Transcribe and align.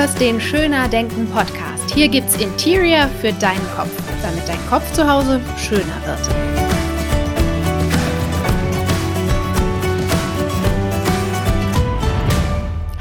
hörst 0.00 0.18
den 0.18 0.40
Schöner 0.40 0.88
Denken 0.88 1.28
Podcast. 1.28 1.92
Hier 1.92 2.08
gibt's 2.08 2.40
Interior 2.40 3.06
für 3.20 3.34
deinen 3.34 3.66
Kopf, 3.76 3.92
damit 4.22 4.48
dein 4.48 4.66
Kopf 4.70 4.90
zu 4.94 5.06
Hause 5.06 5.42
schöner 5.58 5.84
wird. 6.06 6.26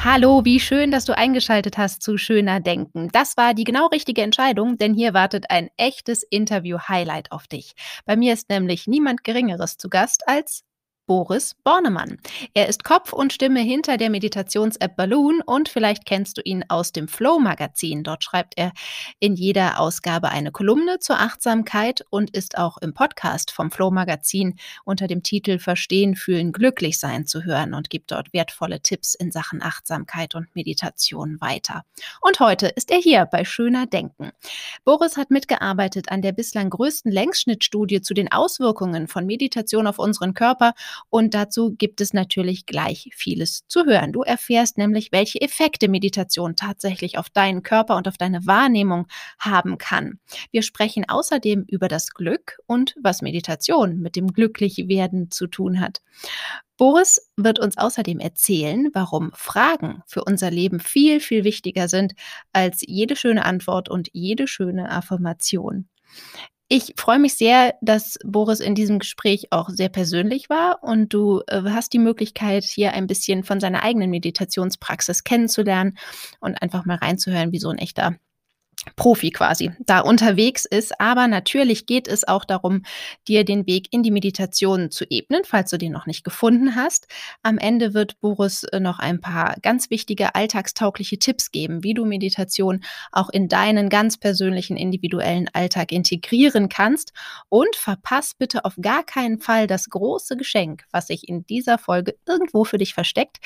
Hallo, 0.04 0.44
wie 0.44 0.60
schön, 0.60 0.92
dass 0.92 1.06
du 1.06 1.16
eingeschaltet 1.16 1.78
hast 1.78 2.02
zu 2.02 2.18
Schöner 2.18 2.60
Denken. 2.60 3.08
Das 3.14 3.38
war 3.38 3.54
die 3.54 3.64
genau 3.64 3.88
richtige 3.88 4.22
Entscheidung, 4.22 4.78
denn 4.78 4.94
hier 4.94 5.14
wartet 5.14 5.46
ein 5.50 5.70
echtes 5.78 6.24
Interview-Highlight 6.24 7.32
auf 7.32 7.48
dich. 7.48 7.76
Bei 8.06 8.18
mir 8.18 8.34
ist 8.34 8.50
nämlich 8.50 8.88
niemand 8.88 9.24
Geringeres 9.24 9.78
zu 9.78 9.88
Gast 9.88 10.24
als 10.28 10.66
Boris 11.10 11.56
Bornemann. 11.64 12.20
Er 12.54 12.70
ist 12.70 12.84
Kopf 12.84 13.14
und 13.14 13.34
Stimme 13.34 13.62
hinter 13.62 13.98
der 13.98 14.12
Meditations-App 14.12 14.96
Balloon 14.96 15.42
und 15.44 15.68
vielleicht 15.68 16.06
kennst 16.06 16.38
du 16.38 16.42
ihn 16.46 16.64
aus 16.68 16.92
dem 16.92 17.08
Flow-Magazin. 17.08 18.04
Dort 18.04 18.24
schreibt 18.24 18.60
er 18.60 18.74
in 19.20 19.34
jeder 19.34 19.80
Ausgabe 19.80 20.30
eine 20.30 20.52
Kolumne 20.52 21.00
zur 21.00 21.20
Achtsamkeit 21.20 22.06
und 22.12 22.30
ist 22.30 22.60
auch 22.60 22.78
im 22.78 22.94
Podcast 22.94 23.50
vom 23.50 23.72
Flow-Magazin 23.72 24.60
unter 24.86 25.08
dem 25.08 25.24
Titel 25.24 25.58
Verstehen, 25.58 26.16
Fühlen, 26.16 26.52
Glücklich 26.52 27.00
sein 27.00 27.26
zu 27.26 27.44
hören 27.44 27.74
und 27.74 27.90
gibt 27.90 28.12
dort 28.12 28.32
wertvolle 28.32 28.80
Tipps 28.80 29.16
in 29.16 29.32
Sachen 29.32 29.64
Achtsamkeit 29.64 30.36
und 30.36 30.56
Meditation 30.56 31.42
weiter. 31.42 31.86
Und 32.22 32.40
heute 32.40 32.68
ist 32.68 32.92
er 32.92 33.00
hier 33.00 33.26
bei 33.26 33.46
Schöner 33.46 33.88
Denken. 33.88 34.30
Boris 34.86 35.18
hat 35.18 35.32
mitgearbeitet 35.32 36.12
an 36.12 36.22
der 36.22 36.34
bislang 36.34 36.70
größten 36.70 37.12
Längsschnittstudie 37.12 38.02
zu 38.02 38.14
den 38.14 38.32
Auswirkungen 38.32 39.08
von 39.08 39.26
Meditation 39.26 39.88
auf 39.88 39.98
unseren 39.98 40.36
Körper 40.36 40.76
und 41.10 41.34
dazu 41.34 41.74
gibt 41.76 42.02
es 42.02 42.14
natürlich 42.14 42.66
gleich 42.66 43.10
vieles 43.14 43.66
zu 43.68 43.86
hören. 43.86 44.12
Du 44.12 44.22
erfährst 44.22 44.78
nämlich, 44.78 45.12
welche 45.12 45.42
Effekte 45.42 45.88
Meditation 45.88 46.56
tatsächlich 46.56 47.18
auf 47.18 47.30
deinen 47.30 47.64
Körper 47.64 47.96
und 47.96 48.08
auf 48.08 48.18
deine 48.18 48.46
Wahrnehmung 48.46 49.08
haben 49.40 49.78
kann. 49.78 50.20
Wir 50.52 50.62
sprechen 50.62 51.06
außerdem 51.08 51.66
über 51.68 51.88
das 51.88 52.12
Glück 52.12 52.60
und 52.66 52.96
was 53.02 53.22
Meditation 53.22 54.00
mit 54.00 54.16
dem 54.16 54.28
Glücklichwerden 54.28 55.32
zu 55.32 55.48
tun 55.48 55.80
hat. 55.80 56.02
Boris 56.78 57.30
wird 57.36 57.60
uns 57.60 57.78
außerdem 57.78 58.20
erzählen, 58.20 58.90
warum 58.94 59.32
Fragen 59.34 60.02
für 60.08 60.24
unser 60.24 60.50
Leben 60.50 60.80
viel, 60.80 61.20
viel 61.20 61.44
wichtiger 61.44 61.90
sind 61.90 62.14
als 62.54 62.82
jede 62.88 63.18
schöne 63.18 63.44
Antwort 63.44 63.90
und 63.90 64.08
jede 64.14 64.48
schöne 64.48 64.90
Affirmation. 64.90 65.90
Ich 66.72 66.94
freue 66.98 67.18
mich 67.18 67.34
sehr, 67.34 67.74
dass 67.82 68.20
Boris 68.24 68.60
in 68.60 68.76
diesem 68.76 69.00
Gespräch 69.00 69.48
auch 69.50 69.70
sehr 69.70 69.90
persönlich 69.90 70.52
war 70.52 70.84
und 70.84 71.12
du 71.12 71.42
äh, 71.48 71.64
hast 71.64 71.94
die 71.94 71.98
Möglichkeit, 72.00 72.64
hier 72.64 72.94
ein 72.94 73.08
bisschen 73.08 73.44
von 73.44 73.60
seiner 73.60 73.82
eigenen 73.82 74.12
Meditationspraxis 74.12 75.24
kennenzulernen 75.24 75.98
und 76.40 76.62
einfach 76.62 76.86
mal 76.86 76.98
reinzuhören, 76.98 77.52
wie 77.52 77.58
so 77.58 77.70
ein 77.70 77.80
echter 77.80 78.18
Profi 78.96 79.32
quasi 79.32 79.72
da 79.80 80.00
unterwegs 80.00 80.66
ist. 80.66 81.00
Aber 81.00 81.28
natürlich 81.28 81.86
geht 81.86 82.08
es 82.08 82.28
auch 82.28 82.46
darum, 82.46 82.84
dir 83.28 83.44
den 83.46 83.68
Weg 83.68 83.88
in 83.92 84.04
die 84.04 84.12
Meditation 84.12 84.92
zu 84.92 85.06
ebnen, 85.10 85.42
falls 85.46 85.72
du 85.72 85.78
den 85.78 85.92
noch 85.92 86.06
nicht 86.06 86.24
gefunden 86.24 86.76
hast. 86.76 87.08
Am 87.44 87.58
Ende 87.58 87.94
wird 87.94 88.20
Boris 88.20 88.64
äh, 88.64 88.80
noch 88.80 89.00
ein 89.00 89.22
paar 89.22 89.56
ganz 89.62 89.90
wichtige 89.90 90.36
alltagstaugliche 90.36 91.20
Tipps 91.20 91.52
geben, 91.52 91.84
wie 91.84 91.94
du 91.94 92.06
Meditation 92.06 92.84
auch 93.12 93.30
in 93.30 93.48
deinen 93.48 93.90
ganz 93.90 94.18
persönlichen 94.18 94.78
individuellen 94.78 95.48
Alltag 95.54 95.92
integrieren 95.92 96.70
kannst. 96.70 97.14
Und 97.50 97.76
verpass 97.76 98.34
bitte 98.38 98.66
auf 98.66 98.76
gar 98.82 99.04
keinen 99.04 99.40
Fall 99.40 99.68
das 99.68 99.90
große 99.90 100.38
Geschenk, 100.38 100.86
was 100.92 101.08
sich 101.08 101.28
in 101.28 101.46
dieser 101.46 101.78
Folge 101.78 102.16
irgendwo 102.26 102.64
für 102.64 102.78
dich 102.78 102.94
versteckt 102.94 103.38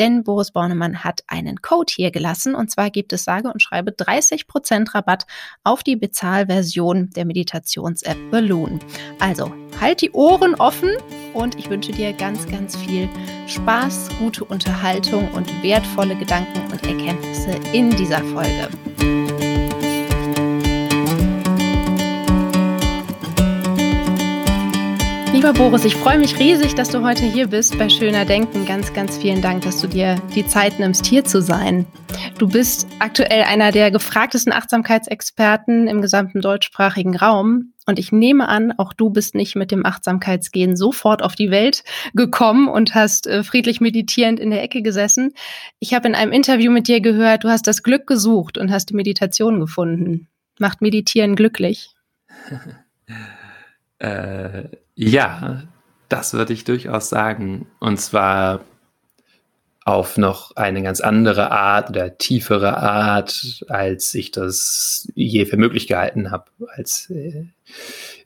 denn 0.00 0.24
Boris 0.24 0.50
Bornemann 0.50 1.04
hat 1.04 1.22
einen 1.26 1.60
Code 1.60 1.92
hier 1.94 2.10
gelassen 2.10 2.54
und 2.54 2.70
zwar 2.70 2.88
gibt 2.88 3.12
es 3.12 3.24
sage 3.24 3.52
und 3.52 3.62
schreibe 3.62 3.90
30% 3.90 4.89
Rabatt 4.94 5.26
auf 5.64 5.82
die 5.82 5.96
Bezahlversion 5.96 7.10
der 7.10 7.24
Meditations-App 7.24 8.30
Balloon. 8.30 8.80
Also 9.18 9.52
halt 9.80 10.00
die 10.00 10.10
Ohren 10.12 10.54
offen 10.56 10.90
und 11.34 11.58
ich 11.58 11.70
wünsche 11.70 11.92
dir 11.92 12.12
ganz, 12.12 12.46
ganz 12.46 12.76
viel 12.76 13.08
Spaß, 13.46 14.10
gute 14.18 14.44
Unterhaltung 14.44 15.32
und 15.32 15.50
wertvolle 15.62 16.16
Gedanken 16.16 16.60
und 16.70 16.84
Erkenntnisse 16.84 17.58
in 17.72 17.90
dieser 17.90 18.22
Folge. 18.24 18.68
Lieber 25.40 25.54
Boris, 25.54 25.86
ich 25.86 25.96
freue 25.96 26.18
mich 26.18 26.38
riesig, 26.38 26.74
dass 26.74 26.90
du 26.90 27.00
heute 27.00 27.22
hier 27.24 27.46
bist 27.46 27.78
bei 27.78 27.88
Schöner 27.88 28.26
Denken. 28.26 28.66
Ganz, 28.66 28.92
ganz 28.92 29.16
vielen 29.16 29.40
Dank, 29.40 29.62
dass 29.62 29.80
du 29.80 29.86
dir 29.86 30.16
die 30.34 30.46
Zeit 30.46 30.78
nimmst, 30.78 31.06
hier 31.06 31.24
zu 31.24 31.40
sein. 31.40 31.86
Du 32.38 32.46
bist 32.46 32.86
aktuell 32.98 33.44
einer 33.44 33.72
der 33.72 33.90
gefragtesten 33.90 34.52
Achtsamkeitsexperten 34.52 35.88
im 35.88 36.02
gesamten 36.02 36.42
deutschsprachigen 36.42 37.16
Raum. 37.16 37.72
Und 37.86 37.98
ich 37.98 38.12
nehme 38.12 38.48
an, 38.48 38.72
auch 38.72 38.92
du 38.92 39.08
bist 39.08 39.34
nicht 39.34 39.56
mit 39.56 39.70
dem 39.70 39.86
Achtsamkeitsgehen 39.86 40.76
sofort 40.76 41.22
auf 41.22 41.36
die 41.36 41.50
Welt 41.50 41.84
gekommen 42.12 42.68
und 42.68 42.94
hast 42.94 43.26
äh, 43.26 43.42
friedlich 43.42 43.80
meditierend 43.80 44.40
in 44.40 44.50
der 44.50 44.62
Ecke 44.62 44.82
gesessen. 44.82 45.32
Ich 45.78 45.94
habe 45.94 46.06
in 46.06 46.14
einem 46.14 46.32
Interview 46.32 46.70
mit 46.70 46.86
dir 46.86 47.00
gehört, 47.00 47.44
du 47.44 47.48
hast 47.48 47.66
das 47.66 47.82
Glück 47.82 48.06
gesucht 48.06 48.58
und 48.58 48.70
hast 48.70 48.90
die 48.90 48.94
Meditation 48.94 49.58
gefunden. 49.58 50.28
Macht 50.58 50.82
Meditieren 50.82 51.34
glücklich? 51.34 51.94
äh, 54.00 54.64
ja, 54.96 55.62
das 56.08 56.34
würde 56.34 56.52
ich 56.52 56.64
durchaus 56.64 57.08
sagen. 57.08 57.66
Und 57.78 58.00
zwar 58.00 58.60
auf 59.84 60.18
noch 60.18 60.56
eine 60.56 60.82
ganz 60.82 61.00
andere 61.00 61.50
Art 61.50 61.90
oder 61.90 62.18
tiefere 62.18 62.76
Art, 62.76 63.64
als 63.68 64.14
ich 64.14 64.30
das 64.30 65.08
je 65.14 65.46
für 65.46 65.56
möglich 65.56 65.86
gehalten 65.86 66.30
habe, 66.30 66.44
als 66.74 67.08
äh, 67.10 67.46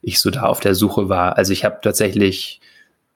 ich 0.01 0.19
so 0.19 0.31
da 0.31 0.43
auf 0.43 0.59
der 0.59 0.75
Suche 0.75 1.07
war. 1.07 1.37
Also 1.37 1.53
ich 1.53 1.63
habe 1.63 1.79
tatsächlich, 1.81 2.59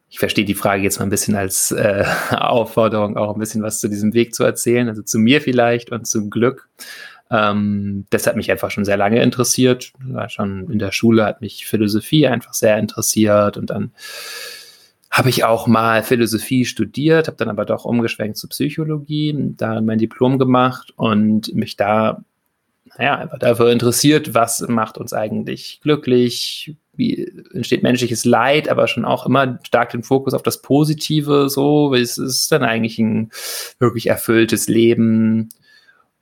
ich 0.09 0.19
verstehe 0.19 0.45
die 0.45 0.55
Frage 0.55 0.83
jetzt 0.83 0.99
mal 0.99 1.05
ein 1.05 1.11
bisschen 1.11 1.35
als 1.35 1.71
äh, 1.71 2.05
Aufforderung, 2.31 3.17
auch 3.17 3.33
ein 3.33 3.39
bisschen 3.39 3.63
was 3.63 3.79
zu 3.79 3.89
diesem 3.89 4.13
Weg 4.13 4.33
zu 4.33 4.43
erzählen, 4.43 4.87
also 4.87 5.01
zu 5.01 5.19
mir 5.19 5.41
vielleicht 5.41 5.91
und 5.91 6.07
zum 6.07 6.29
Glück. 6.29 6.69
Ähm, 7.31 8.05
das 8.09 8.27
hat 8.27 8.35
mich 8.35 8.51
einfach 8.51 8.71
schon 8.71 8.85
sehr 8.85 8.97
lange 8.97 9.21
interessiert. 9.21 9.93
Schon 10.27 10.69
in 10.71 10.79
der 10.79 10.91
Schule 10.91 11.25
hat 11.25 11.41
mich 11.41 11.65
Philosophie 11.65 12.27
einfach 12.27 12.53
sehr 12.53 12.77
interessiert 12.77 13.57
und 13.57 13.69
dann 13.69 13.91
habe 15.11 15.29
ich 15.29 15.43
auch 15.43 15.65
mal 15.65 16.03
Philosophie 16.03 16.65
studiert, 16.65 17.27
habe 17.27 17.37
dann 17.37 17.49
aber 17.49 17.65
doch 17.65 17.83
umgeschwenkt 17.83 18.37
zu 18.37 18.47
Psychologie, 18.47 19.53
da 19.57 19.81
mein 19.81 19.97
Diplom 19.97 20.37
gemacht 20.37 20.93
und 20.97 21.53
mich 21.55 21.75
da 21.75 22.23
naja, 22.97 23.17
einfach 23.17 23.39
dafür 23.39 23.71
interessiert, 23.71 24.33
was 24.33 24.61
macht 24.67 24.97
uns 24.97 25.13
eigentlich 25.13 25.79
glücklich, 25.81 26.75
wie 26.93 27.31
entsteht 27.53 27.83
menschliches 27.83 28.25
Leid, 28.25 28.67
aber 28.67 28.87
schon 28.87 29.05
auch 29.05 29.25
immer 29.25 29.59
stark 29.63 29.91
den 29.91 30.03
Fokus 30.03 30.33
auf 30.33 30.43
das 30.43 30.61
Positive, 30.61 31.49
so, 31.49 31.91
wie 31.93 32.01
ist 32.01 32.17
es 32.17 32.47
dann 32.47 32.63
eigentlich 32.63 32.99
ein 32.99 33.31
wirklich 33.79 34.07
erfülltes 34.07 34.67
Leben, 34.67 35.49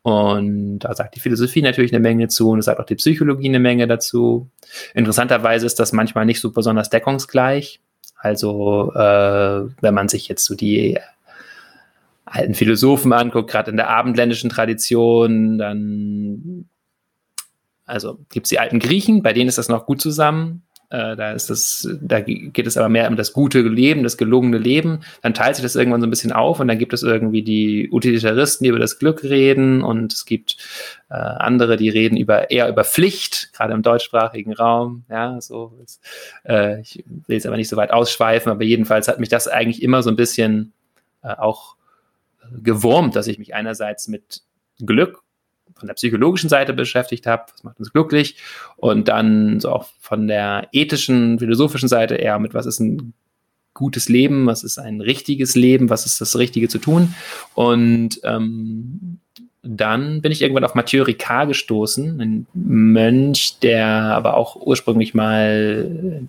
und 0.07 0.79
da 0.79 0.95
sagt 0.95 1.16
die 1.16 1.19
Philosophie 1.19 1.62
natürlich 1.62 1.91
eine 1.91 2.00
Menge 2.00 2.29
zu 2.29 2.51
und 2.51 2.59
es 2.59 2.66
sagt 2.66 2.79
auch 2.79 2.85
die 2.85 2.95
Psychologie 2.95 3.50
eine 3.50 3.59
Menge 3.59 3.88
dazu. 3.88 4.50
Interessanterweise 4.94 5.66
ist 5.66 5.81
das 5.81 5.91
manchmal 5.91 6.25
nicht 6.25 6.40
so 6.40 6.51
besonders 6.51 6.90
deckungsgleich. 6.90 7.81
Also 8.16 8.94
äh, 8.95 9.66
wenn 9.81 9.94
man 9.94 10.07
sich 10.07 10.29
jetzt 10.29 10.45
so 10.45 10.56
die 10.56 10.97
alten 12.23 12.53
Philosophen 12.53 13.12
anguckt, 13.12 13.51
gerade 13.51 13.69
in 13.69 13.75
der 13.75 13.90
abendländischen 13.90 14.50
Tradition, 14.50 15.57
dann 15.57 16.69
also 17.85 18.19
gibt 18.29 18.45
es 18.45 18.50
die 18.50 18.59
alten 18.59 18.79
Griechen, 18.79 19.24
bei 19.24 19.34
denen 19.34 19.50
ist 19.50 19.57
das 19.57 19.68
noch 19.68 19.85
gut 19.85 20.00
zusammen. 20.00 20.63
Äh, 20.90 21.18
da 21.18 21.34
ist 21.34 21.50
das, 21.50 21.88
da 22.02 22.22
geht 22.22 22.66
es 22.66 22.78
aber 22.78 22.88
mehr 22.88 23.09
um 23.09 23.18
das 23.18 23.34
gute 23.34 23.62
Leben, 23.62 24.03
das 24.03 24.18
gelungene 24.18 24.58
Leben. 24.58 25.02
Dann 25.22 25.34
teilt 25.34 25.58
sich 25.58 25.64
das 25.64 25.75
irgendwann 25.75 26.00
so 26.00 26.08
ein 26.08 26.09
bisschen 26.09 26.31
auf 26.31 26.62
und 26.62 26.68
dann 26.70 26.80
gibt 26.80 26.94
es 26.94 27.04
irgendwie 27.04 27.44
die 27.44 27.89
Utilitaristen, 27.92 28.63
die 28.63 28.69
über 28.69 28.80
das 28.80 28.98
Glück 28.98 29.24
reden 29.24 29.84
und 29.84 30.13
es 30.13 30.25
gibt 30.25 30.57
äh, 31.10 31.16
andere, 31.16 31.75
die 31.75 31.89
reden 31.89 32.16
über 32.16 32.51
eher 32.51 32.69
über 32.69 32.86
Pflicht, 32.86 33.51
gerade 33.54 33.74
im 33.74 33.81
deutschsprachigen 33.81 34.54
Raum. 34.54 35.04
Ja, 35.10 35.42
so. 35.42 35.74
Äh, 36.45 36.80
ich 36.81 37.04
will 37.06 37.36
jetzt 37.36 37.48
aber 37.48 37.57
nicht 37.57 37.69
so 37.69 37.75
weit 37.75 37.92
ausschweifen, 37.92 38.50
aber 38.50 38.63
jedenfalls 38.63 39.10
hat 39.10 39.19
mich 39.19 39.30
das 39.30 39.50
eigentlich 39.50 39.84
immer 39.84 40.04
so 40.04 40.10
ein 40.10 40.16
bisschen 40.16 40.72
äh, 41.22 41.34
auch 41.34 41.75
gewurmt, 42.63 43.18
dass 43.18 43.28
ich 43.28 43.39
mich 43.39 43.54
einerseits 43.54 44.07
mit 44.07 44.42
Glück 44.80 45.22
von 45.77 45.88
der 45.88 45.95
psychologischen 45.95 46.50
Seite 46.50 46.74
beschäftigt 46.74 47.25
habe, 47.27 47.45
was 47.51 47.63
macht 47.63 47.79
uns 47.79 47.94
glücklich, 47.94 48.38
und 48.75 49.07
dann 49.07 49.59
so 49.59 49.71
auch 49.71 49.88
von 50.00 50.27
der 50.27 50.68
ethischen, 50.71 51.39
philosophischen 51.39 51.89
Seite 51.89 52.15
eher 52.15 52.39
mit, 52.39 52.53
was 52.53 52.65
ist 52.65 52.79
ein 52.79 53.13
gutes 53.74 54.09
Leben, 54.09 54.47
was 54.47 54.63
ist 54.63 54.79
ein 54.79 55.01
richtiges 55.01 55.56
Leben, 55.56 55.89
was 55.89 56.06
ist 56.06 56.19
das 56.19 56.38
Richtige 56.38 56.68
zu 56.68 56.79
tun. 56.79 57.13
Und 57.53 58.19
ähm, 58.24 59.19
dann 59.62 60.21
bin 60.21 60.31
ich 60.31 60.41
irgendwann 60.41 60.63
auf 60.63 60.75
Mathieu 60.75 61.03
Ricard 61.03 61.50
gestoßen, 61.50 62.19
ein 62.19 62.47
Mönch, 62.53 63.59
der 63.59 63.88
aber 63.88 64.35
auch 64.35 64.56
ursprünglich 64.56 65.13
mal 65.13 66.27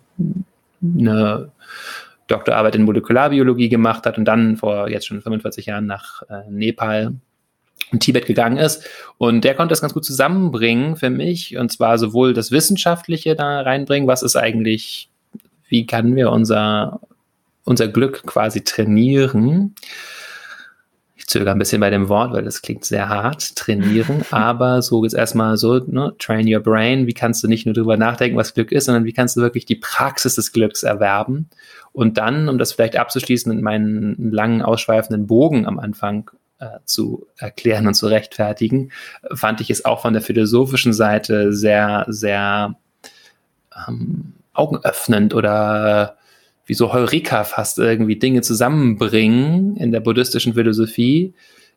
eine 0.83 1.53
Doktorarbeit 2.27 2.75
in 2.75 2.83
Molekularbiologie 2.83 3.69
gemacht 3.69 4.05
hat 4.05 4.19
und 4.19 4.27
dann 4.27 4.57
vor 4.57 4.91
jetzt 4.91 5.07
schon 5.07 5.23
45 5.23 5.67
Jahren 5.67 5.87
nach 5.87 6.23
äh, 6.29 6.51
Nepal 6.51 7.15
in 7.91 8.01
Tibet 8.01 8.27
gegangen 8.27 8.59
ist. 8.59 8.85
Und 9.17 9.45
der 9.45 9.55
konnte 9.55 9.73
das 9.73 9.81
ganz 9.81 9.95
gut 9.95 10.05
zusammenbringen 10.05 10.97
für 10.97 11.11
mich. 11.11 11.57
Und 11.57 11.73
zwar 11.73 11.99
sowohl 11.99 12.35
das 12.35 12.51
Wissenschaftliche 12.51 13.35
da 13.35 13.61
reinbringen, 13.61 14.09
was 14.09 14.23
ist 14.23 14.37
eigentlich, 14.37 15.11
wie 15.69 15.87
können 15.87 16.17
wir 16.17 16.31
unser, 16.31 17.01
unser 17.65 17.89
Glück 17.89 18.25
quasi 18.27 18.63
trainieren. 18.63 19.75
Ich 21.17 21.27
zögere 21.27 21.51
ein 21.51 21.59
bisschen 21.59 21.81
bei 21.81 21.91
dem 21.91 22.09
Wort, 22.09 22.33
weil 22.33 22.45
das 22.45 22.63
klingt 22.63 22.85
sehr 22.85 23.09
hart, 23.09 23.57
trainieren. 23.57 24.23
Aber 24.31 24.83
so 24.83 25.03
jetzt 25.03 25.15
erstmal 25.15 25.57
so, 25.57 25.79
ne, 25.79 26.15
train 26.19 26.53
your 26.53 26.61
brain. 26.61 27.07
Wie 27.07 27.15
kannst 27.15 27.43
du 27.43 27.49
nicht 27.49 27.67
nur 27.67 27.75
darüber 27.75 27.97
nachdenken, 27.97 28.37
was 28.37 28.55
Glück 28.55 28.73
ist, 28.73 28.85
sondern 28.85 29.05
wie 29.05 29.13
kannst 29.13 29.37
du 29.37 29.41
wirklich 29.41 29.67
die 29.67 29.77
Praxis 29.77 30.35
des 30.35 30.53
Glücks 30.53 30.83
erwerben? 30.83 31.49
Und 31.93 32.19
dann, 32.19 32.49
um 32.49 32.59
das 32.59 32.73
vielleicht 32.73 32.97
abzuschließen 32.97 33.53
mit 33.53 33.63
meinen 33.63 34.31
langen, 34.31 34.63
ausschweifenden 34.63 35.27
Bogen 35.27 35.67
am 35.67 35.79
Anfang, 35.79 36.31
äh, 36.59 36.79
zu 36.85 37.27
erklären 37.37 37.87
und 37.87 37.95
zu 37.95 38.07
rechtfertigen, 38.07 38.91
fand 39.35 39.61
ich 39.61 39.71
es 39.71 39.85
auch 39.85 40.03
von 40.03 40.13
der 40.13 40.23
philosophischen 40.23 40.93
Seite 40.93 41.53
sehr, 41.53 42.05
sehr 42.09 42.77
ähm, 43.87 44.35
augenöffnend 44.53 45.35
oder 45.35 46.17
wie 46.67 46.75
so 46.75 46.93
Heureka 46.93 47.45
fast 47.45 47.79
irgendwie 47.79 48.19
Dinge 48.19 48.43
zusammenbringen 48.43 49.77
in 49.77 49.91
der 49.91 50.01
buddhistischen 50.01 50.55
Philosophie, 50.55 51.33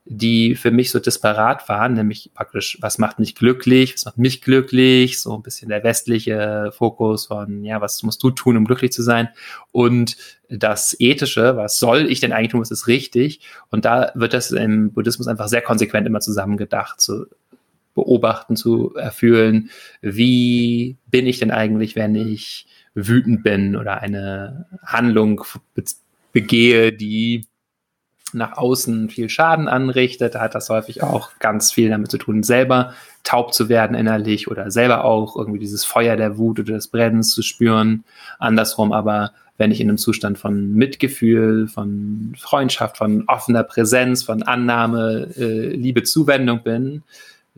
die 0.06 0.56
für 0.56 0.72
mich 0.72 0.90
so 0.90 1.00
disparat 1.00 1.70
waren, 1.70 1.94
nämlich 1.94 2.32
praktisch, 2.34 2.78
was 2.82 2.98
macht 2.98 3.20
mich 3.20 3.36
glücklich, 3.36 3.94
was 3.94 4.06
macht 4.06 4.18
mich 4.18 4.42
glücklich, 4.42 5.22
so 5.22 5.36
ein 5.36 5.44
bisschen 5.44 5.70
der 5.70 5.84
westliche 5.84 6.72
Fokus 6.76 7.28
von, 7.28 7.64
ja, 7.64 7.82
was 7.82 8.02
musst 8.02 8.22
du 8.24 8.32
tun, 8.32 8.58
um 8.58 8.66
glücklich 8.66 8.92
zu 8.92 9.04
sein? 9.04 9.30
Und 9.72 10.18
das 10.50 10.96
ethische, 11.00 11.56
was 11.56 11.78
soll 11.78 12.10
ich 12.12 12.20
denn 12.20 12.34
eigentlich 12.34 12.52
tun, 12.52 12.62
was 12.62 12.72
ist 12.72 12.88
richtig? 12.88 13.42
Und 13.70 13.86
da 13.86 14.12
wird 14.16 14.34
das 14.34 14.52
im 14.52 14.92
Buddhismus 14.92 15.28
einfach 15.28 15.48
sehr 15.48 15.62
konsequent 15.62 16.08
immer 16.08 16.20
zusammengedacht, 16.20 17.00
zu 17.00 17.28
beobachten, 17.94 18.56
zu 18.56 18.96
erfühlen, 18.96 19.70
wie 20.02 20.98
bin 21.08 21.28
ich 21.28 21.40
denn 21.40 21.52
eigentlich, 21.52 21.96
wenn 21.96 22.16
ich 22.16 22.66
wütend 22.94 23.44
bin 23.44 23.76
oder 23.76 24.02
eine 24.02 24.66
Handlung 24.84 25.44
begehe, 26.34 26.92
die 26.92 27.46
nach 28.34 28.58
außen 28.58 29.10
viel 29.10 29.30
Schaden 29.30 29.68
anrichtet, 29.68 30.36
hat 30.36 30.56
das 30.56 30.70
häufig 30.70 31.04
auch 31.04 31.32
ganz 31.40 31.72
viel 31.72 31.90
damit 31.90 32.12
zu 32.12 32.18
tun, 32.18 32.44
selber 32.44 32.94
taub 33.24 33.54
zu 33.54 33.70
werden 33.70 33.96
innerlich 33.96 34.50
oder 34.50 34.72
selber 34.72 35.04
auch 35.04 35.36
irgendwie 35.36 35.60
dieses 35.60 35.86
Feuer 35.86 36.16
der 36.16 36.38
Wut 36.38 36.60
oder 36.60 36.74
des 36.74 36.88
Brennens 36.88 37.32
zu 37.32 37.42
spüren. 37.42 38.04
Andersrum 38.40 38.92
aber, 38.92 39.32
wenn 39.58 39.72
ich 39.72 39.82
in 39.82 39.90
einem 39.90 39.98
Zustand 39.98 40.40
von 40.40 40.74
Mitgefühl, 40.74 41.68
von 41.68 42.34
Freundschaft, 42.38 42.98
von 42.98 43.26
offener 43.28 43.64
Präsenz, 43.64 44.24
von 44.24 44.44
Annahme, 44.44 45.28
äh, 45.38 45.70
Liebe, 45.70 46.04
Zuwendung 46.04 46.64
bin, 46.64 47.04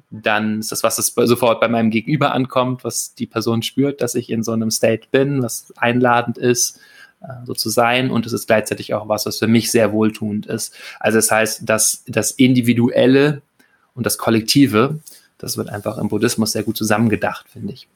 dann 0.09 0.59
ist 0.59 0.71
das, 0.71 0.83
was 0.83 0.97
es 0.97 1.13
sofort 1.15 1.59
bei 1.59 1.67
meinem 1.67 1.89
Gegenüber 1.89 2.33
ankommt, 2.33 2.83
was 2.83 3.15
die 3.15 3.25
Person 3.25 3.63
spürt, 3.63 4.01
dass 4.01 4.15
ich 4.15 4.29
in 4.29 4.43
so 4.43 4.51
einem 4.51 4.69
State 4.69 5.07
bin, 5.11 5.41
was 5.41 5.73
einladend 5.77 6.37
ist 6.37 6.79
so 7.45 7.53
zu 7.53 7.69
sein 7.69 8.11
und 8.11 8.25
es 8.25 8.33
ist 8.33 8.47
gleichzeitig 8.47 8.93
auch 8.93 9.07
was, 9.07 9.25
was 9.25 9.39
für 9.39 9.47
mich 9.47 9.71
sehr 9.71 9.91
wohltuend 9.91 10.45
ist. 10.45 10.75
Also 10.99 11.17
das 11.17 11.31
heißt, 11.31 11.61
dass 11.69 12.03
das 12.07 12.31
Individuelle 12.31 13.41
und 13.95 14.05
das 14.05 14.17
Kollektive, 14.17 14.99
das 15.37 15.57
wird 15.57 15.69
einfach 15.69 15.97
im 15.97 16.09
Buddhismus 16.09 16.51
sehr 16.51 16.63
gut 16.63 16.77
zusammengedacht, 16.77 17.49
finde 17.49 17.73
ich. 17.73 17.87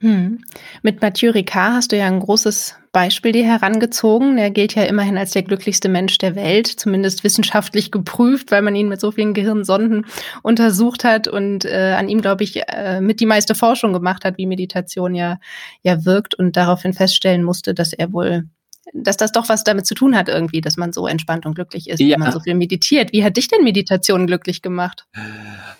Hm. 0.00 0.44
Mit 0.82 1.00
Mathieu 1.00 1.30
Ricard 1.30 1.72
hast 1.72 1.92
du 1.92 1.96
ja 1.96 2.06
ein 2.06 2.20
großes 2.20 2.74
Beispiel 2.92 3.32
dir 3.32 3.46
herangezogen. 3.46 4.36
Er 4.36 4.50
gilt 4.50 4.74
ja 4.74 4.82
immerhin 4.82 5.16
als 5.16 5.30
der 5.30 5.42
glücklichste 5.42 5.88
Mensch 5.88 6.18
der 6.18 6.34
Welt, 6.34 6.66
zumindest 6.66 7.24
wissenschaftlich 7.24 7.90
geprüft, 7.92 8.50
weil 8.50 8.60
man 8.60 8.74
ihn 8.74 8.88
mit 8.88 9.00
so 9.00 9.10
vielen 9.10 9.32
Gehirnsonden 9.32 10.04
untersucht 10.42 11.04
hat 11.04 11.28
und 11.28 11.64
äh, 11.64 11.94
an 11.98 12.10
ihm, 12.10 12.20
glaube 12.20 12.44
ich, 12.44 12.60
äh, 12.68 13.00
mit 13.00 13.20
die 13.20 13.26
meiste 13.26 13.54
Forschung 13.54 13.94
gemacht 13.94 14.26
hat, 14.26 14.36
wie 14.36 14.44
Meditation 14.44 15.14
ja, 15.14 15.38
ja 15.82 16.04
wirkt 16.04 16.34
und 16.34 16.58
daraufhin 16.58 16.92
feststellen 16.92 17.42
musste, 17.42 17.72
dass 17.72 17.94
er 17.94 18.12
wohl 18.12 18.44
dass 18.92 19.16
das 19.16 19.32
doch 19.32 19.48
was 19.48 19.64
damit 19.64 19.86
zu 19.86 19.94
tun 19.94 20.16
hat 20.16 20.28
irgendwie, 20.28 20.60
dass 20.60 20.76
man 20.76 20.92
so 20.92 21.06
entspannt 21.06 21.44
und 21.46 21.54
glücklich 21.54 21.90
ist, 21.90 22.00
ja. 22.00 22.14
wenn 22.14 22.20
man 22.20 22.32
so 22.32 22.40
viel 22.40 22.54
meditiert. 22.54 23.12
Wie 23.12 23.24
hat 23.24 23.36
dich 23.36 23.48
denn 23.48 23.64
Meditation 23.64 24.26
glücklich 24.26 24.62
gemacht? 24.62 25.06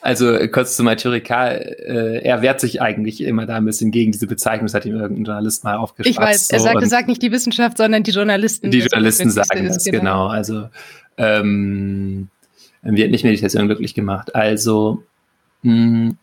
Also 0.01 0.37
kurz 0.53 0.77
zu 0.77 0.83
Maturika, 0.83 1.49
äh, 1.49 2.23
er 2.23 2.43
wehrt 2.43 2.61
sich 2.61 2.83
eigentlich 2.83 3.21
immer 3.23 3.47
da 3.47 3.57
ein 3.57 3.65
bisschen 3.65 3.91
gegen 3.91 4.13
diese 4.13 4.27
Bezeichnung, 4.27 4.67
das 4.67 4.75
hat 4.75 4.85
ihm 4.87 4.97
irgendein 4.97 5.25
Journalist 5.25 5.65
mal 5.65 5.77
aufgeschrieben. 5.77 6.21
Ich 6.21 6.29
weiß, 6.29 6.51
er 6.51 6.61
sagt, 6.61 6.83
so, 6.83 6.89
sagt 6.89 7.09
nicht 7.09 7.23
die 7.23 7.33
Wissenschaft, 7.33 7.77
sondern 7.79 8.03
die 8.03 8.11
Journalisten. 8.11 8.71
Die 8.71 8.81
Journalisten 8.81 9.31
sagen 9.31 9.67
das, 9.67 9.85
genau. 9.85 9.99
genau. 9.99 10.27
Also 10.27 10.69
ähm, 11.17 12.29
wie 12.83 13.03
hat 13.03 13.11
nicht 13.11 13.25
Meditation 13.25 13.67
glücklich 13.67 13.95
gemacht? 13.95 14.35
Also 14.35 15.03
mh, 15.63 16.15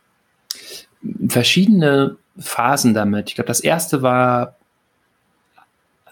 verschiedene 1.28 2.18
Phasen 2.38 2.94
damit. 2.94 3.30
Ich 3.30 3.36
glaube, 3.36 3.48
das 3.48 3.60
erste 3.60 4.02
war 4.02 4.58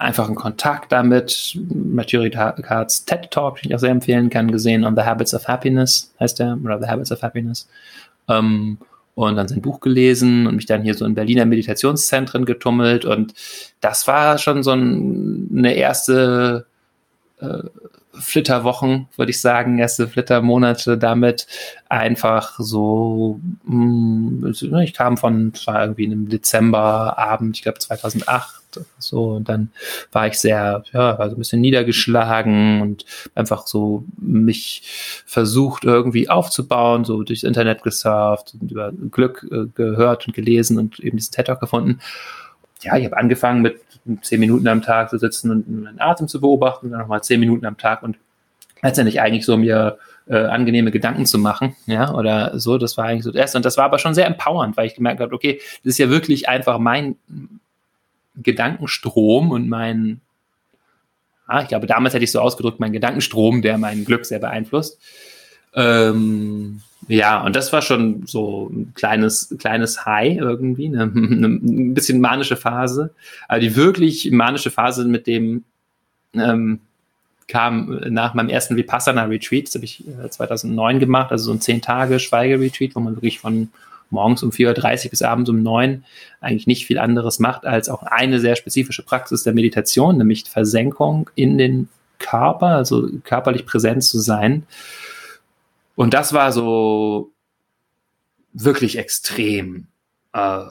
einfach 0.01 0.27
einen 0.27 0.35
Kontakt 0.35 0.91
damit. 0.91 1.57
Mathieu 1.69 2.21
Ricards 2.21 3.05
TED 3.05 3.31
Talk, 3.31 3.61
den 3.61 3.69
ich 3.69 3.75
auch 3.75 3.79
sehr 3.79 3.91
empfehlen 3.91 4.29
kann, 4.29 4.51
gesehen, 4.51 4.83
On 4.83 4.95
the 4.95 5.03
Habits 5.03 5.33
of 5.33 5.47
Happiness 5.47 6.13
heißt 6.19 6.39
der, 6.39 6.57
oder 6.63 6.79
The 6.81 6.87
Habits 6.87 7.11
of 7.11 7.21
Happiness. 7.21 7.69
Ähm, 8.27 8.77
und 9.13 9.35
dann 9.35 9.47
sein 9.47 9.61
Buch 9.61 9.81
gelesen 9.81 10.47
und 10.47 10.55
mich 10.55 10.65
dann 10.65 10.83
hier 10.83 10.95
so 10.95 11.05
in 11.05 11.15
Berliner 11.15 11.45
Meditationszentren 11.45 12.45
getummelt 12.45 13.05
und 13.05 13.33
das 13.81 14.07
war 14.07 14.37
schon 14.37 14.63
so 14.63 14.71
ein, 14.71 15.49
eine 15.55 15.73
erste 15.73 16.65
äh, 17.39 17.63
Flitterwochen, 18.13 19.07
würde 19.15 19.31
ich 19.31 19.41
sagen, 19.41 19.79
erste 19.79 20.07
Flittermonate 20.07 20.97
damit 20.97 21.47
einfach 21.89 22.59
so, 22.59 23.39
mh, 23.63 24.45
mm, 24.45 24.81
ich 24.83 24.93
kam 24.93 25.17
von, 25.17 25.53
war 25.65 25.81
irgendwie 25.81 26.05
einem 26.05 26.29
Dezemberabend, 26.29 27.57
ich 27.57 27.63
glaube 27.63 27.79
2008, 27.79 28.61
so, 28.99 29.31
und 29.31 29.49
dann 29.49 29.71
war 30.11 30.27
ich 30.27 30.35
sehr, 30.35 30.83
ja, 30.93 31.15
also 31.15 31.35
ein 31.35 31.39
bisschen 31.39 31.61
niedergeschlagen 31.61 32.81
und 32.81 33.05
einfach 33.35 33.67
so 33.67 34.05
mich 34.17 35.23
versucht 35.25 35.83
irgendwie 35.83 36.29
aufzubauen, 36.29 37.03
so 37.05 37.23
durchs 37.23 37.43
Internet 37.43 37.83
gesurft 37.83 38.55
über 38.61 38.91
Glück 39.11 39.45
äh, 39.51 39.65
gehört 39.73 40.27
und 40.27 40.33
gelesen 40.33 40.77
und 40.77 40.99
eben 40.99 41.17
diesen 41.17 41.33
TED 41.33 41.47
Talk 41.47 41.59
gefunden. 41.59 41.99
Ja, 42.81 42.97
ich 42.97 43.05
habe 43.05 43.17
angefangen 43.17 43.61
mit 43.61 43.79
zehn 44.21 44.39
Minuten 44.39 44.67
am 44.67 44.81
Tag 44.81 45.09
zu 45.09 45.17
sitzen 45.17 45.51
und 45.51 45.83
meinen 45.83 45.99
Atem 45.99 46.27
zu 46.27 46.41
beobachten, 46.41 46.89
dann 46.91 47.01
nochmal 47.01 47.23
zehn 47.23 47.39
Minuten 47.39 47.65
am 47.65 47.77
Tag 47.77 48.03
und 48.03 48.17
letztendlich 48.81 49.21
eigentlich 49.21 49.45
so 49.45 49.57
mir 49.57 49.99
äh, 50.27 50.37
angenehme 50.37 50.91
Gedanken 50.91 51.25
zu 51.25 51.37
machen, 51.37 51.75
ja, 51.85 52.13
oder 52.13 52.57
so, 52.57 52.77
das 52.77 52.97
war 52.97 53.05
eigentlich 53.05 53.23
so 53.23 53.31
das 53.31 53.39
erste. 53.39 53.57
Und 53.57 53.65
das 53.65 53.77
war 53.77 53.85
aber 53.85 53.99
schon 53.99 54.15
sehr 54.15 54.25
empowernd, 54.25 54.75
weil 54.77 54.87
ich 54.87 54.95
gemerkt 54.95 55.19
habe, 55.19 55.33
okay, 55.35 55.59
das 55.83 55.91
ist 55.91 55.97
ja 55.99 56.09
wirklich 56.09 56.49
einfach 56.49 56.79
mein, 56.79 57.15
Gedankenstrom 58.35 59.51
und 59.51 59.69
mein, 59.69 60.21
ah, 61.47 61.61
ich 61.61 61.67
glaube, 61.67 61.87
damals 61.87 62.13
hätte 62.13 62.23
ich 62.23 62.31
so 62.31 62.39
ausgedrückt, 62.39 62.79
mein 62.79 62.93
Gedankenstrom, 62.93 63.61
der 63.61 63.77
mein 63.77 64.05
Glück 64.05 64.25
sehr 64.25 64.39
beeinflusst. 64.39 64.99
Ähm, 65.73 66.81
ja, 67.07 67.43
und 67.43 67.55
das 67.55 67.73
war 67.73 67.81
schon 67.81 68.25
so 68.25 68.69
ein 68.71 68.93
kleines, 68.95 69.55
kleines 69.59 70.05
High 70.05 70.37
irgendwie, 70.37 70.87
eine, 70.87 71.03
eine, 71.15 71.47
ein 71.47 71.93
bisschen 71.93 72.21
manische 72.21 72.55
Phase. 72.55 73.13
Aber 73.47 73.59
die 73.59 73.75
wirklich 73.75 74.31
manische 74.31 74.71
Phase 74.71 75.05
mit 75.05 75.27
dem 75.27 75.63
ähm, 76.33 76.79
kam 77.47 77.99
nach 78.09 78.33
meinem 78.33 78.49
ersten 78.49 78.77
Vipassana-Retreat, 78.77 79.67
das 79.67 79.75
habe 79.75 79.83
ich 79.83 80.05
2009 80.29 80.95
äh, 80.95 80.99
gemacht, 80.99 81.31
also 81.31 81.45
so 81.45 81.51
ein 81.51 81.59
10-Tage-Schweige-Retreat, 81.59 82.95
wo 82.95 83.01
man 83.01 83.17
wirklich 83.17 83.39
von 83.39 83.69
morgens 84.09 84.41
um 84.43 84.51
4.30 84.51 85.05
Uhr 85.05 85.09
bis 85.09 85.21
abends 85.21 85.49
um 85.49 85.61
9 85.61 86.05
eigentlich 86.39 86.67
nicht 86.67 86.85
viel 86.85 86.97
anderes 86.97 87.39
macht, 87.39 87.65
als 87.65 87.89
auch 87.89 88.03
eine 88.03 88.39
sehr 88.39 88.55
spezifische 88.55 89.03
Praxis 89.03 89.43
der 89.43 89.53
Meditation, 89.53 90.17
nämlich 90.17 90.45
Versenkung 90.49 91.29
in 91.35 91.57
den 91.57 91.89
Körper, 92.19 92.67
also 92.67 93.09
körperlich 93.23 93.65
präsent 93.65 94.03
zu 94.03 94.19
sein. 94.19 94.63
Und 95.95 96.13
das 96.13 96.33
war 96.33 96.51
so 96.51 97.33
wirklich 98.53 98.97
extrem 98.97 99.87
äh, 100.33 100.65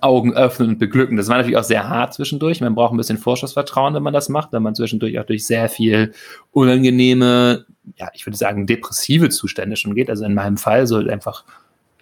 Augen 0.00 0.34
öffnen 0.34 0.70
und 0.70 0.78
beglücken. 0.78 1.16
Das 1.16 1.28
war 1.28 1.36
natürlich 1.36 1.56
auch 1.56 1.64
sehr 1.64 1.88
hart 1.88 2.14
zwischendurch. 2.14 2.60
Man 2.60 2.74
braucht 2.74 2.92
ein 2.92 2.96
bisschen 2.96 3.18
Vorschussvertrauen, 3.18 3.94
wenn 3.94 4.02
man 4.02 4.12
das 4.12 4.28
macht, 4.28 4.52
wenn 4.52 4.62
man 4.62 4.74
zwischendurch 4.74 5.18
auch 5.18 5.24
durch 5.24 5.46
sehr 5.46 5.68
viel 5.68 6.12
unangenehme, 6.52 7.66
ja, 7.96 8.10
ich 8.14 8.26
würde 8.26 8.36
sagen, 8.36 8.66
depressive 8.66 9.30
Zustände 9.30 9.76
schon 9.76 9.94
geht. 9.94 10.10
Also 10.10 10.24
in 10.24 10.34
meinem 10.34 10.56
Fall 10.56 10.86
so 10.86 10.96
einfach 10.96 11.44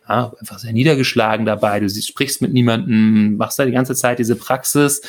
ja, 0.08 0.32
einfach 0.40 0.58
sehr 0.58 0.72
niedergeschlagen 0.72 1.46
dabei. 1.46 1.80
Du 1.80 1.88
sprichst 1.88 2.40
mit 2.40 2.52
niemandem, 2.52 3.36
machst 3.36 3.58
da 3.58 3.64
die 3.64 3.72
ganze 3.72 3.94
Zeit 3.94 4.18
diese 4.18 4.36
Praxis. 4.36 5.02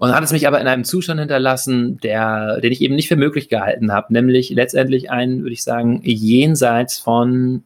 Und 0.00 0.14
hat 0.14 0.24
es 0.24 0.32
mich 0.32 0.46
aber 0.46 0.58
in 0.62 0.66
einem 0.66 0.84
Zustand 0.84 1.20
hinterlassen, 1.20 1.98
der, 1.98 2.58
den 2.62 2.72
ich 2.72 2.80
eben 2.80 2.94
nicht 2.94 3.08
für 3.08 3.16
möglich 3.16 3.50
gehalten 3.50 3.92
habe, 3.92 4.14
nämlich 4.14 4.48
letztendlich 4.48 5.10
ein, 5.10 5.42
würde 5.42 5.52
ich 5.52 5.62
sagen, 5.62 6.00
jenseits 6.02 6.98
von 6.98 7.64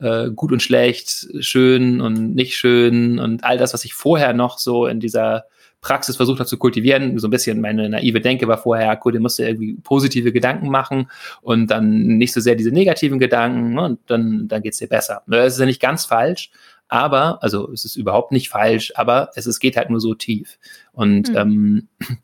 äh, 0.00 0.30
gut 0.30 0.50
und 0.50 0.64
schlecht, 0.64 1.28
schön 1.38 2.00
und 2.00 2.34
nicht 2.34 2.56
schön 2.56 3.20
und 3.20 3.44
all 3.44 3.56
das, 3.56 3.72
was 3.72 3.84
ich 3.84 3.94
vorher 3.94 4.32
noch 4.32 4.58
so 4.58 4.88
in 4.88 4.98
dieser 4.98 5.44
Praxis 5.80 6.16
versucht 6.16 6.40
habe 6.40 6.48
zu 6.48 6.58
kultivieren. 6.58 7.16
So 7.20 7.28
ein 7.28 7.30
bisschen 7.30 7.60
meine 7.60 7.88
naive 7.88 8.20
Denke 8.20 8.48
war 8.48 8.58
vorher, 8.58 9.00
cool, 9.04 9.12
du 9.12 9.20
musst 9.20 9.38
dir 9.38 9.46
irgendwie 9.46 9.74
positive 9.84 10.32
Gedanken 10.32 10.70
machen 10.70 11.08
und 11.40 11.70
dann 11.70 11.88
nicht 12.18 12.32
so 12.32 12.40
sehr 12.40 12.56
diese 12.56 12.72
negativen 12.72 13.20
Gedanken 13.20 13.74
ne, 13.74 13.82
und 13.82 14.00
dann, 14.08 14.48
dann 14.48 14.62
geht's 14.62 14.78
dir 14.78 14.88
besser. 14.88 15.22
Das 15.28 15.54
ist 15.54 15.60
ja 15.60 15.66
nicht 15.66 15.80
ganz 15.80 16.04
falsch, 16.04 16.50
aber, 16.90 17.42
also 17.42 17.70
es 17.72 17.84
ist 17.84 17.96
überhaupt 17.96 18.32
nicht 18.32 18.48
falsch, 18.48 18.92
aber 18.96 19.30
es, 19.34 19.46
es 19.46 19.60
geht 19.60 19.76
halt 19.76 19.90
nur 19.90 20.00
so 20.00 20.14
tief. 20.14 20.58
Und 20.92 21.30
mhm. 21.30 21.36
ähm, 21.36 21.88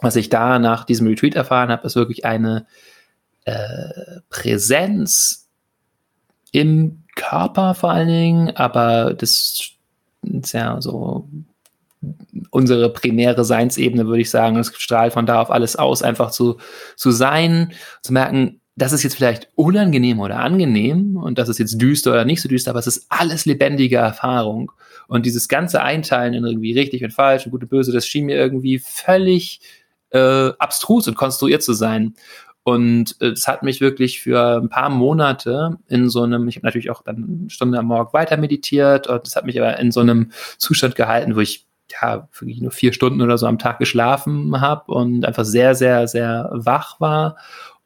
was 0.00 0.16
ich 0.16 0.28
da 0.28 0.58
nach 0.58 0.84
diesem 0.84 1.06
Retreat 1.06 1.34
erfahren 1.34 1.70
habe, 1.70 1.86
ist 1.86 1.96
wirklich 1.96 2.24
eine 2.24 2.66
äh, 3.44 4.20
Präsenz 4.28 5.48
im 6.52 7.04
Körper 7.14 7.74
vor 7.74 7.90
allen 7.92 8.08
Dingen, 8.08 8.56
aber 8.56 9.14
das 9.14 9.72
ist 10.22 10.52
ja 10.52 10.80
so 10.80 11.28
unsere 12.50 12.92
primäre 12.92 13.44
Seinsebene, 13.44 14.06
würde 14.06 14.22
ich 14.22 14.30
sagen. 14.30 14.56
Es 14.56 14.72
strahlt 14.76 15.12
von 15.12 15.26
da 15.26 15.40
auf 15.40 15.50
alles 15.50 15.76
aus, 15.76 16.02
einfach 16.02 16.30
zu, 16.30 16.58
zu 16.96 17.10
sein, 17.10 17.72
zu 18.02 18.12
merken, 18.12 18.59
das 18.80 18.92
ist 18.92 19.02
jetzt 19.02 19.16
vielleicht 19.16 19.48
unangenehm 19.56 20.20
oder 20.20 20.38
angenehm 20.38 21.16
und 21.16 21.38
das 21.38 21.50
ist 21.50 21.58
jetzt 21.58 21.80
düster 21.80 22.12
oder 22.12 22.24
nicht 22.24 22.40
so 22.40 22.48
düster, 22.48 22.70
aber 22.70 22.80
es 22.80 22.86
ist 22.86 23.06
alles 23.10 23.44
lebendige 23.44 23.96
Erfahrung. 23.96 24.72
Und 25.06 25.26
dieses 25.26 25.48
ganze 25.48 25.82
Einteilen 25.82 26.32
in 26.32 26.44
irgendwie 26.44 26.72
richtig 26.72 27.04
und 27.04 27.12
falsch 27.12 27.44
und 27.44 27.52
gut 27.52 27.62
und 27.62 27.68
böse, 27.68 27.92
das 27.92 28.06
schien 28.06 28.24
mir 28.24 28.36
irgendwie 28.36 28.78
völlig 28.78 29.60
äh, 30.10 30.52
abstrus 30.58 31.08
und 31.08 31.14
konstruiert 31.14 31.62
zu 31.62 31.74
sein. 31.74 32.14
Und 32.62 33.16
es 33.20 33.46
hat 33.46 33.62
mich 33.62 33.82
wirklich 33.82 34.22
für 34.22 34.62
ein 34.62 34.70
paar 34.70 34.88
Monate 34.88 35.76
in 35.88 36.08
so 36.08 36.22
einem, 36.22 36.48
ich 36.48 36.56
habe 36.56 36.66
natürlich 36.66 36.90
auch 36.90 37.02
dann 37.02 37.40
eine 37.40 37.50
Stunde 37.50 37.78
am 37.78 37.86
Morgen 37.86 38.14
weiter 38.14 38.38
meditiert 38.38 39.08
und 39.08 39.26
es 39.26 39.36
hat 39.36 39.44
mich 39.44 39.60
aber 39.60 39.78
in 39.78 39.90
so 39.90 40.00
einem 40.00 40.30
Zustand 40.56 40.94
gehalten, 40.94 41.36
wo 41.36 41.40
ich 41.40 41.66
ja 42.00 42.28
wirklich 42.38 42.60
nur 42.60 42.70
vier 42.70 42.92
Stunden 42.92 43.20
oder 43.20 43.36
so 43.36 43.46
am 43.46 43.58
Tag 43.58 43.78
geschlafen 43.78 44.60
habe 44.60 44.92
und 44.92 45.26
einfach 45.26 45.44
sehr, 45.44 45.74
sehr, 45.74 46.08
sehr 46.08 46.48
wach 46.52 46.98
war 47.00 47.36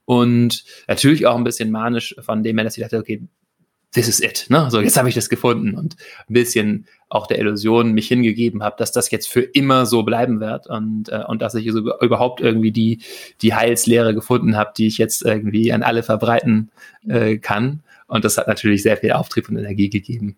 und 0.04 0.64
natürlich 0.88 1.26
auch 1.26 1.36
ein 1.36 1.44
bisschen 1.44 1.70
manisch 1.70 2.14
von 2.20 2.42
dem 2.42 2.56
her, 2.56 2.64
dass 2.64 2.76
ich 2.76 2.82
dachte, 2.82 2.98
okay, 2.98 3.22
this 3.94 4.08
is 4.08 4.20
it, 4.20 4.46
ne? 4.48 4.68
So, 4.70 4.80
jetzt 4.80 4.96
habe 4.96 5.08
ich 5.08 5.14
das 5.14 5.28
gefunden 5.28 5.74
und 5.74 5.96
ein 6.28 6.34
bisschen 6.34 6.86
auch 7.08 7.26
der 7.26 7.38
Illusion 7.38 7.92
mich 7.92 8.08
hingegeben 8.08 8.62
habe, 8.62 8.74
dass 8.76 8.92
das 8.92 9.10
jetzt 9.10 9.28
für 9.28 9.40
immer 9.40 9.86
so 9.86 10.02
bleiben 10.02 10.40
wird 10.40 10.66
und, 10.66 11.08
äh, 11.10 11.22
und 11.26 11.40
dass 11.40 11.54
ich 11.54 11.70
so 11.70 11.78
überhaupt 12.00 12.40
irgendwie 12.40 12.72
die, 12.72 13.00
die 13.40 13.54
Heilslehre 13.54 14.14
gefunden 14.14 14.56
habe, 14.56 14.72
die 14.76 14.88
ich 14.88 14.98
jetzt 14.98 15.22
irgendwie 15.22 15.72
an 15.72 15.82
alle 15.82 16.02
verbreiten 16.02 16.70
äh, 17.08 17.38
kann. 17.38 17.82
Und 18.06 18.24
das 18.24 18.36
hat 18.36 18.48
natürlich 18.48 18.82
sehr 18.82 18.96
viel 18.96 19.12
Auftrieb 19.12 19.48
und 19.48 19.56
Energie 19.56 19.88
gegeben. 19.88 20.36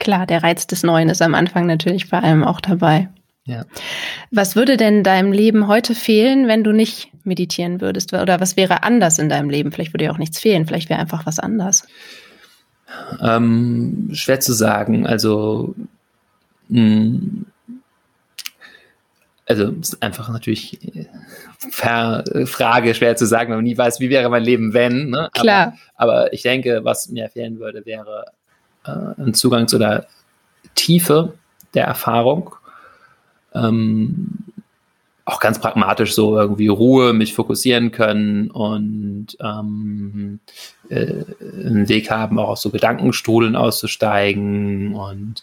Klar, 0.00 0.26
der 0.26 0.42
Reiz 0.42 0.66
des 0.66 0.82
Neuen 0.82 1.08
ist 1.08 1.22
am 1.22 1.34
Anfang 1.34 1.66
natürlich 1.66 2.06
vor 2.06 2.24
allem 2.24 2.42
auch 2.42 2.60
dabei. 2.60 3.10
Ja. 3.46 3.64
Was 4.30 4.56
würde 4.56 4.76
denn 4.78 5.04
deinem 5.04 5.30
Leben 5.30 5.68
heute 5.68 5.94
fehlen, 5.94 6.48
wenn 6.48 6.64
du 6.64 6.72
nicht 6.72 7.12
meditieren 7.24 7.80
würdest? 7.80 8.12
Oder 8.14 8.40
was 8.40 8.56
wäre 8.56 8.82
anders 8.82 9.18
in 9.18 9.28
deinem 9.28 9.50
Leben? 9.50 9.70
Vielleicht 9.70 9.92
würde 9.92 10.06
dir 10.06 10.12
auch 10.12 10.18
nichts 10.18 10.38
fehlen, 10.38 10.66
vielleicht 10.66 10.88
wäre 10.88 11.00
einfach 11.00 11.26
was 11.26 11.38
anders. 11.38 11.86
Ähm, 13.20 14.08
schwer 14.12 14.40
zu 14.40 14.52
sagen. 14.54 15.06
Also, 15.06 15.74
mh, 16.68 16.80
hm, 16.80 17.46
also 19.46 19.72
ist 19.72 20.02
einfach 20.02 20.30
natürlich 20.30 20.78
per 21.76 22.24
Frage 22.46 22.94
schwer 22.94 23.14
zu 23.14 23.26
sagen, 23.26 23.50
wenn 23.50 23.58
man 23.58 23.64
nie 23.64 23.76
weiß, 23.76 24.00
wie 24.00 24.08
wäre 24.08 24.30
mein 24.30 24.42
Leben, 24.42 24.72
wenn. 24.72 25.10
Ne? 25.10 25.28
Klar. 25.34 25.76
Aber, 25.96 26.12
aber, 26.12 26.32
ich 26.32 26.40
denke, 26.40 26.82
was 26.82 27.10
mir 27.10 27.28
fehlen 27.28 27.58
würde, 27.58 27.84
wäre 27.84 28.24
äh, 28.86 29.20
ein 29.20 29.34
Zugang 29.34 29.68
zu 29.68 29.78
der 29.78 30.06
Tiefe 30.74 31.34
der 31.74 31.84
Erfahrung 31.84 32.54
ähm, 33.54 34.38
auch 35.24 35.40
ganz 35.40 35.58
pragmatisch 35.58 36.14
so 36.14 36.38
irgendwie 36.38 36.68
Ruhe, 36.68 37.12
mich 37.12 37.34
fokussieren 37.34 37.92
können 37.92 38.50
und 38.50 39.28
ähm, 39.40 40.40
äh, 40.90 41.24
einen 41.40 41.88
Weg 41.88 42.10
haben, 42.10 42.38
auch 42.38 42.50
aus 42.50 42.62
so 42.62 42.70
Gedankenstrudeln 42.70 43.56
auszusteigen 43.56 44.94
und 44.94 45.42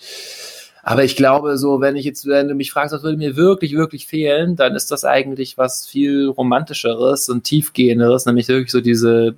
aber 0.84 1.04
ich 1.04 1.16
glaube, 1.16 1.58
so, 1.58 1.80
wenn 1.80 1.96
ich 1.96 2.06
jetzt, 2.06 2.26
wenn 2.26 2.48
du 2.48 2.56
mich 2.56 2.72
fragst, 2.72 2.94
was 2.94 3.04
würde 3.04 3.18
mir 3.18 3.36
wirklich, 3.36 3.76
wirklich 3.76 4.08
fehlen, 4.08 4.56
dann 4.56 4.76
ist 4.76 4.90
das 4.90 5.06
eigentlich 5.06 5.58
was 5.58 5.86
viel 5.86 6.28
romantischeres 6.28 7.30
und 7.30 7.44
tiefgehenderes, 7.44 8.26
nämlich 8.26 8.48
wirklich 8.48 8.72
so 8.72 8.82
diese 8.82 9.36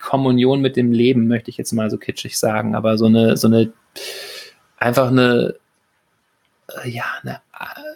Kommunion 0.00 0.60
mit 0.60 0.76
dem 0.76 0.90
Leben, 0.90 1.28
möchte 1.28 1.50
ich 1.50 1.56
jetzt 1.56 1.72
mal 1.72 1.90
so 1.90 1.98
kitschig 1.98 2.38
sagen, 2.38 2.74
aber 2.74 2.98
so 2.98 3.06
eine, 3.06 3.36
so 3.36 3.46
eine, 3.46 3.72
einfach 4.76 5.08
eine, 5.08 5.54
ja, 6.84 7.04
eine 7.22 7.40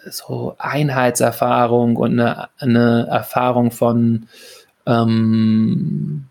so 0.09 0.55
Einheitserfahrung 0.57 1.95
und 1.95 2.19
eine, 2.19 2.49
eine 2.57 3.07
Erfahrung 3.09 3.71
von 3.71 4.27
ähm, 4.85 6.25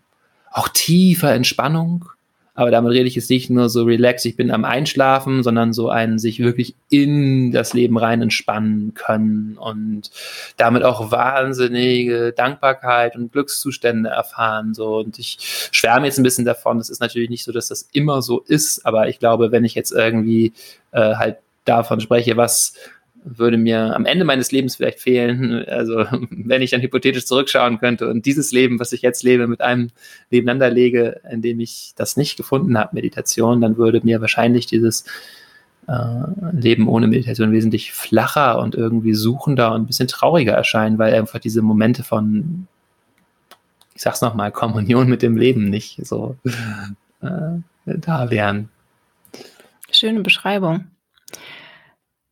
auch 0.51 0.69
tiefer 0.69 1.33
Entspannung. 1.33 2.05
Aber 2.53 2.69
damit 2.69 2.91
rede 2.91 3.07
ich 3.07 3.15
jetzt 3.15 3.29
nicht 3.29 3.49
nur 3.49 3.69
so 3.69 3.85
relax, 3.85 4.25
ich 4.25 4.35
bin 4.35 4.51
am 4.51 4.65
Einschlafen, 4.65 5.41
sondern 5.41 5.71
so 5.71 5.89
ein 5.89 6.19
sich 6.19 6.39
wirklich 6.39 6.75
in 6.89 7.51
das 7.53 7.73
Leben 7.73 7.97
rein 7.97 8.21
entspannen 8.21 8.93
können 8.93 9.57
und 9.57 10.11
damit 10.57 10.83
auch 10.83 11.11
wahnsinnige 11.11 12.33
Dankbarkeit 12.33 13.15
und 13.15 13.31
Glückszustände 13.31 14.09
erfahren. 14.09 14.73
So. 14.73 14.97
Und 14.97 15.17
ich 15.17 15.69
schwärme 15.71 16.07
jetzt 16.07 16.19
ein 16.19 16.23
bisschen 16.23 16.45
davon. 16.45 16.77
Es 16.77 16.89
ist 16.89 16.99
natürlich 16.99 17.29
nicht 17.29 17.45
so, 17.45 17.53
dass 17.53 17.69
das 17.69 17.87
immer 17.93 18.21
so 18.21 18.41
ist, 18.41 18.85
aber 18.85 19.07
ich 19.07 19.19
glaube, 19.19 19.53
wenn 19.53 19.63
ich 19.63 19.73
jetzt 19.73 19.93
irgendwie 19.93 20.51
äh, 20.91 21.15
halt 21.15 21.37
davon 21.63 22.01
spreche, 22.01 22.35
was 22.35 22.73
würde 23.23 23.57
mir 23.57 23.95
am 23.95 24.05
Ende 24.05 24.25
meines 24.25 24.51
Lebens 24.51 24.75
vielleicht 24.75 24.99
fehlen. 24.99 25.65
Also 25.65 26.05
wenn 26.29 26.61
ich 26.61 26.71
dann 26.71 26.81
hypothetisch 26.81 27.25
zurückschauen 27.25 27.79
könnte 27.79 28.09
und 28.09 28.25
dieses 28.25 28.51
Leben, 28.51 28.79
was 28.79 28.93
ich 28.93 29.01
jetzt 29.01 29.23
lebe, 29.23 29.47
mit 29.47 29.61
einem 29.61 29.89
nebeneinander 30.29 30.69
lege, 30.69 31.21
in 31.29 31.41
dem 31.41 31.59
ich 31.59 31.93
das 31.95 32.17
nicht 32.17 32.37
gefunden 32.37 32.77
habe, 32.77 32.95
Meditation, 32.95 33.61
dann 33.61 33.77
würde 33.77 34.01
mir 34.03 34.21
wahrscheinlich 34.21 34.65
dieses 34.65 35.05
äh, 35.87 36.53
Leben 36.53 36.87
ohne 36.87 37.07
Meditation 37.07 37.51
wesentlich 37.51 37.91
flacher 37.91 38.59
und 38.59 38.75
irgendwie 38.75 39.13
suchender 39.13 39.73
und 39.73 39.83
ein 39.83 39.87
bisschen 39.87 40.07
trauriger 40.07 40.53
erscheinen, 40.53 40.97
weil 40.97 41.13
einfach 41.13 41.39
diese 41.39 41.61
Momente 41.61 42.03
von, 42.03 42.67
ich 43.95 44.01
sag's 44.01 44.21
nochmal, 44.21 44.51
Kommunion 44.51 45.09
mit 45.09 45.21
dem 45.21 45.37
Leben 45.37 45.69
nicht 45.69 46.05
so 46.05 46.35
äh, 47.21 47.59
da 47.85 48.29
wären. 48.29 48.69
Schöne 49.91 50.21
Beschreibung. 50.21 50.90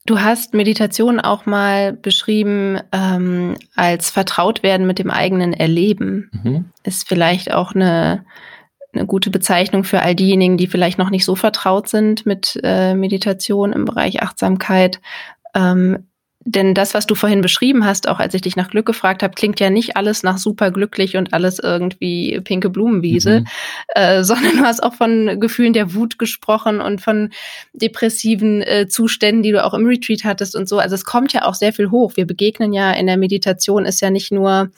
Du 0.10 0.20
hast 0.20 0.56
Meditation 0.56 1.20
auch 1.20 1.46
mal 1.46 1.94
beschrieben 1.94 2.80
ähm, 2.92 3.54
als 3.76 4.10
vertraut 4.10 4.64
werden 4.64 4.88
mit 4.88 4.98
dem 4.98 5.12
eigenen 5.12 5.54
Erleben. 5.54 6.32
Mhm. 6.32 6.66
Ist 6.84 7.08
vielleicht 7.08 7.54
auch 7.54 7.76
eine, 7.76 8.26
eine 8.92 9.06
gute 9.06 9.30
Bezeichnung 9.30 9.84
für 9.84 10.02
all 10.02 10.16
diejenigen, 10.16 10.58
die 10.58 10.66
vielleicht 10.66 10.98
noch 10.98 11.12
nicht 11.12 11.26
so 11.26 11.36
vertraut 11.36 11.90
sind 11.90 12.26
mit 12.26 12.60
äh, 12.64 12.96
Meditation 12.96 13.72
im 13.72 13.86
Bereich 13.86 14.24
Achtsamkeit. 14.24 15.00
Ähm, 15.54 16.08
denn 16.46 16.74
das, 16.74 16.94
was 16.94 17.06
du 17.06 17.16
vorhin 17.16 17.42
beschrieben 17.42 17.86
hast, 17.86 18.08
auch 18.08 18.20
als 18.20 18.34
ich 18.34 18.42
dich 18.42 18.56
nach 18.56 18.70
Glück 18.70 18.86
gefragt 18.86 19.24
habe, 19.24 19.34
klingt 19.34 19.60
ja 19.60 19.70
nicht 19.70 19.98
alles 19.98 20.24
nach 20.24 20.38
super 20.38 20.72
glücklich 20.72 21.18
und 21.18 21.34
alles 21.34 21.60
irgendwie 21.60 22.40
pinke 22.42 22.70
Blumenwiese, 22.70 23.42
mhm. 23.42 23.48
äh, 23.90 24.24
sondern 24.24 24.58
du 24.58 24.64
hast 24.64 24.82
auch 24.82 24.94
von 24.94 25.40
Gefühlen 25.40 25.74
der 25.74 25.94
Wut 25.94 26.18
gesprochen 26.18 26.80
und 26.80 27.02
von 27.02 27.32
depressiven 27.74 28.62
äh, 28.62 28.88
Zuständen, 28.88 29.44
die 29.44 29.52
du 29.52 29.64
auch 29.64 29.74
im 29.74 29.86
Retreat 29.86 30.24
hattest 30.24 30.56
und 30.56 30.70
so. 30.70 30.80
Also 30.80 30.96
es 30.96 31.04
kommt 31.04 31.34
ja 31.34 31.46
auch 31.46 31.56
sehr 31.56 31.74
viel 31.74 31.92
hoch. 31.92 32.16
Wir 32.16 32.26
begegnen 32.26 32.72
ja 32.72 32.92
in 32.92 33.08
der 33.08 33.18
Meditation 33.18 33.86
ist 33.86 34.00
ja 34.02 34.10
nicht 34.10 34.32
nur 34.32 34.72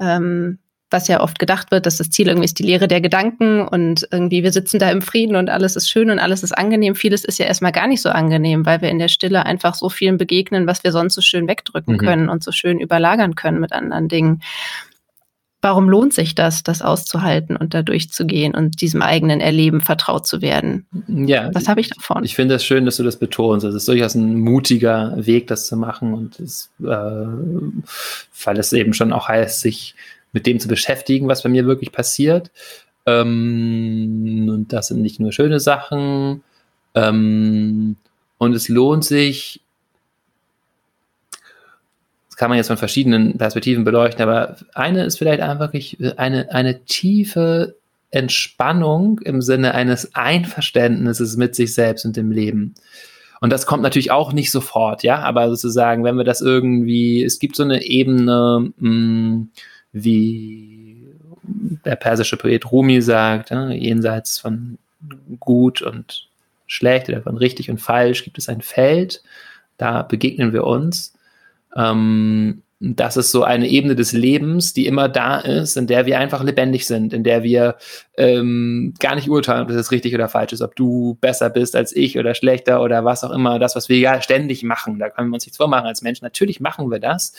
ähm, 0.00 0.58
was 0.90 1.08
ja 1.08 1.20
oft 1.20 1.38
gedacht 1.38 1.70
wird, 1.70 1.86
dass 1.86 1.98
das 1.98 2.10
Ziel 2.10 2.28
irgendwie 2.28 2.46
ist 2.46 2.58
die 2.58 2.64
Lehre 2.64 2.88
der 2.88 3.00
Gedanken 3.00 3.66
und 3.66 4.08
irgendwie 4.10 4.42
wir 4.42 4.52
sitzen 4.52 4.78
da 4.78 4.90
im 4.90 5.02
Frieden 5.02 5.36
und 5.36 5.50
alles 5.50 5.76
ist 5.76 5.90
schön 5.90 6.10
und 6.10 6.18
alles 6.18 6.42
ist 6.42 6.52
angenehm. 6.56 6.94
Vieles 6.94 7.24
ist 7.24 7.38
ja 7.38 7.46
erstmal 7.46 7.72
gar 7.72 7.86
nicht 7.86 8.00
so 8.00 8.08
angenehm, 8.08 8.64
weil 8.64 8.80
wir 8.80 8.88
in 8.88 8.98
der 8.98 9.08
Stille 9.08 9.44
einfach 9.44 9.74
so 9.74 9.90
vielen 9.90 10.16
begegnen, 10.16 10.66
was 10.66 10.84
wir 10.84 10.92
sonst 10.92 11.14
so 11.14 11.20
schön 11.20 11.46
wegdrücken 11.46 11.94
mhm. 11.94 11.98
können 11.98 12.28
und 12.28 12.42
so 12.42 12.52
schön 12.52 12.80
überlagern 12.80 13.34
können 13.34 13.60
mit 13.60 13.72
anderen 13.72 14.08
Dingen. 14.08 14.42
Warum 15.60 15.88
lohnt 15.88 16.14
sich 16.14 16.36
das, 16.36 16.62
das 16.62 16.82
auszuhalten 16.82 17.56
und 17.56 17.74
da 17.74 17.82
durchzugehen 17.82 18.54
und 18.54 18.80
diesem 18.80 19.02
eigenen 19.02 19.40
Erleben 19.40 19.80
vertraut 19.80 20.24
zu 20.24 20.40
werden? 20.40 20.86
Ja. 21.08 21.50
Was 21.52 21.66
habe 21.66 21.80
ich 21.80 21.90
davon? 21.90 22.22
Ich 22.22 22.36
finde 22.36 22.54
es 22.54 22.62
das 22.62 22.66
schön, 22.66 22.84
dass 22.86 22.96
du 22.96 23.02
das 23.02 23.18
betonst. 23.18 23.66
Es 23.66 23.74
ist 23.74 23.88
durchaus 23.88 24.14
ein 24.14 24.38
mutiger 24.38 25.14
Weg, 25.16 25.48
das 25.48 25.66
zu 25.66 25.76
machen 25.76 26.14
und 26.14 26.38
es, 26.38 26.70
äh, 26.80 26.84
weil 26.84 28.58
es 28.58 28.72
eben 28.72 28.94
schon 28.94 29.12
auch 29.12 29.26
heißt, 29.26 29.60
sich 29.60 29.96
mit 30.38 30.46
dem 30.46 30.60
zu 30.60 30.68
beschäftigen, 30.68 31.26
was 31.26 31.42
bei 31.42 31.48
mir 31.48 31.66
wirklich 31.66 31.90
passiert. 31.90 32.52
Ähm, 33.06 34.48
und 34.48 34.72
das 34.72 34.86
sind 34.86 35.02
nicht 35.02 35.18
nur 35.18 35.32
schöne 35.32 35.58
Sachen. 35.58 36.44
Ähm, 36.94 37.96
und 38.38 38.54
es 38.54 38.68
lohnt 38.68 39.04
sich, 39.04 39.60
das 42.28 42.36
kann 42.36 42.50
man 42.50 42.56
jetzt 42.56 42.68
von 42.68 42.76
verschiedenen 42.76 43.36
Perspektiven 43.36 43.82
beleuchten, 43.82 44.22
aber 44.22 44.56
eine 44.74 45.04
ist 45.04 45.18
vielleicht 45.18 45.40
einfach 45.40 45.66
wirklich 45.66 45.98
eine, 46.16 46.52
eine 46.52 46.84
tiefe 46.84 47.74
Entspannung 48.12 49.20
im 49.24 49.42
Sinne 49.42 49.74
eines 49.74 50.14
Einverständnisses 50.14 51.36
mit 51.36 51.56
sich 51.56 51.74
selbst 51.74 52.04
und 52.04 52.16
dem 52.16 52.30
Leben. 52.30 52.74
und 53.40 53.52
das 53.52 53.66
kommt 53.66 53.82
natürlich 53.82 54.12
auch 54.12 54.32
nicht 54.32 54.52
sofort, 54.52 55.02
ja, 55.02 55.18
aber 55.18 55.48
sozusagen, 55.50 56.04
wenn 56.04 56.16
wir 56.16 56.24
das 56.24 56.40
irgendwie, 56.40 57.24
es 57.24 57.38
gibt 57.40 57.56
so 57.56 57.64
eine 57.64 57.82
Ebene, 57.82 58.72
mh, 58.76 58.88
hm, 58.88 59.50
wie 60.04 61.06
der 61.84 61.96
persische 61.96 62.36
Poet 62.36 62.70
Rumi 62.70 63.00
sagt, 63.00 63.50
ja, 63.50 63.70
jenseits 63.70 64.38
von 64.38 64.78
gut 65.40 65.82
und 65.82 66.28
schlecht 66.66 67.08
oder 67.08 67.22
von 67.22 67.36
richtig 67.36 67.70
und 67.70 67.78
falsch 67.78 68.24
gibt 68.24 68.38
es 68.38 68.48
ein 68.48 68.60
Feld, 68.60 69.22
da 69.76 70.02
begegnen 70.02 70.52
wir 70.52 70.64
uns. 70.64 71.14
Ähm, 71.76 72.62
das 72.80 73.16
ist 73.16 73.32
so 73.32 73.42
eine 73.42 73.66
Ebene 73.66 73.96
des 73.96 74.12
Lebens, 74.12 74.72
die 74.72 74.86
immer 74.86 75.08
da 75.08 75.40
ist, 75.40 75.76
in 75.76 75.88
der 75.88 76.06
wir 76.06 76.20
einfach 76.20 76.44
lebendig 76.44 76.86
sind, 76.86 77.12
in 77.12 77.24
der 77.24 77.42
wir 77.42 77.76
ähm, 78.16 78.94
gar 79.00 79.16
nicht 79.16 79.28
urteilen, 79.28 79.62
ob 79.62 79.68
das 79.68 79.76
jetzt 79.76 79.90
richtig 79.90 80.14
oder 80.14 80.28
falsch 80.28 80.52
ist, 80.52 80.62
ob 80.62 80.76
du 80.76 81.18
besser 81.20 81.50
bist 81.50 81.74
als 81.74 81.94
ich 81.94 82.18
oder 82.18 82.34
schlechter 82.34 82.80
oder 82.80 83.04
was 83.04 83.24
auch 83.24 83.32
immer, 83.32 83.58
das, 83.58 83.74
was 83.74 83.88
wir 83.88 83.98
ja 83.98 84.22
ständig 84.22 84.62
machen. 84.62 85.00
Da 85.00 85.10
können 85.10 85.30
wir 85.30 85.34
uns 85.34 85.46
nichts 85.46 85.56
vormachen 85.56 85.86
als 85.86 86.02
Menschen. 86.02 86.24
Natürlich 86.24 86.60
machen 86.60 86.88
wir 86.88 87.00
das. 87.00 87.32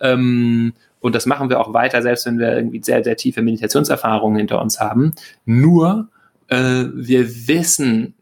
Ähm, 0.00 0.72
und 1.00 1.14
das 1.14 1.26
machen 1.26 1.48
wir 1.48 1.60
auch 1.60 1.72
weiter, 1.72 2.02
selbst 2.02 2.26
wenn 2.26 2.38
wir 2.38 2.56
irgendwie 2.56 2.82
sehr, 2.82 3.02
sehr 3.02 3.16
tiefe 3.16 3.42
Meditationserfahrungen 3.42 4.38
hinter 4.38 4.60
uns 4.60 4.80
haben. 4.80 5.14
Nur 5.44 6.08
äh, 6.48 6.84
wir 6.94 7.48
wissen 7.48 8.14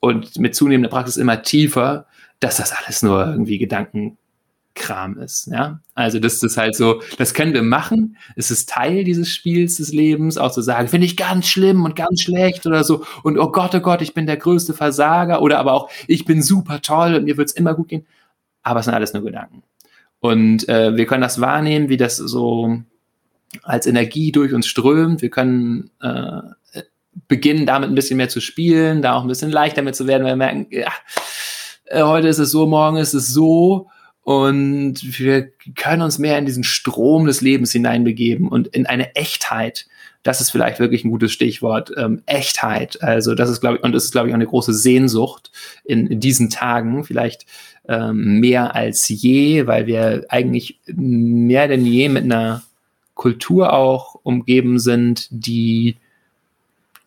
und 0.00 0.38
mit 0.38 0.54
zunehmender 0.54 0.90
Praxis 0.90 1.16
immer 1.16 1.42
tiefer, 1.42 2.06
dass 2.40 2.56
das 2.56 2.72
alles 2.72 3.02
nur 3.02 3.26
irgendwie 3.26 3.58
Gedanken 3.58 4.18
Kram 4.74 5.18
ist. 5.18 5.46
Ja? 5.46 5.80
Also 5.94 6.18
das 6.18 6.42
ist 6.42 6.56
halt 6.56 6.74
so, 6.74 7.00
das 7.16 7.32
können 7.32 7.54
wir 7.54 7.62
machen. 7.62 8.16
Es 8.36 8.50
ist 8.50 8.68
Teil 8.68 9.04
dieses 9.04 9.30
Spiels 9.30 9.76
des 9.76 9.92
Lebens, 9.92 10.36
auch 10.36 10.50
zu 10.50 10.62
sagen, 10.62 10.88
finde 10.88 11.06
ich 11.06 11.16
ganz 11.16 11.46
schlimm 11.46 11.84
und 11.84 11.96
ganz 11.96 12.22
schlecht 12.22 12.66
oder 12.66 12.84
so. 12.84 13.04
Und 13.22 13.38
oh 13.38 13.50
Gott, 13.50 13.74
oh 13.74 13.80
Gott, 13.80 14.02
ich 14.02 14.14
bin 14.14 14.26
der 14.26 14.36
größte 14.36 14.74
Versager. 14.74 15.42
Oder 15.42 15.58
aber 15.58 15.72
auch, 15.72 15.90
ich 16.06 16.24
bin 16.24 16.42
super 16.42 16.82
toll 16.82 17.14
und 17.14 17.24
mir 17.24 17.36
wird 17.36 17.50
es 17.50 17.54
immer 17.54 17.74
gut 17.74 17.88
gehen. 17.88 18.06
Aber 18.62 18.80
es 18.80 18.86
sind 18.86 18.94
alles 18.94 19.12
nur 19.12 19.22
Gedanken. 19.22 19.62
Und 20.24 20.70
äh, 20.70 20.96
wir 20.96 21.04
können 21.04 21.20
das 21.20 21.38
wahrnehmen, 21.38 21.90
wie 21.90 21.98
das 21.98 22.16
so 22.16 22.78
als 23.62 23.86
Energie 23.86 24.32
durch 24.32 24.54
uns 24.54 24.66
strömt. 24.66 25.20
Wir 25.20 25.28
können 25.28 25.90
äh, 26.00 26.80
beginnen, 27.28 27.66
damit 27.66 27.90
ein 27.90 27.94
bisschen 27.94 28.16
mehr 28.16 28.30
zu 28.30 28.40
spielen, 28.40 29.02
da 29.02 29.16
auch 29.16 29.20
ein 29.20 29.28
bisschen 29.28 29.50
leichter 29.50 29.82
mit 29.82 29.94
zu 29.94 30.06
werden, 30.06 30.22
weil 30.22 30.32
wir 30.32 30.36
merken, 30.36 30.66
ja, 30.70 30.90
äh, 31.84 32.02
heute 32.04 32.28
ist 32.28 32.38
es 32.38 32.50
so, 32.50 32.64
morgen 32.64 32.96
ist 32.96 33.12
es 33.12 33.28
so 33.28 33.88
und 34.22 34.94
wir 35.02 35.50
können 35.76 36.00
uns 36.00 36.18
mehr 36.18 36.38
in 36.38 36.46
diesen 36.46 36.64
Strom 36.64 37.26
des 37.26 37.42
Lebens 37.42 37.72
hineinbegeben 37.72 38.48
und 38.48 38.68
in 38.68 38.86
eine 38.86 39.14
Echtheit. 39.16 39.84
Das 40.22 40.40
ist 40.40 40.50
vielleicht 40.50 40.80
wirklich 40.80 41.04
ein 41.04 41.10
gutes 41.10 41.32
Stichwort. 41.32 41.92
Ähm, 41.98 42.22
Echtheit. 42.24 43.02
Also 43.02 43.34
das 43.34 43.50
ist, 43.50 43.60
glaube 43.60 43.76
ich, 43.76 43.82
und 43.82 43.92
das 43.92 44.04
ist, 44.04 44.12
glaube 44.12 44.28
ich, 44.28 44.32
auch 44.32 44.36
eine 44.38 44.46
große 44.46 44.72
Sehnsucht 44.72 45.52
in, 45.84 46.06
in 46.06 46.18
diesen 46.18 46.48
Tagen, 46.48 47.04
vielleicht 47.04 47.44
ähm, 47.88 48.40
mehr 48.40 48.74
als 48.74 49.08
je, 49.08 49.66
weil 49.66 49.86
wir 49.86 50.24
eigentlich 50.28 50.78
mehr 50.86 51.68
denn 51.68 51.86
je 51.86 52.08
mit 52.08 52.24
einer 52.24 52.62
Kultur 53.14 53.72
auch 53.72 54.16
umgeben 54.22 54.78
sind, 54.78 55.28
die 55.30 55.96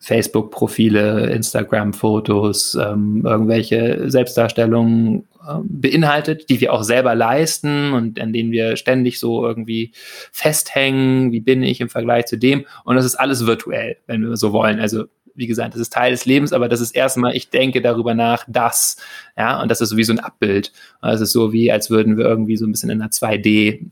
Facebook-Profile, 0.00 1.30
Instagram-Fotos, 1.30 2.76
ähm, 2.80 3.22
irgendwelche 3.26 4.08
Selbstdarstellungen 4.08 5.26
äh, 5.46 5.58
beinhaltet, 5.64 6.48
die 6.48 6.60
wir 6.60 6.72
auch 6.72 6.84
selber 6.84 7.14
leisten 7.14 7.92
und 7.92 8.20
an 8.20 8.32
denen 8.32 8.52
wir 8.52 8.76
ständig 8.76 9.18
so 9.18 9.44
irgendwie 9.44 9.90
festhängen, 10.30 11.32
wie 11.32 11.40
bin 11.40 11.62
ich 11.62 11.80
im 11.80 11.88
Vergleich 11.88 12.26
zu 12.26 12.38
dem. 12.38 12.64
Und 12.84 12.94
das 12.94 13.04
ist 13.04 13.16
alles 13.16 13.46
virtuell, 13.46 13.96
wenn 14.06 14.22
wir 14.22 14.36
so 14.36 14.52
wollen. 14.52 14.78
Also 14.78 15.06
wie 15.38 15.46
gesagt, 15.46 15.74
das 15.74 15.80
ist 15.80 15.92
Teil 15.92 16.10
des 16.10 16.26
Lebens, 16.26 16.52
aber 16.52 16.68
das 16.68 16.80
ist 16.80 16.90
erstmal, 16.90 17.36
ich 17.36 17.48
denke 17.48 17.80
darüber 17.80 18.12
nach, 18.12 18.44
das, 18.48 18.96
ja, 19.36 19.62
und 19.62 19.70
das 19.70 19.80
ist 19.80 19.90
so 19.90 19.96
wie 19.96 20.04
so 20.04 20.12
ein 20.12 20.18
Abbild. 20.18 20.72
Es 21.00 21.20
ist 21.20 21.32
so 21.32 21.52
wie, 21.52 21.70
als 21.70 21.90
würden 21.90 22.18
wir 22.18 22.24
irgendwie 22.24 22.56
so 22.56 22.66
ein 22.66 22.72
bisschen 22.72 22.90
in 22.90 23.00
einer 23.00 23.10
2D-Welt 23.10 23.88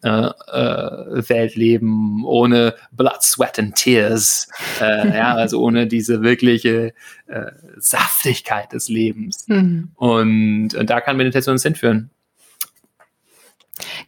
äh, 1.31 1.55
äh, 1.55 1.59
leben, 1.59 2.25
ohne 2.25 2.75
Blood, 2.91 3.23
Sweat 3.23 3.61
and 3.61 3.77
Tears, 3.77 4.49
äh, 4.81 5.17
ja, 5.17 5.35
also 5.37 5.63
ohne 5.63 5.87
diese 5.87 6.23
wirkliche 6.23 6.93
äh, 7.27 7.53
Saftigkeit 7.79 8.73
des 8.73 8.89
Lebens. 8.89 9.47
Mhm. 9.47 9.93
Und, 9.95 10.75
und 10.75 10.91
da 10.91 11.01
kann 11.01 11.17
Meditation 11.17 11.53
uns 11.53 11.63
hinführen. 11.63 12.11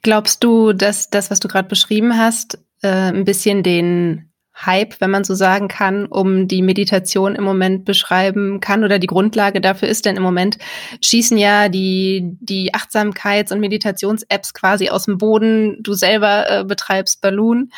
Glaubst 0.02 0.42
du, 0.42 0.72
dass 0.72 1.08
das, 1.10 1.30
was 1.30 1.38
du 1.38 1.46
gerade 1.46 1.68
beschrieben 1.68 2.16
hast, 2.16 2.58
äh, 2.82 2.88
ein 2.88 3.24
bisschen 3.24 3.62
den 3.62 4.27
Hype, 4.64 5.00
wenn 5.00 5.10
man 5.10 5.24
so 5.24 5.34
sagen 5.34 5.68
kann, 5.68 6.06
um 6.06 6.48
die 6.48 6.62
Meditation 6.62 7.34
im 7.34 7.44
Moment 7.44 7.84
beschreiben 7.84 8.60
kann 8.60 8.84
oder 8.84 8.98
die 8.98 9.06
Grundlage 9.06 9.60
dafür 9.60 9.88
ist. 9.88 10.04
Denn 10.04 10.16
im 10.16 10.22
Moment 10.22 10.58
schießen 11.02 11.38
ja 11.38 11.68
die, 11.68 12.36
die 12.40 12.74
Achtsamkeits- 12.74 13.52
und 13.52 13.60
Meditations-Apps 13.60 14.54
quasi 14.54 14.88
aus 14.88 15.04
dem 15.04 15.18
Boden. 15.18 15.78
Du 15.82 15.94
selber 15.94 16.50
äh, 16.50 16.64
betreibst 16.64 17.20
Balloon. 17.20 17.70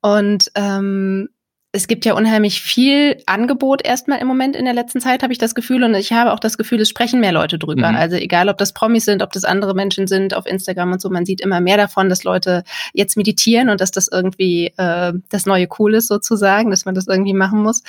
Und 0.00 0.50
ähm, 0.54 1.28
es 1.70 1.86
gibt 1.86 2.06
ja 2.06 2.14
unheimlich 2.14 2.62
viel 2.62 3.22
Angebot 3.26 3.84
erstmal 3.84 4.20
im 4.20 4.26
Moment 4.26 4.56
in 4.56 4.64
der 4.64 4.72
letzten 4.72 5.02
Zeit, 5.02 5.22
habe 5.22 5.34
ich 5.34 5.38
das 5.38 5.54
Gefühl. 5.54 5.84
Und 5.84 5.94
ich 5.94 6.12
habe 6.12 6.32
auch 6.32 6.40
das 6.40 6.56
Gefühl, 6.56 6.80
es 6.80 6.88
sprechen 6.88 7.20
mehr 7.20 7.32
Leute 7.32 7.58
drüber. 7.58 7.90
Mhm. 7.90 7.96
Also 7.96 8.16
egal, 8.16 8.48
ob 8.48 8.56
das 8.56 8.72
Promis 8.72 9.04
sind, 9.04 9.22
ob 9.22 9.32
das 9.32 9.44
andere 9.44 9.74
Menschen 9.74 10.06
sind 10.06 10.32
auf 10.32 10.46
Instagram 10.46 10.92
und 10.92 11.02
so, 11.02 11.10
man 11.10 11.26
sieht 11.26 11.42
immer 11.42 11.60
mehr 11.60 11.76
davon, 11.76 12.08
dass 12.08 12.24
Leute 12.24 12.64
jetzt 12.94 13.18
meditieren 13.18 13.68
und 13.68 13.82
dass 13.82 13.90
das 13.90 14.08
irgendwie 14.10 14.72
äh, 14.78 15.12
das 15.28 15.44
neue 15.44 15.68
Cool 15.78 15.94
ist 15.94 16.08
sozusagen, 16.08 16.70
dass 16.70 16.86
man 16.86 16.94
das 16.94 17.06
irgendwie 17.06 17.34
machen 17.34 17.62
muss. 17.62 17.82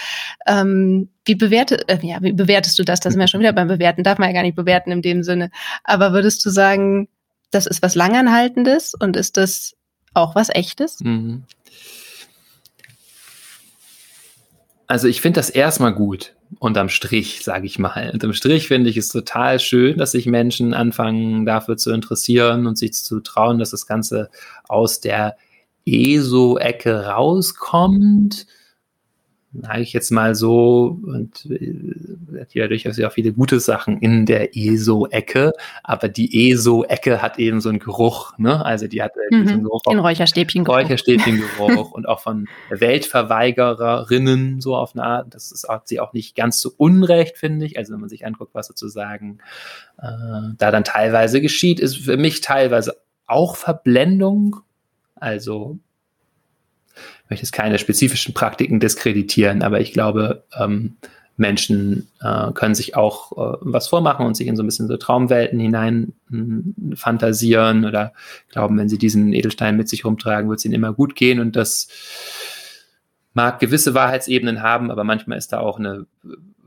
Ähm, 0.45 1.07
wie, 1.23 1.35
bewerte, 1.35 1.87
äh, 1.87 1.99
ja, 2.01 2.21
wie 2.21 2.33
bewertest 2.33 2.77
du 2.79 2.83
das? 2.83 2.99
Das 2.99 3.13
sind 3.13 3.19
wir 3.21 3.29
schon 3.29 3.39
wieder 3.39 3.53
beim 3.53 3.69
Bewerten, 3.69 4.03
darf 4.03 4.17
man 4.17 4.27
ja 4.27 4.33
gar 4.33 4.43
nicht 4.43 4.57
bewerten 4.57 4.91
in 4.91 5.01
dem 5.01 5.23
Sinne. 5.23 5.51
Aber 5.85 6.11
würdest 6.11 6.45
du 6.45 6.49
sagen, 6.49 7.07
das 7.49 7.65
ist 7.65 7.81
was 7.81 7.95
Langanhaltendes 7.95 8.93
und 8.93 9.15
ist 9.15 9.37
das 9.37 9.77
auch 10.13 10.35
was 10.35 10.49
Echtes? 10.49 10.99
Mhm. 11.01 11.43
Also 14.89 15.07
ich 15.07 15.21
finde 15.21 15.39
das 15.39 15.51
erstmal 15.51 15.93
gut, 15.93 16.33
unterm 16.57 16.89
Strich, 16.89 17.43
sage 17.43 17.67
ich 17.67 17.77
mal. 17.77 18.09
Unterm 18.11 18.33
Strich 18.33 18.67
finde 18.67 18.89
ich 18.89 18.97
es 18.97 19.09
total 19.09 19.59
schön, 19.59 19.99
dass 19.99 20.13
sich 20.13 20.25
Menschen 20.25 20.73
anfangen 20.73 21.45
dafür 21.45 21.77
zu 21.77 21.91
interessieren 21.91 22.65
und 22.65 22.75
sich 22.75 22.93
zu 22.93 23.19
trauen, 23.19 23.59
dass 23.59 23.69
das 23.69 23.85
Ganze 23.85 24.31
aus 24.67 24.99
der 24.99 25.37
ESO-Ecke 25.85 27.05
rauskommt 27.05 28.47
sage 29.53 29.81
ich 29.81 29.93
jetzt 29.93 30.11
mal 30.11 30.35
so, 30.35 30.99
und 31.03 31.45
äh, 31.49 32.39
hat 32.39 32.53
ja 32.53 32.67
durchaus 32.67 32.99
auch 32.99 33.11
viele 33.11 33.33
gute 33.33 33.59
Sachen 33.59 33.97
in 33.97 34.25
der 34.25 34.55
ESO-Ecke, 34.55 35.53
aber 35.83 36.07
die 36.07 36.51
ESO-Ecke 36.51 37.21
hat 37.21 37.39
eben 37.39 37.59
so 37.59 37.69
einen 37.69 37.79
Geruch, 37.79 38.37
ne? 38.37 38.63
Also 38.63 38.87
die 38.87 39.01
hat 39.01 39.13
mhm, 39.31 39.43
diesen 39.43 39.63
Geruch. 39.63 39.81
Den 39.89 39.99
Räucherstäbchen-Geruch. 39.99 40.77
Räucherstäbchen-Geruch 40.77 41.91
und 41.93 42.07
auch 42.07 42.19
von 42.19 42.47
Weltverweigererinnen 42.69 44.61
so 44.61 44.75
auf 44.75 44.93
eine 44.93 45.03
Art. 45.03 45.33
Das 45.33 45.51
ist 45.51 45.67
auch, 45.67 45.81
sie 45.83 45.99
auch 45.99 46.13
nicht 46.13 46.35
ganz 46.35 46.61
so 46.61 46.71
unrecht, 46.77 47.37
finde 47.37 47.65
ich. 47.65 47.77
Also 47.77 47.93
wenn 47.93 48.01
man 48.01 48.09
sich 48.09 48.25
anguckt, 48.27 48.53
was 48.53 48.67
sozusagen 48.67 49.39
äh, 49.97 50.53
da 50.57 50.69
dann 50.69 50.83
teilweise 50.83 51.41
geschieht, 51.41 51.79
ist 51.79 51.97
für 51.97 52.17
mich 52.17 52.41
teilweise 52.41 52.97
auch 53.25 53.55
Verblendung. 53.55 54.57
Also 55.15 55.79
möchte 57.29 57.43
jetzt 57.43 57.51
keine 57.51 57.79
spezifischen 57.79 58.33
Praktiken 58.33 58.79
diskreditieren, 58.79 59.61
aber 59.61 59.79
ich 59.79 59.93
glaube, 59.93 60.43
ähm, 60.57 60.97
Menschen 61.39 62.09
äh, 62.21 62.51
können 62.51 62.75
sich 62.75 62.95
auch 62.95 63.31
äh, 63.31 63.57
was 63.61 63.87
vormachen 63.87 64.25
und 64.25 64.35
sich 64.35 64.47
in 64.47 64.57
so 64.57 64.63
ein 64.63 64.65
bisschen 64.65 64.87
so 64.87 64.97
Traumwelten 64.97 65.59
hinein 65.59 66.13
äh, 66.31 66.95
fantasieren 66.95 67.85
oder 67.85 68.13
glauben, 68.51 68.77
wenn 68.77 68.89
sie 68.89 68.97
diesen 68.97 69.31
Edelstein 69.31 69.77
mit 69.77 69.87
sich 69.87 70.03
rumtragen, 70.03 70.49
wird 70.49 70.59
es 70.59 70.65
ihnen 70.65 70.73
immer 70.73 70.93
gut 70.93 71.15
gehen. 71.15 71.39
Und 71.39 71.55
das 71.55 71.87
mag 73.33 73.59
gewisse 73.59 73.93
Wahrheitsebenen 73.93 74.61
haben, 74.61 74.91
aber 74.91 75.05
manchmal 75.05 75.37
ist 75.37 75.53
da 75.53 75.59
auch 75.59 75.79
eine 75.79 76.05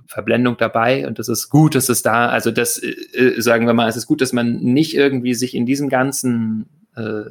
Verblendung 0.06 0.56
dabei. 0.56 1.06
Und 1.06 1.18
das 1.18 1.28
ist 1.28 1.50
gut, 1.50 1.74
dass 1.74 1.90
es 1.90 2.02
da, 2.02 2.28
also 2.28 2.50
das, 2.50 2.78
äh, 2.78 2.94
äh 3.14 3.40
sagen 3.40 3.66
wir 3.66 3.74
mal, 3.74 3.88
es 3.88 3.96
ist 3.96 4.06
gut, 4.06 4.22
dass 4.22 4.32
man 4.32 4.56
nicht 4.56 4.94
irgendwie 4.94 5.34
sich 5.34 5.54
in 5.54 5.66
diesem 5.66 5.90
ganzen 5.90 6.66
äh, 6.96 7.24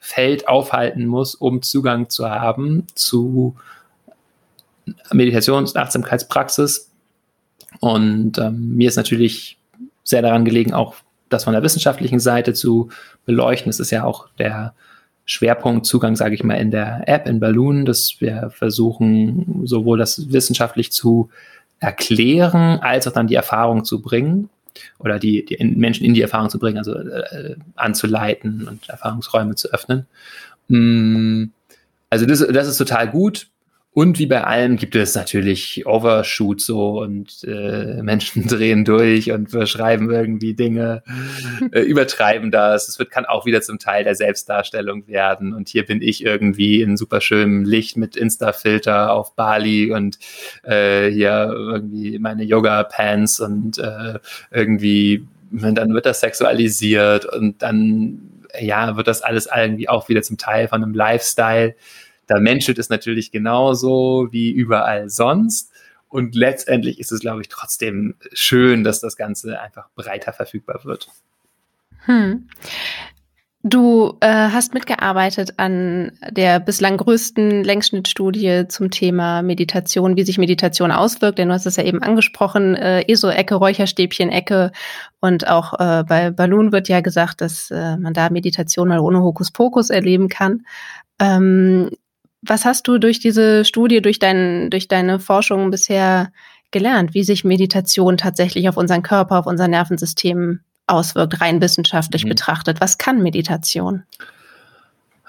Feld 0.00 0.48
aufhalten 0.48 1.06
muss, 1.06 1.34
um 1.34 1.62
Zugang 1.62 2.08
zu 2.08 2.28
haben 2.28 2.86
zu 2.94 3.54
Meditations- 5.12 5.72
und 5.72 5.76
Achtsamkeitspraxis. 5.76 6.90
Und 7.80 8.38
ähm, 8.38 8.76
mir 8.76 8.88
ist 8.88 8.96
natürlich 8.96 9.58
sehr 10.02 10.22
daran 10.22 10.44
gelegen, 10.44 10.72
auch 10.72 10.96
das 11.28 11.44
von 11.44 11.52
der 11.52 11.62
wissenschaftlichen 11.62 12.18
Seite 12.18 12.54
zu 12.54 12.88
beleuchten. 13.26 13.70
Es 13.70 13.78
ist 13.78 13.90
ja 13.90 14.04
auch 14.04 14.28
der 14.38 14.74
Schwerpunkt 15.26 15.86
Zugang, 15.86 16.16
sage 16.16 16.34
ich 16.34 16.42
mal, 16.42 16.54
in 16.54 16.70
der 16.70 17.02
App, 17.06 17.28
in 17.28 17.38
Balloon, 17.38 17.84
dass 17.84 18.16
wir 18.20 18.50
versuchen, 18.50 19.60
sowohl 19.64 19.98
das 19.98 20.32
wissenschaftlich 20.32 20.90
zu 20.90 21.28
erklären, 21.78 22.80
als 22.80 23.06
auch 23.06 23.12
dann 23.12 23.28
die 23.28 23.36
Erfahrung 23.36 23.84
zu 23.84 24.02
bringen 24.02 24.48
oder 24.98 25.18
die, 25.18 25.44
die 25.44 25.62
Menschen 25.64 26.04
in 26.04 26.14
die 26.14 26.22
Erfahrung 26.22 26.50
zu 26.50 26.58
bringen, 26.58 26.78
also 26.78 26.94
äh, 26.94 27.56
anzuleiten 27.74 28.66
und 28.68 28.88
Erfahrungsräume 28.88 29.54
zu 29.54 29.72
öffnen. 29.72 30.06
Mm, 30.68 31.46
also 32.08 32.26
das, 32.26 32.46
das 32.46 32.68
ist 32.68 32.78
total 32.78 33.08
gut. 33.08 33.48
Und 33.92 34.20
wie 34.20 34.26
bei 34.26 34.44
allem 34.44 34.76
gibt 34.76 34.94
es 34.94 35.16
natürlich 35.16 35.84
Overshoot 35.84 36.60
so 36.60 37.00
und 37.00 37.42
äh, 37.42 38.00
Menschen 38.02 38.46
drehen 38.48 38.84
durch 38.84 39.32
und 39.32 39.50
beschreiben 39.50 40.10
irgendwie 40.10 40.54
Dinge, 40.54 41.02
äh, 41.72 41.80
übertreiben 41.80 42.52
das. 42.52 42.88
Es 42.88 42.98
wird, 43.00 43.10
kann 43.10 43.24
auch 43.24 43.46
wieder 43.46 43.62
zum 43.62 43.80
Teil 43.80 44.04
der 44.04 44.14
Selbstdarstellung 44.14 45.08
werden. 45.08 45.52
Und 45.52 45.68
hier 45.68 45.84
bin 45.84 46.02
ich 46.02 46.24
irgendwie 46.24 46.82
in 46.82 46.96
super 46.96 47.20
schönem 47.20 47.64
Licht 47.64 47.96
mit 47.96 48.16
Insta-Filter 48.16 49.12
auf 49.12 49.34
Bali 49.34 49.92
und 49.92 50.18
äh, 50.62 51.10
hier 51.10 51.52
irgendwie 51.52 52.20
meine 52.20 52.44
Yoga-Pants 52.44 53.40
und 53.40 53.78
äh, 53.78 54.20
irgendwie, 54.52 55.26
dann 55.50 55.94
wird 55.94 56.06
das 56.06 56.20
sexualisiert 56.20 57.26
und 57.26 57.60
dann 57.60 58.20
ja, 58.60 58.96
wird 58.96 59.08
das 59.08 59.22
alles 59.22 59.48
irgendwie 59.54 59.88
auch 59.88 60.08
wieder 60.08 60.22
zum 60.22 60.38
Teil 60.38 60.68
von 60.68 60.82
einem 60.82 60.94
Lifestyle 60.94 61.74
da 62.30 62.38
menschelt 62.38 62.78
es 62.78 62.88
natürlich 62.88 63.32
genauso 63.32 64.28
wie 64.30 64.52
überall 64.52 65.10
sonst. 65.10 65.72
Und 66.08 66.36
letztendlich 66.36 67.00
ist 67.00 67.10
es, 67.10 67.20
glaube 67.20 67.40
ich, 67.40 67.48
trotzdem 67.48 68.14
schön, 68.32 68.84
dass 68.84 69.00
das 69.00 69.16
Ganze 69.16 69.60
einfach 69.60 69.88
breiter 69.96 70.32
verfügbar 70.32 70.84
wird. 70.84 71.08
Hm. 72.04 72.48
Du 73.62 74.16
äh, 74.20 74.28
hast 74.28 74.74
mitgearbeitet 74.74 75.54
an 75.58 76.12
der 76.30 76.60
bislang 76.60 76.96
größten 76.96 77.62
Längsschnittstudie 77.62 78.66
zum 78.68 78.90
Thema 78.90 79.42
Meditation, 79.42 80.16
wie 80.16 80.22
sich 80.22 80.38
Meditation 80.38 80.92
auswirkt, 80.92 81.38
denn 81.38 81.48
du 81.48 81.54
hast 81.54 81.66
es 81.66 81.76
ja 81.76 81.84
eben 81.84 82.02
angesprochen, 82.02 82.74
äh, 82.74 83.02
ESO-Ecke, 83.02 83.56
Räucherstäbchen-Ecke 83.56 84.72
und 85.20 85.46
auch 85.46 85.74
äh, 85.74 86.04
bei 86.04 86.30
Balloon 86.30 86.72
wird 86.72 86.88
ja 86.88 87.02
gesagt, 87.02 87.42
dass 87.42 87.70
äh, 87.70 87.98
man 87.98 88.14
da 88.14 88.30
Meditation 88.30 88.88
mal 88.88 89.00
ohne 89.00 89.20
Hokuspokus 89.20 89.90
erleben 89.90 90.30
kann. 90.30 90.64
Ähm, 91.18 91.90
was 92.42 92.64
hast 92.64 92.88
du 92.88 92.98
durch 92.98 93.20
diese 93.20 93.64
Studie, 93.64 94.00
durch, 94.00 94.18
dein, 94.18 94.70
durch 94.70 94.88
deine 94.88 95.18
Forschung 95.18 95.70
bisher 95.70 96.32
gelernt, 96.70 97.14
wie 97.14 97.24
sich 97.24 97.44
Meditation 97.44 98.16
tatsächlich 98.16 98.68
auf 98.68 98.76
unseren 98.76 99.02
Körper, 99.02 99.38
auf 99.38 99.46
unser 99.46 99.68
Nervensystem 99.68 100.60
auswirkt, 100.86 101.40
rein 101.40 101.60
wissenschaftlich 101.60 102.24
mhm. 102.24 102.30
betrachtet? 102.30 102.80
Was 102.80 102.98
kann 102.98 103.22
Meditation? 103.22 104.04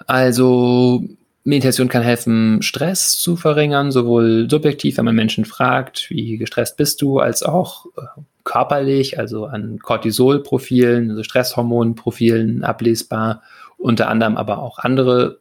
Also 0.07 1.03
Meditation 1.43 1.89
kann 1.89 2.03
helfen, 2.03 2.61
Stress 2.61 3.17
zu 3.19 3.35
verringern, 3.35 3.91
sowohl 3.91 4.49
subjektiv, 4.49 4.97
wenn 4.97 5.05
man 5.05 5.15
Menschen 5.15 5.45
fragt, 5.45 6.09
wie 6.09 6.37
gestresst 6.37 6.77
bist 6.77 7.01
du, 7.01 7.19
als 7.19 7.43
auch 7.43 7.87
äh, 7.97 8.21
körperlich, 8.43 9.19
also 9.19 9.45
an 9.45 9.79
Cortisolprofilen, 9.79 11.11
also 11.11 11.23
Stresshormonprofilen 11.23 12.63
ablesbar, 12.63 13.41
unter 13.77 14.07
anderem 14.07 14.37
aber 14.37 14.59
auch 14.59 14.77
andere 14.77 15.40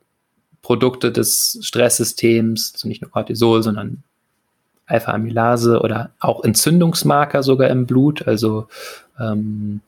Produkte 0.63 1.13
des 1.13 1.59
Stresssystems, 1.63 2.73
also 2.75 2.89
nicht 2.89 3.03
nur 3.03 3.11
Cortisol, 3.11 3.63
sondern 3.63 4.03
Alpha-Amylase 4.87 5.81
oder 5.81 6.11
auch 6.19 6.45
Entzündungsmarker 6.45 7.43
sogar 7.43 7.71
im 7.71 7.87
Blut. 7.87 8.27
Also 8.27 8.67
ähm, 9.19 9.81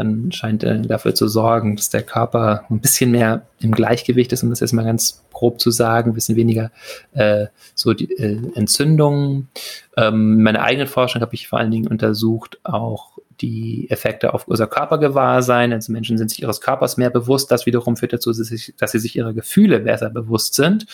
kann, 0.00 0.32
scheint 0.32 0.64
äh, 0.64 0.80
dafür 0.82 1.14
zu 1.14 1.28
sorgen, 1.28 1.76
dass 1.76 1.90
der 1.90 2.02
Körper 2.02 2.64
ein 2.70 2.80
bisschen 2.80 3.10
mehr 3.10 3.46
im 3.60 3.72
Gleichgewicht 3.72 4.32
ist, 4.32 4.42
um 4.42 4.50
das 4.50 4.60
jetzt 4.60 4.72
mal 4.72 4.84
ganz 4.84 5.22
grob 5.32 5.60
zu 5.60 5.70
sagen, 5.70 6.10
ein 6.10 6.14
bisschen 6.14 6.36
weniger 6.36 6.70
äh, 7.12 7.46
so 7.74 7.92
die 7.92 8.12
äh, 8.12 8.38
Entzündungen. 8.54 9.48
Ähm, 9.96 10.42
meine 10.42 10.62
eigenen 10.62 10.86
Forschung 10.86 11.22
habe 11.22 11.34
ich 11.34 11.48
vor 11.48 11.58
allen 11.58 11.70
Dingen 11.70 11.88
untersucht, 11.88 12.58
auch 12.62 13.18
die 13.40 13.88
Effekte 13.90 14.34
auf 14.34 14.46
unser 14.48 14.66
Körpergewahrsein. 14.66 15.72
Also 15.72 15.92
Menschen 15.92 16.18
sind 16.18 16.30
sich 16.30 16.42
ihres 16.42 16.60
Körpers 16.60 16.96
mehr 16.96 17.10
bewusst. 17.10 17.50
Das 17.50 17.66
wiederum 17.66 17.96
führt 17.96 18.12
dazu, 18.12 18.32
dass 18.32 18.48
sie 18.92 18.98
sich 18.98 19.16
ihrer 19.16 19.32
Gefühle 19.32 19.80
besser 19.80 20.10
bewusst 20.10 20.54
sind. 20.54 20.86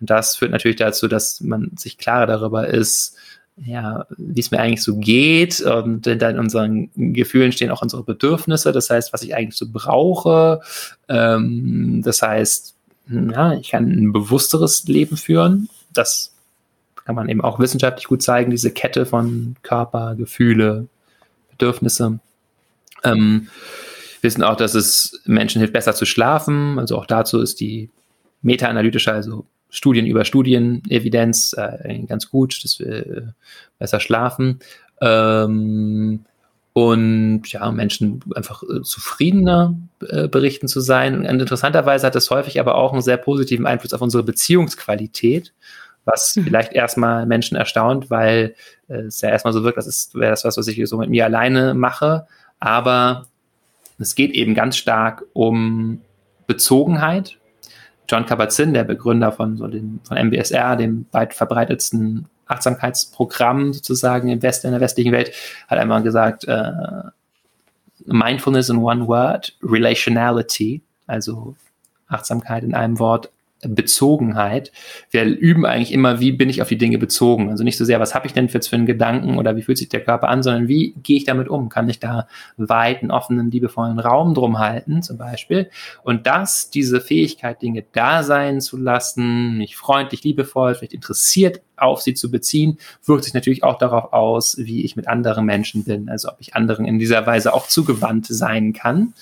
Und 0.00 0.10
das 0.10 0.36
führt 0.36 0.50
natürlich 0.50 0.76
dazu, 0.76 1.08
dass 1.08 1.40
man 1.40 1.72
sich 1.76 1.98
klarer 1.98 2.26
darüber 2.26 2.68
ist, 2.68 3.16
ja, 3.64 4.06
wie 4.18 4.40
es 4.40 4.50
mir 4.50 4.60
eigentlich 4.60 4.82
so 4.82 4.96
geht. 4.96 5.60
Und 5.60 6.06
hinter 6.06 6.38
unseren 6.38 6.90
Gefühlen 6.94 7.52
stehen 7.52 7.70
auch 7.70 7.82
unsere 7.82 8.02
Bedürfnisse. 8.04 8.72
Das 8.72 8.90
heißt, 8.90 9.12
was 9.12 9.22
ich 9.22 9.34
eigentlich 9.34 9.56
so 9.56 9.66
brauche. 9.70 10.60
Ähm, 11.08 12.02
das 12.04 12.20
heißt, 12.20 12.74
ja, 13.08 13.54
ich 13.54 13.70
kann 13.70 13.90
ein 13.90 14.12
bewussteres 14.12 14.84
Leben 14.84 15.16
führen. 15.16 15.68
Das 15.94 16.32
kann 17.04 17.14
man 17.14 17.28
eben 17.28 17.40
auch 17.40 17.58
wissenschaftlich 17.58 18.08
gut 18.08 18.22
zeigen, 18.22 18.50
diese 18.50 18.72
Kette 18.72 19.06
von 19.06 19.54
Körper, 19.62 20.16
Gefühle, 20.16 20.88
Bedürfnisse. 21.56 22.18
Ähm, 23.04 23.48
wissen 24.22 24.42
auch, 24.42 24.56
dass 24.56 24.74
es 24.74 25.20
Menschen 25.24 25.60
hilft, 25.60 25.72
besser 25.72 25.94
zu 25.94 26.04
schlafen. 26.04 26.78
Also 26.78 26.96
auch 26.98 27.06
dazu 27.06 27.40
ist 27.40 27.60
die 27.60 27.90
meta-analytische, 28.42 29.12
also 29.12 29.46
Studien 29.70 30.06
über 30.06 30.24
Studien, 30.24 30.82
Evidenz 30.88 31.54
äh, 31.56 31.98
ganz 32.06 32.30
gut, 32.30 32.62
dass 32.64 32.78
wir 32.78 33.06
äh, 33.06 33.22
besser 33.78 34.00
schlafen. 34.00 34.60
Ähm, 35.00 36.24
und 36.72 37.42
ja, 37.46 37.72
Menschen 37.72 38.20
einfach 38.34 38.62
äh, 38.62 38.82
zufriedener 38.82 39.76
äh, 40.08 40.28
berichten 40.28 40.68
zu 40.68 40.80
sein. 40.80 41.18
Und 41.26 41.40
interessanterweise 41.40 42.06
hat 42.06 42.14
das 42.14 42.30
häufig 42.30 42.60
aber 42.60 42.74
auch 42.74 42.92
einen 42.92 43.02
sehr 43.02 43.16
positiven 43.16 43.66
Einfluss 43.66 43.94
auf 43.94 44.02
unsere 44.02 44.22
Beziehungsqualität 44.22 45.54
was 46.06 46.36
mhm. 46.36 46.44
vielleicht 46.44 46.72
erstmal 46.72 47.26
Menschen 47.26 47.56
erstaunt, 47.56 48.10
weil 48.10 48.54
äh, 48.88 49.02
es 49.02 49.20
ja 49.20 49.28
erstmal 49.28 49.52
so 49.52 49.62
wirkt, 49.62 49.76
das 49.76 50.10
wäre 50.14 50.30
das 50.30 50.44
was, 50.44 50.56
was 50.56 50.66
ich 50.68 50.88
so 50.88 50.96
mit 50.96 51.10
mir 51.10 51.26
alleine 51.26 51.74
mache. 51.74 52.26
Aber 52.58 53.26
es 53.98 54.14
geht 54.14 54.30
eben 54.30 54.54
ganz 54.54 54.78
stark 54.78 55.24
um 55.34 56.00
Bezogenheit. 56.46 57.36
John 58.08 58.24
Kabat-Zinn, 58.24 58.72
der 58.72 58.84
Begründer 58.84 59.32
von, 59.32 59.56
so 59.56 59.66
den, 59.66 60.00
von 60.04 60.16
MBSR, 60.16 60.76
dem 60.76 61.06
weit 61.10 61.34
verbreitetsten 61.34 62.26
Achtsamkeitsprogramm 62.46 63.72
sozusagen 63.72 64.28
im 64.28 64.42
Westen, 64.42 64.68
in 64.68 64.72
der 64.72 64.80
westlichen 64.80 65.10
Welt, 65.10 65.32
hat 65.66 65.78
einmal 65.78 66.02
gesagt, 66.02 66.44
äh, 66.44 66.70
Mindfulness 68.04 68.68
in 68.68 68.76
one 68.76 69.08
word, 69.08 69.56
Relationality, 69.60 70.82
also 71.08 71.56
Achtsamkeit 72.06 72.62
in 72.62 72.74
einem 72.74 73.00
Wort, 73.00 73.30
Bezogenheit. 73.62 74.70
Wir 75.10 75.24
üben 75.24 75.64
eigentlich 75.64 75.92
immer, 75.92 76.20
wie 76.20 76.32
bin 76.32 76.50
ich 76.50 76.60
auf 76.60 76.68
die 76.68 76.76
Dinge 76.76 76.98
bezogen. 76.98 77.48
Also 77.48 77.64
nicht 77.64 77.78
so 77.78 77.84
sehr, 77.84 78.00
was 78.00 78.14
habe 78.14 78.26
ich 78.26 78.34
denn 78.34 78.48
jetzt 78.48 78.68
für 78.68 78.76
einen 78.76 78.86
Gedanken 78.86 79.38
oder 79.38 79.56
wie 79.56 79.62
fühlt 79.62 79.78
sich 79.78 79.88
der 79.88 80.04
Körper 80.04 80.28
an, 80.28 80.42
sondern 80.42 80.68
wie 80.68 80.94
gehe 81.02 81.16
ich 81.16 81.24
damit 81.24 81.48
um? 81.48 81.70
Kann 81.70 81.88
ich 81.88 81.98
da 81.98 82.28
weiten, 82.58 83.10
offenen, 83.10 83.50
liebevollen 83.50 83.98
Raum 83.98 84.34
drum 84.34 84.58
halten, 84.58 85.02
zum 85.02 85.16
Beispiel? 85.16 85.70
Und 86.02 86.26
das, 86.26 86.68
diese 86.70 87.00
Fähigkeit, 87.00 87.62
Dinge 87.62 87.84
da 87.92 88.22
sein 88.22 88.60
zu 88.60 88.76
lassen, 88.76 89.56
mich 89.56 89.76
freundlich, 89.76 90.22
liebevoll, 90.22 90.74
vielleicht 90.74 90.94
interessiert 90.94 91.62
auf 91.76 92.02
sie 92.02 92.14
zu 92.14 92.30
beziehen, 92.30 92.78
wirkt 93.04 93.24
sich 93.24 93.34
natürlich 93.34 93.62
auch 93.62 93.78
darauf 93.78 94.12
aus, 94.12 94.56
wie 94.58 94.84
ich 94.84 94.96
mit 94.96 95.08
anderen 95.08 95.44
Menschen 95.46 95.84
bin. 95.84 96.08
Also 96.08 96.28
ob 96.28 96.36
ich 96.40 96.54
anderen 96.54 96.84
in 96.84 96.98
dieser 96.98 97.26
Weise 97.26 97.54
auch 97.54 97.66
zugewandt 97.68 98.26
sein 98.26 98.72
kann. 98.72 99.14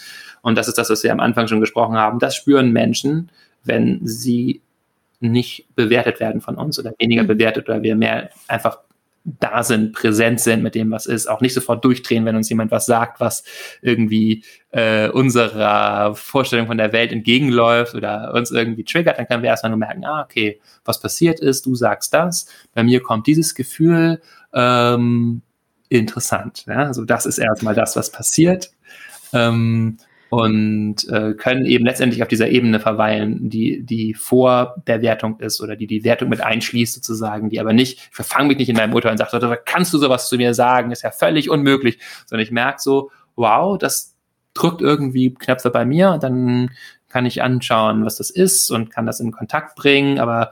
Und 0.42 0.58
das 0.58 0.68
ist 0.68 0.76
das, 0.76 0.90
was 0.90 1.02
wir 1.02 1.12
am 1.12 1.20
Anfang 1.20 1.48
schon 1.48 1.60
gesprochen 1.60 1.96
haben. 1.96 2.18
Das 2.18 2.36
spüren 2.36 2.72
Menschen, 2.72 3.30
wenn 3.64 4.00
sie 4.06 4.60
nicht 5.20 5.66
bewertet 5.74 6.20
werden 6.20 6.40
von 6.40 6.56
uns 6.56 6.78
oder 6.78 6.92
weniger 6.98 7.22
mhm. 7.22 7.28
bewertet 7.28 7.68
oder 7.68 7.82
wir 7.82 7.96
mehr 7.96 8.30
einfach 8.48 8.78
da 9.24 9.62
sind, 9.62 9.94
präsent 9.94 10.38
sind 10.38 10.62
mit 10.62 10.74
dem, 10.74 10.90
was 10.90 11.06
ist, 11.06 11.28
auch 11.28 11.40
nicht 11.40 11.54
sofort 11.54 11.82
durchdrehen, 11.82 12.26
wenn 12.26 12.36
uns 12.36 12.50
jemand 12.50 12.70
was 12.70 12.84
sagt, 12.84 13.20
was 13.20 13.42
irgendwie 13.80 14.44
äh, 14.70 15.08
unserer 15.08 16.14
Vorstellung 16.14 16.66
von 16.66 16.76
der 16.76 16.92
Welt 16.92 17.10
entgegenläuft 17.10 17.94
oder 17.94 18.34
uns 18.34 18.50
irgendwie 18.50 18.84
triggert, 18.84 19.18
dann 19.18 19.26
können 19.26 19.42
wir 19.42 19.48
erstmal 19.48 19.70
nur 19.70 19.78
merken, 19.78 20.04
ah, 20.04 20.22
okay, 20.22 20.60
was 20.84 21.00
passiert 21.00 21.40
ist, 21.40 21.64
du 21.64 21.74
sagst 21.74 22.12
das, 22.12 22.46
bei 22.74 22.82
mir 22.82 23.02
kommt 23.02 23.26
dieses 23.26 23.54
Gefühl, 23.54 24.20
ähm, 24.52 25.40
interessant. 25.88 26.66
Ja? 26.66 26.84
Also 26.84 27.06
das 27.06 27.24
ist 27.24 27.38
erstmal 27.38 27.74
das, 27.74 27.96
was 27.96 28.12
passiert. 28.12 28.72
Ähm, 29.32 29.96
und 30.34 31.08
äh, 31.10 31.34
können 31.34 31.64
eben 31.64 31.84
letztendlich 31.84 32.20
auf 32.20 32.28
dieser 32.28 32.48
Ebene 32.48 32.80
verweilen, 32.80 33.48
die, 33.50 33.84
die 33.84 34.14
vor 34.14 34.82
der 34.88 35.00
Wertung 35.00 35.38
ist 35.38 35.60
oder 35.60 35.76
die 35.76 35.86
die 35.86 36.02
Wertung 36.02 36.28
mit 36.28 36.40
einschließt 36.40 36.92
sozusagen, 36.92 37.50
die 37.50 37.60
aber 37.60 37.72
nicht, 37.72 37.98
ich 37.98 38.08
verfange 38.10 38.48
mich 38.48 38.58
nicht 38.58 38.68
in 38.68 38.74
meinem 38.74 38.94
Urteil 38.94 39.12
und 39.12 39.18
sage, 39.18 39.60
kannst 39.64 39.94
du 39.94 39.98
sowas 39.98 40.28
zu 40.28 40.36
mir 40.36 40.52
sagen, 40.52 40.90
ist 40.90 41.02
ja 41.02 41.12
völlig 41.12 41.50
unmöglich, 41.50 42.00
sondern 42.26 42.42
ich 42.42 42.50
merke 42.50 42.80
so, 42.80 43.12
wow, 43.36 43.78
das 43.78 44.16
drückt 44.54 44.82
irgendwie 44.82 45.32
Knöpfe 45.32 45.70
bei 45.70 45.84
mir 45.84 46.10
und 46.10 46.24
dann 46.24 46.70
kann 47.08 47.26
ich 47.26 47.40
anschauen, 47.40 48.04
was 48.04 48.16
das 48.16 48.30
ist 48.30 48.72
und 48.72 48.90
kann 48.90 49.06
das 49.06 49.20
in 49.20 49.30
Kontakt 49.30 49.76
bringen, 49.76 50.18
aber 50.18 50.50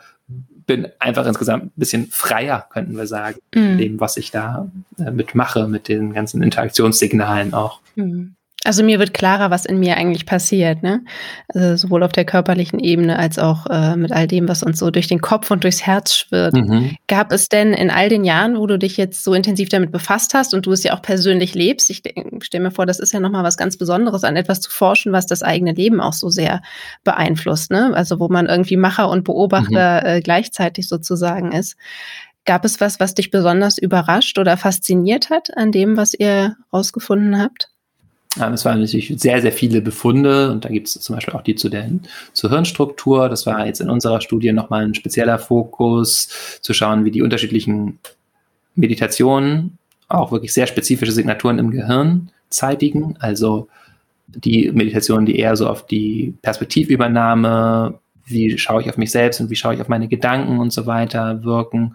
bin 0.64 0.86
einfach 1.00 1.26
insgesamt 1.26 1.64
ein 1.64 1.72
bisschen 1.74 2.06
freier, 2.06 2.68
könnten 2.70 2.96
wir 2.96 3.08
sagen, 3.08 3.40
mm. 3.52 3.78
dem, 3.78 4.00
was 4.00 4.16
ich 4.16 4.30
da 4.30 4.70
äh, 4.96 5.10
mitmache, 5.10 5.66
mit 5.66 5.88
den 5.88 6.12
ganzen 6.12 6.40
Interaktionssignalen 6.40 7.52
auch. 7.52 7.80
Mm. 7.96 8.34
Also 8.64 8.84
mir 8.84 9.00
wird 9.00 9.12
klarer, 9.12 9.50
was 9.50 9.66
in 9.66 9.80
mir 9.80 9.96
eigentlich 9.96 10.24
passiert, 10.24 10.84
ne? 10.84 11.04
Also 11.48 11.74
sowohl 11.76 12.04
auf 12.04 12.12
der 12.12 12.24
körperlichen 12.24 12.78
Ebene 12.78 13.18
als 13.18 13.40
auch 13.40 13.66
äh, 13.66 13.96
mit 13.96 14.12
all 14.12 14.28
dem, 14.28 14.48
was 14.48 14.62
uns 14.62 14.78
so 14.78 14.92
durch 14.92 15.08
den 15.08 15.20
Kopf 15.20 15.50
und 15.50 15.64
durchs 15.64 15.82
Herz 15.82 16.14
schwirrt. 16.14 16.54
Mhm. 16.54 16.96
Gab 17.08 17.32
es 17.32 17.48
denn 17.48 17.72
in 17.72 17.90
all 17.90 18.08
den 18.08 18.24
Jahren, 18.24 18.56
wo 18.56 18.68
du 18.68 18.78
dich 18.78 18.96
jetzt 18.96 19.24
so 19.24 19.34
intensiv 19.34 19.68
damit 19.68 19.90
befasst 19.90 20.34
hast 20.34 20.54
und 20.54 20.64
du 20.64 20.72
es 20.72 20.84
ja 20.84 20.94
auch 20.94 21.02
persönlich 21.02 21.54
lebst, 21.54 21.90
ich 21.90 22.02
stelle 22.42 22.64
mir 22.64 22.70
vor, 22.70 22.86
das 22.86 23.00
ist 23.00 23.12
ja 23.12 23.18
nochmal 23.18 23.42
was 23.42 23.56
ganz 23.56 23.76
Besonderes, 23.76 24.22
an 24.22 24.36
etwas 24.36 24.60
zu 24.60 24.70
forschen, 24.70 25.12
was 25.12 25.26
das 25.26 25.42
eigene 25.42 25.72
Leben 25.72 26.00
auch 26.00 26.12
so 26.12 26.28
sehr 26.28 26.62
beeinflusst, 27.02 27.72
ne? 27.72 27.90
Also 27.94 28.20
wo 28.20 28.28
man 28.28 28.46
irgendwie 28.46 28.76
Macher 28.76 29.10
und 29.10 29.24
Beobachter 29.24 30.02
mhm. 30.02 30.06
äh, 30.06 30.20
gleichzeitig 30.20 30.88
sozusagen 30.88 31.50
ist. 31.50 31.76
Gab 32.44 32.64
es 32.64 32.80
was, 32.80 33.00
was 33.00 33.14
dich 33.14 33.30
besonders 33.30 33.78
überrascht 33.78 34.38
oder 34.38 34.56
fasziniert 34.56 35.30
hat 35.30 35.56
an 35.56 35.72
dem, 35.72 35.96
was 35.96 36.14
ihr 36.14 36.56
rausgefunden 36.72 37.40
habt? 37.40 37.71
Es 38.36 38.64
waren 38.64 38.80
natürlich 38.80 39.12
sehr, 39.16 39.42
sehr 39.42 39.52
viele 39.52 39.82
Befunde 39.82 40.50
und 40.50 40.64
da 40.64 40.70
gibt 40.70 40.88
es 40.88 40.94
zum 40.94 41.16
Beispiel 41.16 41.34
auch 41.34 41.42
die 41.42 41.54
zu 41.54 41.68
der, 41.68 41.88
zur 42.32 42.50
Hirnstruktur. 42.50 43.28
Das 43.28 43.44
war 43.46 43.66
jetzt 43.66 43.80
in 43.80 43.90
unserer 43.90 44.20
Studie 44.22 44.52
nochmal 44.52 44.84
ein 44.84 44.94
spezieller 44.94 45.38
Fokus, 45.38 46.58
zu 46.62 46.72
schauen, 46.72 47.04
wie 47.04 47.10
die 47.10 47.22
unterschiedlichen 47.22 47.98
Meditationen 48.74 49.76
auch 50.08 50.32
wirklich 50.32 50.52
sehr 50.52 50.66
spezifische 50.66 51.12
Signaturen 51.12 51.58
im 51.58 51.70
Gehirn 51.70 52.30
zeitigen. 52.48 53.16
Also 53.18 53.68
die 54.26 54.70
Meditationen, 54.72 55.26
die 55.26 55.38
eher 55.38 55.56
so 55.56 55.68
auf 55.68 55.86
die 55.86 56.34
Perspektivübernahme, 56.42 57.98
wie 58.32 58.58
schaue 58.58 58.82
ich 58.82 58.88
auf 58.88 58.96
mich 58.96 59.10
selbst 59.10 59.40
und 59.40 59.50
wie 59.50 59.56
schaue 59.56 59.74
ich 59.74 59.80
auf 59.80 59.88
meine 59.88 60.08
Gedanken 60.08 60.58
und 60.58 60.72
so 60.72 60.86
weiter 60.86 61.44
wirken 61.44 61.94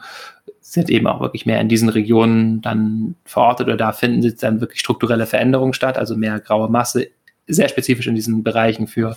sind 0.69 0.89
eben 0.89 1.08
auch 1.08 1.21
wirklich 1.21 1.45
mehr 1.45 1.62
in 1.62 1.69
diesen 1.69 1.88
Regionen 1.88 2.62
dann 2.62 3.15
verortet 3.23 3.67
oder 3.67 3.78
da 3.78 3.93
finden 3.93 4.36
dann 4.41 4.60
wirklich 4.60 4.82
strukturelle 4.82 5.26
Veränderungen 5.26 5.71
statt, 5.71 5.97
also 5.97 6.17
mehr 6.17 6.41
graue 6.41 6.69
Masse, 6.69 7.08
sehr 7.47 7.69
spezifisch 7.69 8.08
in 8.08 8.15
diesen 8.15 8.43
Bereichen 8.43 8.88
für 8.88 9.15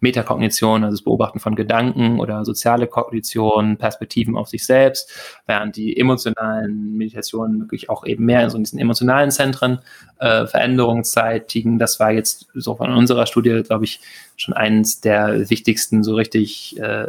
Metakognition, 0.00 0.84
also 0.84 0.96
das 0.96 1.02
Beobachten 1.02 1.40
von 1.40 1.56
Gedanken 1.56 2.20
oder 2.20 2.44
soziale 2.44 2.86
Kognition, 2.86 3.76
Perspektiven 3.76 4.36
auf 4.36 4.48
sich 4.48 4.64
selbst, 4.64 5.10
während 5.46 5.76
die 5.76 5.96
emotionalen 5.96 6.96
Meditationen 6.96 7.60
wirklich 7.60 7.90
auch 7.90 8.06
eben 8.06 8.24
mehr 8.24 8.44
in 8.44 8.50
so 8.50 8.58
diesen 8.58 8.78
emotionalen 8.78 9.30
Zentren 9.30 9.80
äh, 10.18 10.46
Veränderungen 10.46 11.04
zeitigen. 11.04 11.78
Das 11.78 11.98
war 11.98 12.12
jetzt 12.12 12.46
so 12.54 12.76
von 12.76 12.92
unserer 12.92 13.26
Studie, 13.26 13.62
glaube 13.64 13.84
ich, 13.84 14.00
schon 14.36 14.54
eines 14.54 15.00
der 15.00 15.50
wichtigsten 15.50 16.02
so 16.02 16.14
richtig 16.14 16.78
äh, 16.80 17.06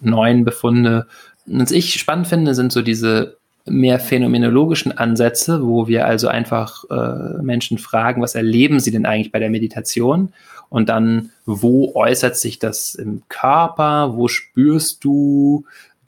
neuen 0.00 0.44
Befunde, 0.44 1.06
was 1.46 1.70
ich 1.70 1.94
spannend 1.94 2.26
finde, 2.26 2.54
sind 2.54 2.72
so 2.72 2.82
diese 2.82 3.36
mehr 3.66 3.98
phänomenologischen 3.98 4.96
Ansätze, 4.96 5.64
wo 5.66 5.88
wir 5.88 6.06
also 6.06 6.28
einfach 6.28 6.84
äh, 6.90 7.42
Menschen 7.42 7.78
fragen, 7.78 8.22
was 8.22 8.34
erleben 8.34 8.78
sie 8.78 8.92
denn 8.92 9.06
eigentlich 9.06 9.32
bei 9.32 9.40
der 9.40 9.50
Meditation? 9.50 10.32
Und 10.68 10.88
dann, 10.88 11.30
wo 11.44 11.94
äußert 11.94 12.36
sich 12.36 12.58
das 12.58 12.94
im 12.94 13.22
Körper? 13.28 14.16
Wo 14.16 14.28
spürst 14.28 15.04
du 15.04 15.64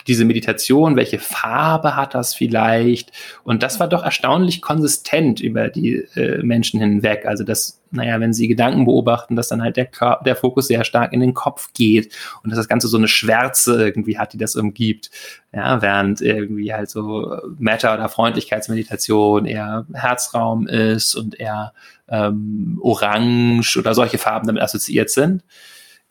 diese 0.09 0.25
Meditation, 0.25 0.97
welche 0.97 1.18
Farbe 1.18 1.94
hat 1.94 2.14
das 2.14 2.35
vielleicht? 2.35 3.12
Und 3.44 3.62
das 3.62 3.79
war 3.79 3.88
doch 3.88 4.03
erstaunlich 4.03 4.62
konsistent 4.62 5.38
über 5.40 5.68
die 5.68 5.97
äh, 6.16 6.42
Menschen 6.42 6.81
hinweg. 6.81 7.27
Also 7.27 7.44
dass, 7.44 7.83
naja, 7.90 8.18
wenn 8.18 8.33
sie 8.33 8.49
Gedanken 8.49 8.87
beobachten, 8.87 9.37
dass 9.37 9.49
dann 9.49 9.62
halt 9.62 9.77
der, 9.77 9.88
der 10.25 10.35
Fokus 10.35 10.68
sehr 10.68 10.83
stark 10.85 11.12
in 11.12 11.21
den 11.21 11.35
Kopf 11.35 11.73
geht 11.75 12.14
und 12.42 12.51
dass 12.51 12.57
das 12.57 12.68
Ganze 12.68 12.88
so 12.88 12.97
eine 12.97 13.07
Schwärze 13.07 13.85
irgendwie 13.85 14.18
hat, 14.18 14.33
die 14.33 14.38
das 14.38 14.57
umgibt. 14.57 15.11
Ja, 15.53 15.83
während 15.83 16.23
irgendwie 16.23 16.73
halt 16.73 16.88
so 16.90 17.37
Matter- 17.59 17.94
oder 17.94 18.09
Freundlichkeitsmeditation 18.09 19.44
eher 19.44 19.87
Herzraum 19.92 20.66
ist 20.66 21.14
und 21.14 21.38
eher 21.38 21.75
ähm, 22.09 22.79
orange 22.83 23.77
oder 23.77 23.94
solche 23.94 24.18
Farben 24.18 24.47
damit 24.47 24.62
assoziiert 24.62 25.11
sind 25.11 25.42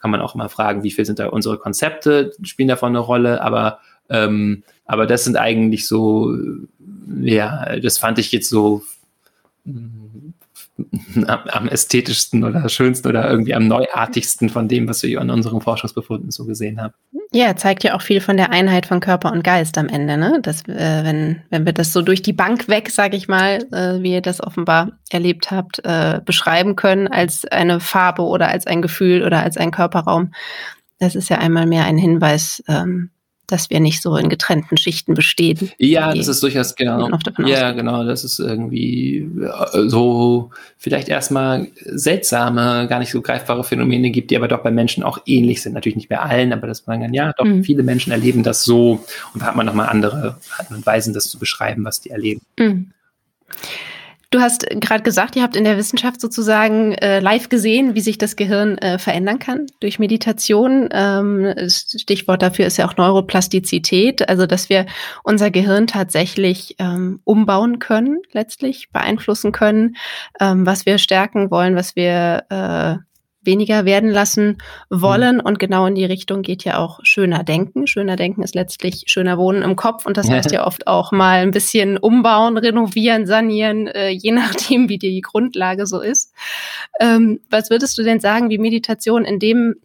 kann 0.08 0.12
man 0.12 0.22
auch 0.22 0.36
immer 0.36 0.48
fragen, 0.48 0.84
wie 0.84 0.92
viel 0.92 1.04
sind 1.04 1.20
da 1.20 1.28
unsere 1.28 1.58
Konzepte, 1.58 2.32
spielen 2.44 2.70
davon 2.70 2.90
eine 2.90 3.00
Rolle, 3.00 3.42
aber, 3.42 3.80
ähm, 4.10 4.64
aber 4.86 5.06
das 5.06 5.26
sind 5.26 5.36
eigentlich 5.36 5.86
so, 5.86 6.34
ja, 7.20 7.78
das 7.78 7.98
fand 7.98 8.20
ich 8.20 8.32
jetzt 8.32 8.50
so 8.50 8.84
am, 11.28 11.40
am, 11.48 11.68
ästhetischsten 11.68 12.44
oder 12.44 12.68
schönsten 12.70 13.08
oder 13.08 13.30
irgendwie 13.30 13.56
am 13.56 13.68
neuartigsten 13.68 14.50
von 14.50 14.68
dem, 14.68 14.88
was 14.88 15.04
wir 15.04 15.20
an 15.20 15.30
unseren 15.30 15.62
Forschungsbefunden 15.62 16.32
so 16.32 16.46
gesehen 16.46 16.82
haben. 16.82 16.94
Ja, 17.34 17.56
zeigt 17.56 17.84
ja 17.84 17.96
auch 17.96 18.02
viel 18.02 18.22
von 18.22 18.38
der 18.38 18.52
Einheit 18.52 18.86
von 18.86 19.00
Körper 19.00 19.32
und 19.32 19.44
Geist 19.44 19.78
am 19.78 19.88
Ende, 19.88 20.18
ne? 20.18 20.40
Dass, 20.42 20.68
äh, 20.68 21.04
wenn, 21.04 21.42
wenn 21.50 21.66
wir 21.66 21.74
das 21.74 21.94
so 21.94 22.02
durch 22.02 22.22
die 22.22 22.34
Bank 22.34 22.68
weg, 22.68 22.90
sag 22.90 23.14
ich 23.14 23.28
mal, 23.28 23.66
äh, 23.72 24.02
wie 24.02 24.14
ihr 24.14 24.22
das 24.22 24.42
offenbar 24.42 24.92
erlebt 25.10 25.52
habt, 25.52 25.84
äh, 25.84 26.22
beschreiben 26.24 26.76
können 26.76 27.08
als 27.08 27.46
eine 27.46 27.80
Farbe 27.80 28.22
oder 28.22 28.48
als 28.48 28.68
ein 28.68 28.82
Gefühl 28.82 29.24
oder 29.24 29.44
als 29.44 29.58
ein 29.58 29.72
Körperraum. 29.72 30.32
Das 31.00 31.16
ist 31.16 31.30
ja 31.30 31.38
einmal 31.38 31.68
mehr 31.68 31.86
ein 31.86 31.98
Hinweis 31.98 32.64
ähm, 32.68 33.10
dass 33.48 33.70
wir 33.70 33.80
nicht 33.80 34.02
so 34.02 34.18
in 34.18 34.28
getrennten 34.28 34.76
Schichten 34.76 35.14
bestehen. 35.14 35.72
Ja, 35.78 36.14
das 36.14 36.28
ist 36.28 36.44
durchaus 36.44 36.76
genau. 36.76 37.10
Ja, 37.46 37.72
genau. 37.72 38.04
Das 38.04 38.26
ist 38.26 38.40
irgendwie 38.40 39.28
so 39.74 40.52
vielleicht 40.78 41.08
erstmal 41.08 41.68
seltsame, 41.86 42.88
gar 42.90 43.00
nicht 43.00 43.12
so 43.12 43.22
greifbare 43.22 43.64
Phänomene 43.64 44.12
gibt, 44.12 44.32
die 44.32 44.36
aber 44.36 44.50
doch 44.50 44.64
bei 44.64 44.72
Menschen 44.72 45.02
auch 45.02 45.20
ähnlich 45.26 45.62
sind. 45.62 45.74
Natürlich 45.74 45.96
nicht 45.96 46.10
bei 46.10 46.20
allen, 46.20 46.52
aber 46.52 46.68
das 46.68 46.86
man 46.88 47.02
dann, 47.02 47.14
ja, 47.14 47.34
doch 47.38 47.46
mhm. 47.46 47.64
viele 47.64 47.84
Menschen 47.84 48.12
erleben 48.12 48.44
das 48.44 48.64
so 48.64 49.04
und 49.34 49.42
da 49.42 49.48
hat 49.48 49.56
man 49.56 49.66
nochmal 49.66 49.88
andere 49.88 50.38
Arten 50.58 50.76
und 50.76 50.86
Weisen, 50.86 51.14
das 51.14 51.30
zu 51.30 51.40
beschreiben, 51.40 51.86
was 51.86 52.02
die 52.02 52.10
erleben. 52.10 52.42
Mhm. 52.60 52.92
Du 54.30 54.42
hast 54.42 54.70
gerade 54.70 55.04
gesagt, 55.04 55.38
ihr 55.38 55.44
habt 55.44 55.56
in 55.56 55.64
der 55.64 55.78
Wissenschaft 55.78 56.20
sozusagen 56.20 56.92
äh, 56.96 57.22
live 57.22 57.48
gesehen, 57.48 57.96
wie 57.96 58.02
sich 58.02 58.18
das 58.18 58.36
Gehirn 58.36 58.78
äh, 58.78 59.00
verändern 59.00 59.40
kann 59.40 59.68
durch 59.80 60.00
Meditation. 60.00 60.90
Ähm, 60.92 61.54
Stichwort 61.70 62.42
dafür 62.42 62.68
ist 62.68 62.76
ja 62.76 62.86
auch 62.90 62.98
Neuroplastizität, 62.98 64.28
also 64.28 64.46
dass 64.46 64.68
wir 64.68 64.86
unser 65.24 65.50
Gehirn 65.50 65.88
tatsächlich 65.88 66.76
ähm, 66.78 67.22
umbauen 67.24 67.80
können, 67.80 68.22
letztlich 68.34 68.90
beeinflussen 68.92 69.54
können, 69.54 69.96
ähm, 70.42 70.66
was 70.66 70.86
wir 70.86 70.98
stärken 70.98 71.50
wollen, 71.50 71.78
was 71.78 71.96
wir 71.96 72.44
äh, 72.50 73.07
weniger 73.48 73.86
werden 73.86 74.12
lassen 74.12 74.60
wollen. 74.92 75.38
Mhm. 75.38 75.42
Und 75.42 75.58
genau 75.58 75.88
in 75.88 75.96
die 75.96 76.06
Richtung 76.06 76.44
geht 76.44 76.64
ja 76.64 76.78
auch 76.78 77.00
schöner 77.02 77.44
Denken. 77.44 77.88
Schöner 77.88 78.16
Denken 78.16 78.44
ist 78.44 78.54
letztlich 78.54 79.06
schöner 79.08 79.40
Wohnen 79.40 79.64
im 79.64 79.76
Kopf. 79.76 80.06
Und 80.06 80.18
das 80.18 80.30
heißt 80.30 80.52
ja 80.52 80.68
oft 80.68 80.86
auch 80.86 81.12
mal 81.12 81.40
ein 81.40 81.52
bisschen 81.52 81.98
umbauen, 81.98 82.58
renovieren, 82.58 83.26
sanieren, 83.26 83.88
äh, 83.88 84.10
je 84.10 84.32
nachdem, 84.34 84.90
wie 84.90 85.00
die 85.00 85.22
Grundlage 85.22 85.88
so 85.88 86.00
ist. 86.00 86.36
Ähm, 87.00 87.40
was 87.50 87.72
würdest 87.72 87.98
du 87.98 88.04
denn 88.04 88.20
sagen, 88.20 88.52
wie 88.52 88.60
Meditation 88.60 89.26
in 89.26 89.40
dem 89.40 89.76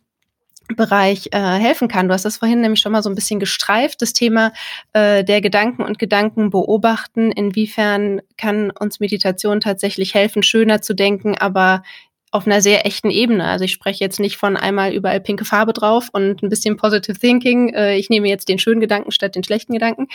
Bereich 0.76 1.28
äh, 1.32 1.38
helfen 1.38 1.88
kann. 1.88 2.08
Du 2.08 2.14
hast 2.14 2.24
das 2.24 2.38
vorhin 2.38 2.60
nämlich 2.60 2.80
schon 2.80 2.92
mal 2.92 3.02
so 3.02 3.10
ein 3.10 3.14
bisschen 3.14 3.40
gestreift, 3.40 4.02
das 4.02 4.12
Thema 4.12 4.52
äh, 4.92 5.24
der 5.24 5.40
Gedanken 5.40 5.82
und 5.82 5.98
Gedanken 5.98 6.50
beobachten. 6.50 7.30
Inwiefern 7.30 8.20
kann 8.36 8.70
uns 8.70 9.00
Meditation 9.00 9.60
tatsächlich 9.60 10.14
helfen, 10.14 10.42
schöner 10.42 10.80
zu 10.80 10.94
denken, 10.94 11.36
aber 11.36 11.82
auf 12.32 12.46
einer 12.46 12.62
sehr 12.62 12.86
echten 12.86 13.10
Ebene. 13.10 13.44
Also 13.44 13.66
ich 13.66 13.72
spreche 13.72 14.02
jetzt 14.02 14.18
nicht 14.18 14.38
von 14.38 14.56
einmal 14.56 14.92
überall 14.92 15.20
pinke 15.20 15.44
Farbe 15.44 15.74
drauf 15.74 16.08
und 16.12 16.42
ein 16.42 16.48
bisschen 16.48 16.78
Positive 16.78 17.18
Thinking. 17.18 17.74
Äh, 17.74 17.96
ich 17.96 18.08
nehme 18.08 18.26
jetzt 18.28 18.48
den 18.48 18.58
schönen 18.58 18.80
Gedanken 18.80 19.12
statt 19.12 19.36
den 19.36 19.44
schlechten 19.44 19.74
Gedanken. 19.74 20.08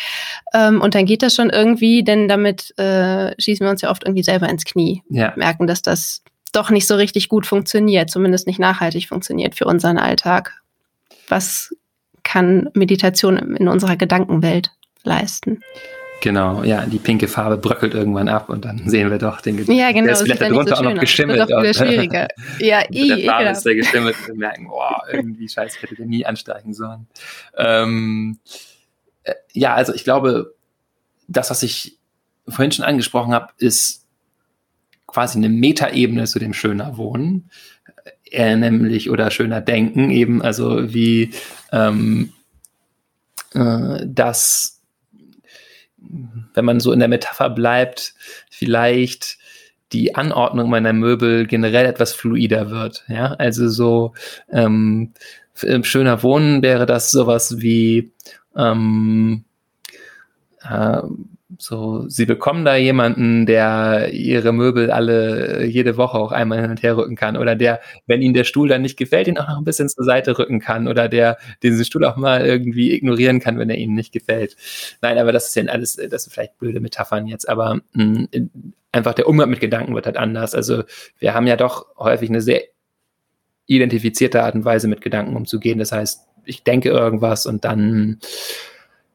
Ähm, 0.53 0.81
und 0.81 0.95
dann 0.95 1.05
geht 1.05 1.21
das 1.21 1.35
schon 1.35 1.51
irgendwie, 1.51 2.03
denn 2.03 2.27
damit 2.27 2.77
äh, 2.79 3.39
schießen 3.39 3.65
wir 3.65 3.69
uns 3.69 3.81
ja 3.81 3.91
oft 3.91 4.03
irgendwie 4.03 4.23
selber 4.23 4.49
ins 4.49 4.65
Knie. 4.65 5.03
Ja. 5.09 5.33
Merken, 5.37 5.67
dass 5.67 5.83
das 5.83 6.23
doch 6.53 6.71
nicht 6.71 6.87
so 6.87 6.95
richtig 6.95 7.29
gut 7.29 7.45
funktioniert, 7.45 8.09
zumindest 8.09 8.47
nicht 8.47 8.59
nachhaltig 8.59 9.07
funktioniert 9.07 9.53
für 9.53 9.65
unseren 9.65 9.99
Alltag. 9.99 10.59
Was 11.27 11.75
kann 12.23 12.69
Meditation 12.73 13.37
in 13.55 13.67
unserer 13.67 13.95
Gedankenwelt 13.95 14.71
leisten? 15.03 15.61
Genau, 16.21 16.63
ja, 16.63 16.85
die 16.85 16.97
pinke 16.97 17.27
Farbe 17.27 17.57
bröckelt 17.57 17.93
irgendwann 17.93 18.27
ab 18.27 18.49
und 18.49 18.65
dann 18.65 18.89
sehen 18.89 19.11
wir 19.11 19.19
doch 19.19 19.41
den 19.41 19.57
Ja, 19.71 19.91
genau. 19.91 20.05
Der 20.05 20.13
ist 20.13 20.23
vielleicht 20.23 20.41
darunter 20.41 20.75
so 20.75 20.81
auch 20.81 20.93
noch 20.93 20.99
geschimmelt. 20.99 21.39
Das 21.39 21.49
wird 21.49 21.77
doch 21.77 21.85
schwieriger. 21.85 22.27
ja, 22.59 22.81
i, 22.91 23.07
der 23.07 23.19
Farbe 23.19 23.49
ist 23.49 23.63
der 23.63 23.75
geschimmelt 23.75 24.15
und 24.21 24.27
wir 24.27 24.35
merken, 24.35 24.67
boah, 24.67 25.03
irgendwie 25.11 25.47
scheiße, 25.47 25.79
hätte 25.81 25.95
der 25.95 26.05
nie 26.07 26.25
ansteigen 26.25 26.73
sollen. 26.73 27.07
Ähm, 27.55 28.39
äh, 29.23 29.33
ja, 29.53 29.75
also 29.75 29.93
ich 29.93 30.03
glaube, 30.03 30.55
das, 31.27 31.49
was 31.51 31.61
ich 31.61 31.97
vorhin 32.47 32.71
schon 32.71 32.85
angesprochen 32.85 33.33
habe, 33.33 33.49
ist 33.57 34.05
quasi 35.05 35.37
eine 35.37 35.49
Metaebene 35.49 36.25
zu 36.25 36.39
dem 36.39 36.53
schöner 36.53 36.97
Wohnen, 36.97 37.49
äh, 38.31 38.55
nämlich 38.55 39.09
oder 39.09 39.29
schöner 39.29 39.61
Denken 39.61 40.09
eben, 40.09 40.41
also 40.41 40.93
wie 40.93 41.31
ähm, 41.71 42.33
äh, 43.53 44.05
das 44.05 44.76
wenn 46.53 46.65
man 46.65 46.79
so 46.79 46.91
in 46.91 46.99
der 46.99 47.07
Metapher 47.07 47.49
bleibt, 47.49 48.13
vielleicht 48.49 49.37
die 49.91 50.15
Anordnung 50.15 50.69
meiner 50.69 50.93
Möbel 50.93 51.47
generell 51.47 51.85
etwas 51.85 52.13
fluider 52.13 52.69
wird. 52.69 53.05
Ja, 53.07 53.33
also 53.33 53.69
so 53.69 54.13
ähm, 54.51 55.13
schöner 55.83 56.23
Wohnen 56.23 56.61
wäre 56.61 56.85
das 56.85 57.11
sowas 57.11 57.59
wie 57.59 58.11
ähm, 58.55 59.45
äh, 60.63 61.01
so, 61.57 62.07
sie 62.07 62.25
bekommen 62.25 62.65
da 62.65 62.75
jemanden, 62.75 63.45
der 63.45 64.13
ihre 64.13 64.51
Möbel 64.51 64.91
alle 64.91 65.65
jede 65.65 65.97
Woche 65.97 66.17
auch 66.17 66.31
einmal 66.31 66.61
hin 66.61 66.69
und 66.69 66.83
her 66.83 66.97
rücken 66.97 67.15
kann 67.15 67.37
oder 67.37 67.55
der, 67.55 67.79
wenn 68.05 68.21
ihnen 68.21 68.33
der 68.33 68.43
Stuhl 68.43 68.67
dann 68.67 68.81
nicht 68.81 68.97
gefällt, 68.97 69.27
ihn 69.27 69.37
auch 69.37 69.47
noch 69.47 69.57
ein 69.57 69.63
bisschen 69.63 69.89
zur 69.89 70.05
Seite 70.05 70.37
rücken 70.37 70.59
kann 70.59 70.87
oder 70.87 71.09
der 71.09 71.37
diesen 71.63 71.83
Stuhl 71.83 72.05
auch 72.05 72.15
mal 72.15 72.45
irgendwie 72.45 72.93
ignorieren 72.93 73.39
kann, 73.39 73.57
wenn 73.57 73.69
er 73.69 73.77
ihnen 73.77 73.95
nicht 73.95 74.11
gefällt. 74.11 74.55
Nein, 75.01 75.17
aber 75.17 75.31
das 75.31 75.47
ist 75.47 75.55
ja 75.55 75.63
alles, 75.65 75.95
das 75.95 76.23
sind 76.23 76.33
vielleicht 76.33 76.57
blöde 76.59 76.79
Metaphern 76.79 77.27
jetzt, 77.27 77.49
aber 77.49 77.81
mh, 77.93 78.27
mm, 78.33 78.61
einfach 78.91 79.13
der 79.13 79.27
Umgang 79.27 79.49
mit 79.49 79.59
Gedanken 79.59 79.95
wird 79.95 80.05
halt 80.05 80.17
anders. 80.17 80.55
Also 80.55 80.83
wir 81.19 81.33
haben 81.33 81.47
ja 81.47 81.55
doch 81.55 81.87
häufig 81.97 82.29
eine 82.29 82.41
sehr 82.41 82.61
identifizierte 83.65 84.43
Art 84.43 84.55
und 84.55 84.65
Weise 84.65 84.87
mit 84.87 85.01
Gedanken 85.01 85.35
umzugehen. 85.35 85.79
Das 85.79 85.91
heißt, 85.91 86.27
ich 86.45 86.63
denke 86.63 86.89
irgendwas 86.89 87.45
und 87.45 87.65
dann 87.65 88.19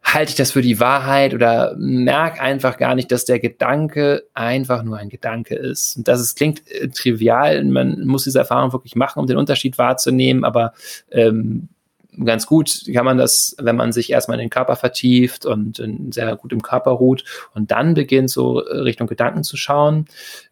halte 0.02 0.30
ich 0.30 0.36
das 0.36 0.52
für 0.52 0.62
die 0.62 0.80
Wahrheit 0.80 1.32
oder 1.32 1.74
merke 1.78 2.40
einfach 2.40 2.76
gar 2.76 2.94
nicht, 2.94 3.12
dass 3.12 3.24
der 3.24 3.38
Gedanke 3.38 4.24
einfach 4.34 4.82
nur 4.82 4.98
ein 4.98 5.08
Gedanke 5.08 5.54
ist. 5.54 5.96
Und 5.96 6.08
das 6.08 6.20
ist, 6.20 6.36
klingt 6.36 6.62
äh, 6.70 6.88
trivial, 6.88 7.64
man 7.64 8.04
muss 8.04 8.24
diese 8.24 8.40
Erfahrung 8.40 8.72
wirklich 8.72 8.96
machen, 8.96 9.20
um 9.20 9.26
den 9.26 9.36
Unterschied 9.36 9.78
wahrzunehmen, 9.78 10.44
aber 10.44 10.72
ähm, 11.10 11.68
ganz 12.24 12.46
gut 12.46 12.84
kann 12.92 13.04
man 13.04 13.18
das, 13.18 13.56
wenn 13.58 13.76
man 13.76 13.92
sich 13.92 14.10
erstmal 14.10 14.38
in 14.38 14.44
den 14.44 14.50
Körper 14.50 14.76
vertieft 14.76 15.46
und 15.46 15.82
sehr 16.10 16.36
gut 16.36 16.52
im 16.52 16.62
Körper 16.62 16.90
ruht 16.90 17.24
und 17.54 17.70
dann 17.70 17.94
beginnt 17.94 18.30
so 18.30 18.58
Richtung 18.58 19.06
Gedanken 19.06 19.44
zu 19.44 19.56
schauen, 19.56 20.06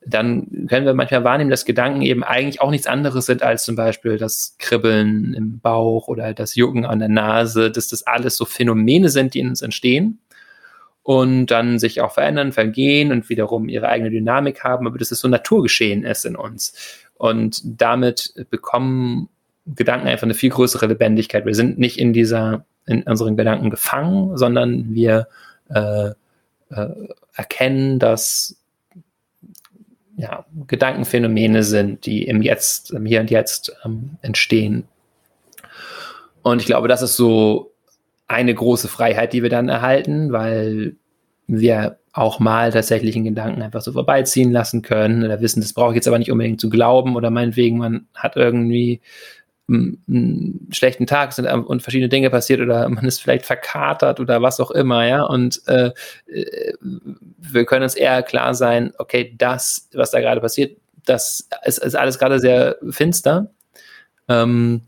dann 0.04 0.66
können 0.68 0.86
wir 0.86 0.94
manchmal 0.94 1.24
wahrnehmen, 1.24 1.50
dass 1.50 1.64
Gedanken 1.64 2.02
eben 2.02 2.24
eigentlich 2.24 2.60
auch 2.60 2.70
nichts 2.70 2.86
anderes 2.86 3.26
sind 3.26 3.42
als 3.42 3.64
zum 3.64 3.76
Beispiel 3.76 4.16
das 4.16 4.56
Kribbeln 4.58 5.34
im 5.34 5.60
Bauch 5.60 6.08
oder 6.08 6.32
das 6.32 6.54
Jucken 6.54 6.86
an 6.86 6.98
der 6.98 7.08
Nase, 7.08 7.70
dass 7.70 7.88
das 7.88 8.06
alles 8.06 8.36
so 8.36 8.44
Phänomene 8.44 9.10
sind, 9.10 9.34
die 9.34 9.40
in 9.40 9.48
uns 9.48 9.62
entstehen 9.62 10.20
und 11.02 11.46
dann 11.46 11.78
sich 11.78 12.00
auch 12.00 12.12
verändern, 12.12 12.52
vergehen 12.52 13.12
und 13.12 13.28
wiederum 13.28 13.68
ihre 13.68 13.88
eigene 13.88 14.10
Dynamik 14.10 14.64
haben, 14.64 14.86
aber 14.86 14.98
dass 14.98 15.10
es 15.10 15.20
so 15.20 15.28
Naturgeschehen 15.28 16.04
ist 16.04 16.24
in 16.24 16.36
uns. 16.36 16.74
Und 17.14 17.60
damit 17.64 18.32
bekommen 18.50 19.28
Gedanken 19.66 20.08
einfach 20.08 20.24
eine 20.24 20.34
viel 20.34 20.50
größere 20.50 20.86
Lebendigkeit. 20.86 21.46
Wir 21.46 21.54
sind 21.54 21.78
nicht 21.78 21.98
in 21.98 22.12
dieser, 22.12 22.64
in 22.86 23.02
unseren 23.02 23.36
Gedanken 23.36 23.70
gefangen, 23.70 24.36
sondern 24.36 24.94
wir 24.94 25.28
äh, 25.68 26.10
äh, 26.70 26.88
erkennen, 27.34 27.98
dass 27.98 28.56
ja, 30.16 30.44
Gedankenphänomene 30.66 31.62
sind, 31.62 32.04
die 32.06 32.26
im 32.26 32.42
Jetzt, 32.42 32.90
im 32.90 33.06
Hier 33.06 33.20
und 33.20 33.30
Jetzt 33.30 33.72
ähm, 33.84 34.18
entstehen. 34.22 34.84
Und 36.42 36.60
ich 36.60 36.66
glaube, 36.66 36.88
das 36.88 37.02
ist 37.02 37.16
so 37.16 37.72
eine 38.28 38.54
große 38.54 38.88
Freiheit, 38.88 39.32
die 39.32 39.42
wir 39.42 39.50
dann 39.50 39.68
erhalten, 39.68 40.32
weil 40.32 40.96
wir 41.46 41.98
auch 42.12 42.38
mal 42.38 42.72
tatsächlich 42.72 43.16
einen 43.16 43.24
Gedanken 43.24 43.62
einfach 43.62 43.80
so 43.80 43.92
vorbeiziehen 43.92 44.52
lassen 44.52 44.82
können 44.82 45.24
oder 45.24 45.40
wissen, 45.40 45.60
das 45.60 45.72
brauche 45.72 45.90
ich 45.90 45.96
jetzt 45.96 46.08
aber 46.08 46.18
nicht 46.18 46.30
unbedingt 46.30 46.60
zu 46.60 46.70
glauben 46.70 47.16
oder 47.16 47.30
meinetwegen, 47.30 47.78
man 47.78 48.06
hat 48.14 48.36
irgendwie 48.36 49.00
einen 49.70 50.68
schlechten 50.72 51.06
Tag 51.06 51.32
sind 51.32 51.46
und 51.46 51.82
verschiedene 51.82 52.08
Dinge 52.08 52.30
passiert 52.30 52.60
oder 52.60 52.88
man 52.88 53.04
ist 53.04 53.20
vielleicht 53.20 53.46
verkatert 53.46 54.20
oder 54.20 54.42
was 54.42 54.60
auch 54.60 54.70
immer, 54.70 55.06
ja. 55.06 55.22
Und 55.22 55.62
äh, 55.68 55.92
äh, 56.26 56.74
wir 57.38 57.64
können 57.64 57.84
uns 57.84 57.94
eher 57.94 58.22
klar 58.22 58.54
sein, 58.54 58.92
okay, 58.98 59.34
das, 59.38 59.88
was 59.94 60.10
da 60.10 60.20
gerade 60.20 60.40
passiert, 60.40 60.76
das 61.06 61.48
ist, 61.64 61.78
ist 61.78 61.94
alles 61.94 62.18
gerade 62.18 62.40
sehr 62.40 62.76
finster. 62.90 63.50
Ähm, 64.28 64.82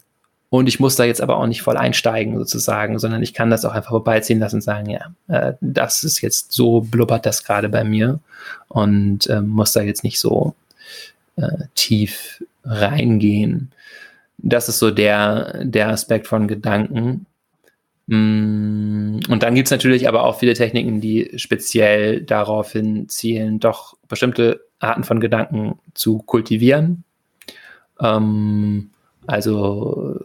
und 0.50 0.68
ich 0.68 0.78
muss 0.78 0.96
da 0.96 1.04
jetzt 1.04 1.22
aber 1.22 1.38
auch 1.38 1.46
nicht 1.46 1.62
voll 1.62 1.78
einsteigen 1.78 2.36
sozusagen, 2.36 2.98
sondern 2.98 3.22
ich 3.22 3.32
kann 3.32 3.48
das 3.48 3.64
auch 3.64 3.72
einfach 3.72 3.90
vorbeiziehen 3.90 4.38
lassen 4.38 4.56
und 4.56 4.60
sagen, 4.60 4.90
ja, 4.90 5.14
äh, 5.28 5.54
das 5.62 6.04
ist 6.04 6.20
jetzt 6.20 6.52
so 6.52 6.82
blubbert 6.82 7.24
das 7.24 7.42
gerade 7.44 7.70
bei 7.70 7.84
mir 7.84 8.20
und 8.68 9.26
äh, 9.28 9.40
muss 9.40 9.72
da 9.72 9.80
jetzt 9.80 10.04
nicht 10.04 10.18
so 10.20 10.54
äh, 11.36 11.64
tief 11.74 12.44
reingehen. 12.64 13.72
Das 14.42 14.68
ist 14.68 14.78
so 14.78 14.90
der, 14.90 15.64
der 15.64 15.88
Aspekt 15.88 16.26
von 16.26 16.48
Gedanken. 16.48 17.26
Mm, 18.06 19.20
und 19.28 19.42
dann 19.42 19.54
gibt 19.54 19.68
es 19.68 19.70
natürlich 19.70 20.08
aber 20.08 20.24
auch 20.24 20.38
viele 20.38 20.54
Techniken, 20.54 21.00
die 21.00 21.32
speziell 21.36 22.22
darauf 22.22 22.72
hin 22.72 23.08
zielen, 23.08 23.60
doch 23.60 23.96
bestimmte 24.08 24.60
Arten 24.80 25.04
von 25.04 25.20
Gedanken 25.20 25.78
zu 25.94 26.18
kultivieren. 26.18 27.04
Ähm, 28.00 28.90
also 29.26 30.18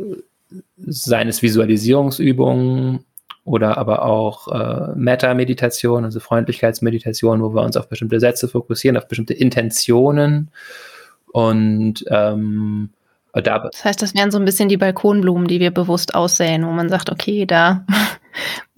seines 0.77 1.43
Visualisierungsübungen 1.43 3.05
oder 3.43 3.77
aber 3.77 4.03
auch 4.03 4.47
äh, 4.47 4.95
Meta-Meditation, 4.95 6.03
also 6.03 6.19
Freundlichkeitsmeditation, 6.19 7.41
wo 7.41 7.53
wir 7.53 7.61
uns 7.61 7.77
auf 7.77 7.87
bestimmte 7.87 8.19
Sätze 8.19 8.47
fokussieren, 8.47 8.97
auf 8.97 9.07
bestimmte 9.07 9.33
Intentionen 9.33 10.49
und 11.31 12.03
ähm, 12.09 12.89
da, 13.33 13.59
das 13.59 13.85
heißt, 13.85 14.01
das 14.01 14.15
wären 14.15 14.31
so 14.31 14.39
ein 14.39 14.45
bisschen 14.45 14.69
die 14.69 14.77
Balkonblumen, 14.77 15.47
die 15.47 15.59
wir 15.59 15.71
bewusst 15.71 16.15
aussäen, 16.15 16.65
wo 16.65 16.71
man 16.71 16.89
sagt, 16.89 17.11
okay, 17.11 17.45
da 17.45 17.85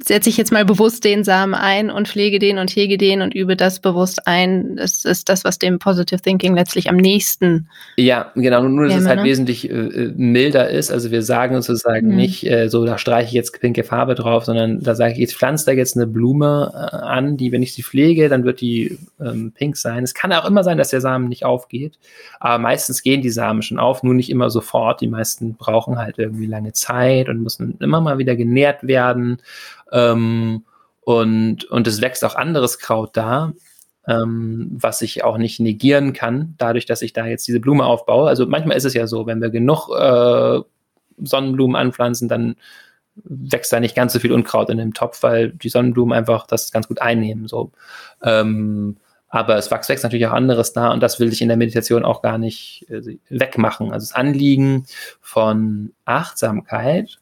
setze 0.03 0.29
ich 0.29 0.37
jetzt 0.37 0.51
mal 0.51 0.63
bewusst 0.63 1.03
den 1.03 1.23
Samen 1.23 1.53
ein 1.53 1.89
und 1.91 2.07
pflege 2.07 2.39
den 2.39 2.57
und 2.57 2.69
hege 2.71 2.97
den 2.97 3.21
und 3.21 3.33
übe 3.35 3.55
das 3.57 3.79
bewusst 3.79 4.27
ein. 4.27 4.77
Das 4.77 5.03
ist 5.03 5.27
das, 5.27 5.43
was 5.43 5.59
dem 5.59 5.77
Positive 5.77 6.21
Thinking 6.21 6.55
letztlich 6.55 6.89
am 6.89 6.95
nächsten. 6.95 7.67
Ja, 7.97 8.31
genau. 8.35 8.63
Nur, 8.63 8.87
dass 8.87 9.01
es 9.01 9.07
halt 9.07 9.19
ne? 9.19 9.25
wesentlich 9.25 9.69
äh, 9.69 9.73
äh, 9.73 10.13
milder 10.15 10.69
ist. 10.69 10.91
Also 10.91 11.11
wir 11.11 11.21
sagen 11.21 11.61
sozusagen 11.61 12.09
mhm. 12.09 12.15
nicht, 12.15 12.49
äh, 12.49 12.69
so 12.69 12.85
da 12.85 12.97
streiche 12.97 13.27
ich 13.27 13.33
jetzt 13.33 13.59
pinke 13.59 13.83
Farbe 13.83 14.15
drauf, 14.15 14.45
sondern 14.45 14.79
da 14.79 14.95
sage 14.95 15.13
ich, 15.13 15.19
jetzt 15.19 15.35
pflanzt 15.35 15.67
da 15.67 15.73
jetzt 15.73 15.97
eine 15.97 16.07
Blume 16.07 16.71
äh, 16.73 16.95
an, 16.95 17.35
die, 17.35 17.51
wenn 17.51 17.61
ich 17.61 17.73
sie 17.73 17.83
pflege, 17.83 18.29
dann 18.29 18.45
wird 18.45 18.61
die 18.61 18.97
ähm, 19.19 19.51
pink 19.53 19.75
sein. 19.75 20.03
Es 20.03 20.13
kann 20.13 20.31
auch 20.31 20.45
immer 20.45 20.63
sein, 20.63 20.77
dass 20.77 20.89
der 20.89 21.01
Samen 21.01 21.27
nicht 21.27 21.43
aufgeht. 21.43 21.99
Aber 22.39 22.57
meistens 22.57 23.03
gehen 23.03 23.21
die 23.21 23.29
Samen 23.29 23.61
schon 23.61 23.79
auf, 23.79 24.01
nur 24.01 24.13
nicht 24.13 24.29
immer 24.29 24.49
sofort. 24.49 25.01
Die 25.01 25.07
meisten 25.07 25.55
brauchen 25.55 25.97
halt 25.97 26.17
irgendwie 26.17 26.45
lange 26.45 26.71
Zeit 26.71 27.27
und 27.27 27.43
müssen 27.43 27.75
immer 27.79 27.99
mal 27.99 28.17
wieder 28.17 28.37
genährt 28.37 28.87
werden. 28.87 29.39
Ähm, 29.91 30.65
und, 31.01 31.65
und 31.65 31.87
es 31.87 32.01
wächst 32.01 32.23
auch 32.23 32.35
anderes 32.35 32.79
Kraut 32.79 33.17
da, 33.17 33.53
ähm, 34.07 34.69
was 34.71 35.01
ich 35.01 35.23
auch 35.23 35.37
nicht 35.37 35.59
negieren 35.59 36.13
kann, 36.13 36.55
dadurch, 36.57 36.85
dass 36.85 37.01
ich 37.01 37.13
da 37.13 37.25
jetzt 37.25 37.47
diese 37.47 37.59
Blume 37.59 37.85
aufbaue. 37.85 38.27
Also 38.27 38.45
manchmal 38.47 38.77
ist 38.77 38.85
es 38.85 38.93
ja 38.93 39.07
so, 39.07 39.25
wenn 39.25 39.41
wir 39.41 39.49
genug 39.49 39.89
äh, 39.89 40.59
Sonnenblumen 41.17 41.75
anpflanzen, 41.75 42.27
dann 42.27 42.55
wächst 43.23 43.73
da 43.73 43.79
nicht 43.79 43.95
ganz 43.95 44.13
so 44.13 44.19
viel 44.19 44.31
Unkraut 44.31 44.69
in 44.69 44.77
dem 44.77 44.93
Topf, 44.93 45.23
weil 45.23 45.51
die 45.51 45.69
Sonnenblumen 45.69 46.13
einfach 46.13 46.47
das 46.47 46.71
ganz 46.71 46.87
gut 46.87 47.01
einnehmen. 47.01 47.47
So. 47.47 47.71
Ähm, 48.23 48.97
aber 49.27 49.57
es 49.57 49.69
wächst 49.69 50.03
natürlich 50.03 50.25
auch 50.27 50.33
anderes 50.33 50.73
da 50.73 50.91
und 50.91 51.03
das 51.03 51.19
will 51.19 51.31
ich 51.31 51.41
in 51.41 51.49
der 51.49 51.57
Meditation 51.57 52.03
auch 52.03 52.21
gar 52.21 52.37
nicht 52.37 52.87
äh, 52.89 53.17
wegmachen. 53.29 53.91
Also 53.91 54.05
das 54.05 54.15
Anliegen 54.15 54.85
von 55.21 55.93
Achtsamkeit 56.05 57.19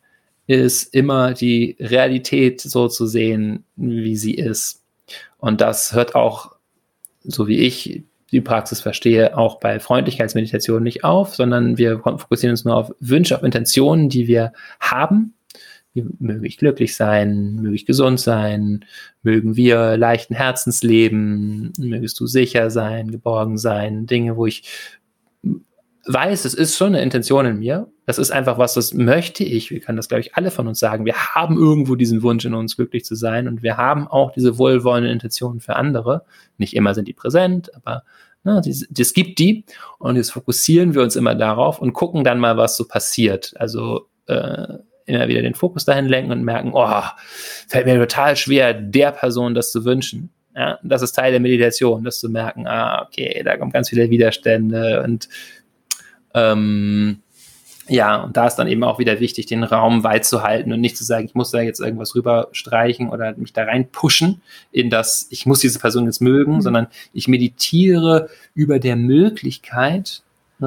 ist 0.48 0.94
immer 0.96 1.34
die 1.34 1.76
Realität 1.80 2.62
so 2.62 2.88
zu 2.88 3.06
sehen, 3.06 3.66
wie 3.76 4.16
sie 4.16 4.34
ist. 4.34 4.84
Und 5.38 5.62
das 5.62 5.94
hört 5.94 6.16
auch, 6.16 6.56
so 7.24 7.48
wie 7.48 7.60
ich 7.60 8.04
die 8.32 8.42
Praxis 8.42 8.82
verstehe, 8.82 9.38
auch 9.38 9.60
bei 9.60 9.80
Freundlichkeitsmeditation 9.80 10.84
nicht 10.84 11.04
auf, 11.04 11.36
sondern 11.36 11.78
wir 11.78 12.00
fokussieren 12.00 12.54
uns 12.54 12.66
nur 12.66 12.76
auf 12.76 12.94
Wünsche, 13.00 13.36
auf 13.36 13.44
Intentionen, 13.44 14.10
die 14.10 14.28
wir 14.28 14.54
haben. 14.80 15.34
Möge 15.94 16.46
ich 16.46 16.58
glücklich 16.58 16.96
sein, 16.96 17.56
möge 17.56 17.76
ich 17.76 17.88
gesund 17.88 18.20
sein, 18.20 18.86
mögen 19.24 19.56
wir 19.56 19.98
leichten 19.98 20.36
Herzens 20.36 20.84
leben, 20.84 21.74
mögest 21.80 22.20
du 22.20 22.28
sicher 22.28 22.70
sein, 22.70 23.10
geborgen 23.10 23.58
sein, 23.58 24.06
Dinge, 24.06 24.38
wo 24.38 24.46
ich 24.46 24.64
weiß, 26.14 26.46
es 26.46 26.54
ist 26.54 26.78
schon 26.78 26.88
eine 26.88 27.02
Intention 27.02 27.46
in 27.46 27.60
mir. 27.60 27.88
Das 28.06 28.18
ist 28.18 28.32
einfach 28.32 28.58
was, 28.58 28.74
das 28.74 28.94
möchte 28.94 29.44
ich. 29.44 29.72
Wir 29.72 29.80
können 29.80 29.98
das, 29.98 30.08
glaube 30.08 30.22
ich, 30.22 30.36
alle 30.36 30.52
von 30.52 30.68
uns 30.68 30.80
sagen. 30.80 31.06
Wir 31.06 31.16
haben 31.16 31.58
irgendwo 31.58 31.96
diesen 31.96 32.24
Wunsch 32.24 32.46
in 32.46 32.54
uns, 32.54 32.76
glücklich 32.76 33.06
zu 33.06 33.16
sein. 33.16 33.48
Und 33.48 33.64
wir 33.64 33.78
haben 33.78 34.08
auch 34.08 34.32
diese 34.32 34.58
wohlwollenden 34.58 35.12
Intentionen 35.12 35.60
für 35.60 35.76
andere. 35.76 36.24
Nicht 36.58 36.76
immer 36.76 36.94
sind 36.94 37.08
die 37.08 37.14
präsent, 37.14 37.72
aber 37.76 38.04
ne, 38.44 38.62
es 38.66 39.14
gibt 39.14 39.40
die. 39.40 39.66
Und 40.00 40.16
jetzt 40.16 40.32
fokussieren 40.32 40.94
wir 40.94 41.02
uns 41.02 41.16
immer 41.16 41.36
darauf 41.36 41.80
und 41.80 41.94
gucken 41.94 42.24
dann 42.24 42.40
mal, 42.40 42.58
was 42.58 42.78
so 42.78 42.88
passiert. 42.88 43.54
Also 43.58 44.08
äh, 44.28 44.78
immer 45.06 45.28
wieder 45.28 45.42
den 45.42 45.56
Fokus 45.56 45.86
dahin 45.86 46.06
lenken 46.06 46.32
und 46.32 46.44
merken, 46.44 46.72
oh, 46.74 47.04
fällt 47.68 47.86
mir 47.86 47.98
total 47.98 48.36
schwer, 48.36 48.74
der 48.74 49.12
Person 49.12 49.56
das 49.56 49.72
zu 49.72 49.86
wünschen. 49.86 50.30
Ja, 50.56 50.80
das 50.82 51.04
ist 51.04 51.12
Teil 51.12 51.32
der 51.32 51.40
Meditation, 51.40 52.04
das 52.04 52.20
zu 52.20 52.30
merken, 52.30 52.66
ah, 52.66 53.06
okay, 53.06 53.44
da 53.46 53.58
kommen 53.58 53.72
ganz 53.72 53.90
viele 53.90 54.10
Widerstände 54.10 55.04
und 55.04 55.30
ähm, 56.38 57.20
ja, 57.90 58.22
und 58.24 58.36
da 58.36 58.48
ist 58.48 58.56
dann 58.56 58.68
eben 58.68 58.84
auch 58.84 59.00
wieder 59.00 59.20
wichtig, 59.20 59.46
den 59.46 59.64
Raum 59.64 60.04
weit 60.04 60.26
zu 60.26 60.44
halten 60.44 60.74
und 60.74 60.82
nicht 60.82 60.98
zu 60.98 61.06
sagen, 61.06 61.26
ich 61.26 61.36
muss 61.36 61.52
da 61.52 61.62
jetzt 61.62 61.80
irgendwas 61.80 62.16
rüberstreichen 62.16 63.10
oder 63.10 63.36
mich 63.38 63.54
da 63.54 63.64
rein 63.64 63.90
pushen 63.90 64.42
in 64.72 64.90
das, 64.90 65.28
ich 65.30 65.46
muss 65.46 65.60
diese 65.60 65.80
Person 65.80 66.06
jetzt 66.06 66.22
mögen, 66.22 66.56
mhm. 66.56 66.62
sondern 66.62 66.88
ich 67.14 67.28
meditiere 67.28 68.30
über 68.54 68.80
der 68.80 68.98
Möglichkeit, 68.98 70.22
äh, 70.62 70.66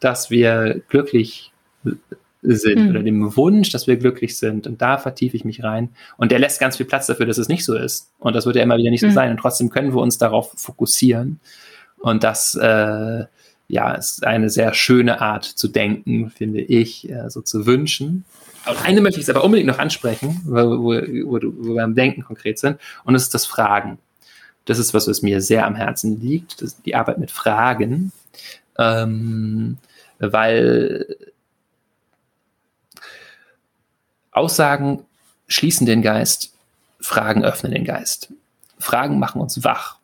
dass 0.00 0.30
wir 0.30 0.80
glücklich 0.88 1.52
sind 2.42 2.84
mhm. 2.84 2.90
oder 2.90 3.02
dem 3.02 3.36
Wunsch, 3.36 3.70
dass 3.70 3.86
wir 3.86 3.98
glücklich 3.98 4.38
sind. 4.38 4.66
Und 4.66 4.80
da 4.80 4.96
vertiefe 4.96 5.36
ich 5.36 5.44
mich 5.44 5.62
rein. 5.62 5.90
Und 6.16 6.32
der 6.32 6.38
lässt 6.38 6.58
ganz 6.58 6.78
viel 6.78 6.86
Platz 6.86 7.06
dafür, 7.06 7.26
dass 7.26 7.36
es 7.36 7.48
nicht 7.48 7.66
so 7.66 7.74
ist. 7.74 8.10
Und 8.18 8.34
das 8.34 8.46
wird 8.46 8.56
ja 8.56 8.62
immer 8.62 8.78
wieder 8.78 8.90
nicht 8.90 9.02
so 9.02 9.08
mhm. 9.08 9.12
sein. 9.12 9.30
Und 9.30 9.36
trotzdem 9.36 9.68
können 9.68 9.92
wir 9.92 10.00
uns 10.00 10.16
darauf 10.16 10.52
fokussieren. 10.56 11.38
Und 11.98 12.24
das, 12.24 12.54
äh, 12.54 13.24
ja, 13.70 13.92
ist 13.92 14.26
eine 14.26 14.50
sehr 14.50 14.74
schöne 14.74 15.20
Art 15.20 15.44
zu 15.44 15.68
denken, 15.68 16.30
finde 16.30 16.60
ich, 16.60 17.08
äh, 17.10 17.28
so 17.30 17.40
zu 17.40 17.66
wünschen. 17.66 18.24
Und 18.66 18.84
eine 18.84 19.00
möchte 19.00 19.20
ich 19.20 19.26
jetzt 19.26 19.34
aber 19.34 19.44
unbedingt 19.44 19.68
noch 19.68 19.78
ansprechen, 19.78 20.40
wo, 20.44 20.54
wo, 20.54 20.92
wo, 20.92 21.40
wo 21.42 21.68
wir 21.68 21.74
beim 21.76 21.94
Denken 21.94 22.22
konkret 22.22 22.58
sind. 22.58 22.78
Und 23.04 23.14
das 23.14 23.22
ist 23.22 23.34
das 23.34 23.46
Fragen. 23.46 23.98
Das 24.66 24.78
ist 24.78 24.92
was, 24.92 25.08
was 25.08 25.22
mir 25.22 25.40
sehr 25.40 25.66
am 25.66 25.74
Herzen 25.74 26.20
liegt, 26.20 26.64
die 26.84 26.94
Arbeit 26.94 27.18
mit 27.18 27.30
Fragen. 27.30 28.12
Ähm, 28.78 29.78
weil 30.18 31.16
Aussagen 34.32 35.04
schließen 35.48 35.86
den 35.86 36.02
Geist, 36.02 36.52
Fragen 37.00 37.44
öffnen 37.44 37.72
den 37.72 37.84
Geist. 37.84 38.32
Fragen 38.78 39.18
machen 39.18 39.40
uns 39.40 39.64
wach. 39.64 39.98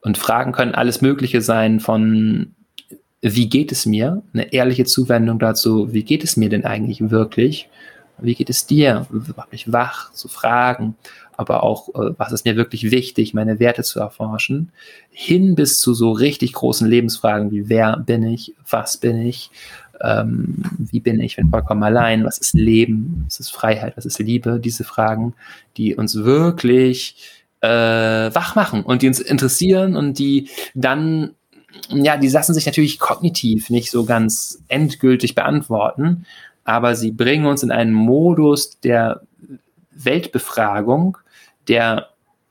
Und 0.00 0.18
Fragen 0.18 0.52
können 0.52 0.74
alles 0.74 1.00
Mögliche 1.00 1.40
sein 1.40 1.80
von, 1.80 2.54
wie 3.22 3.48
geht 3.48 3.72
es 3.72 3.86
mir? 3.86 4.22
Eine 4.34 4.52
ehrliche 4.52 4.84
Zuwendung 4.84 5.38
dazu, 5.38 5.92
wie 5.92 6.02
geht 6.02 6.24
es 6.24 6.36
mir 6.36 6.48
denn 6.48 6.64
eigentlich 6.64 7.10
wirklich? 7.10 7.68
Wie 8.18 8.34
geht 8.34 8.50
es 8.50 8.66
dir? 8.66 9.06
Mach 9.36 9.50
mich 9.50 9.72
wach 9.72 10.12
zu 10.12 10.28
fragen, 10.28 10.96
aber 11.36 11.62
auch, 11.62 11.88
äh, 11.94 12.14
was 12.18 12.32
ist 12.32 12.44
mir 12.44 12.56
wirklich 12.56 12.90
wichtig, 12.90 13.32
meine 13.32 13.58
Werte 13.58 13.82
zu 13.82 14.00
erforschen, 14.00 14.70
hin 15.10 15.54
bis 15.54 15.80
zu 15.80 15.94
so 15.94 16.12
richtig 16.12 16.52
großen 16.52 16.86
Lebensfragen 16.86 17.50
wie, 17.50 17.68
wer 17.68 17.96
bin 17.96 18.22
ich? 18.22 18.54
Was 18.68 18.98
bin 18.98 19.20
ich? 19.20 19.50
ähm, 20.02 20.62
wie 20.78 21.00
bin 21.00 21.20
ich, 21.20 21.36
wenn 21.38 21.50
vollkommen 21.50 21.82
allein, 21.82 22.24
was 22.24 22.38
ist 22.38 22.54
Leben, 22.54 23.22
was 23.26 23.40
ist 23.40 23.50
Freiheit, 23.50 23.96
was 23.96 24.04
ist 24.04 24.18
Liebe, 24.18 24.58
diese 24.58 24.84
Fragen, 24.84 25.34
die 25.76 25.94
uns 25.94 26.16
wirklich 26.16 27.16
äh, 27.60 27.68
wach 27.68 28.56
machen 28.56 28.82
und 28.82 29.02
die 29.02 29.08
uns 29.08 29.20
interessieren 29.20 29.96
und 29.96 30.18
die 30.18 30.48
dann, 30.74 31.34
ja, 31.88 32.16
die 32.16 32.28
lassen 32.28 32.54
sich 32.54 32.66
natürlich 32.66 32.98
kognitiv 32.98 33.70
nicht 33.70 33.90
so 33.90 34.04
ganz 34.04 34.62
endgültig 34.68 35.34
beantworten, 35.34 36.26
aber 36.64 36.94
sie 36.94 37.12
bringen 37.12 37.46
uns 37.46 37.62
in 37.62 37.70
einen 37.70 37.92
Modus 37.92 38.78
der 38.80 39.22
Weltbefragung, 39.90 41.18
der 41.68 42.08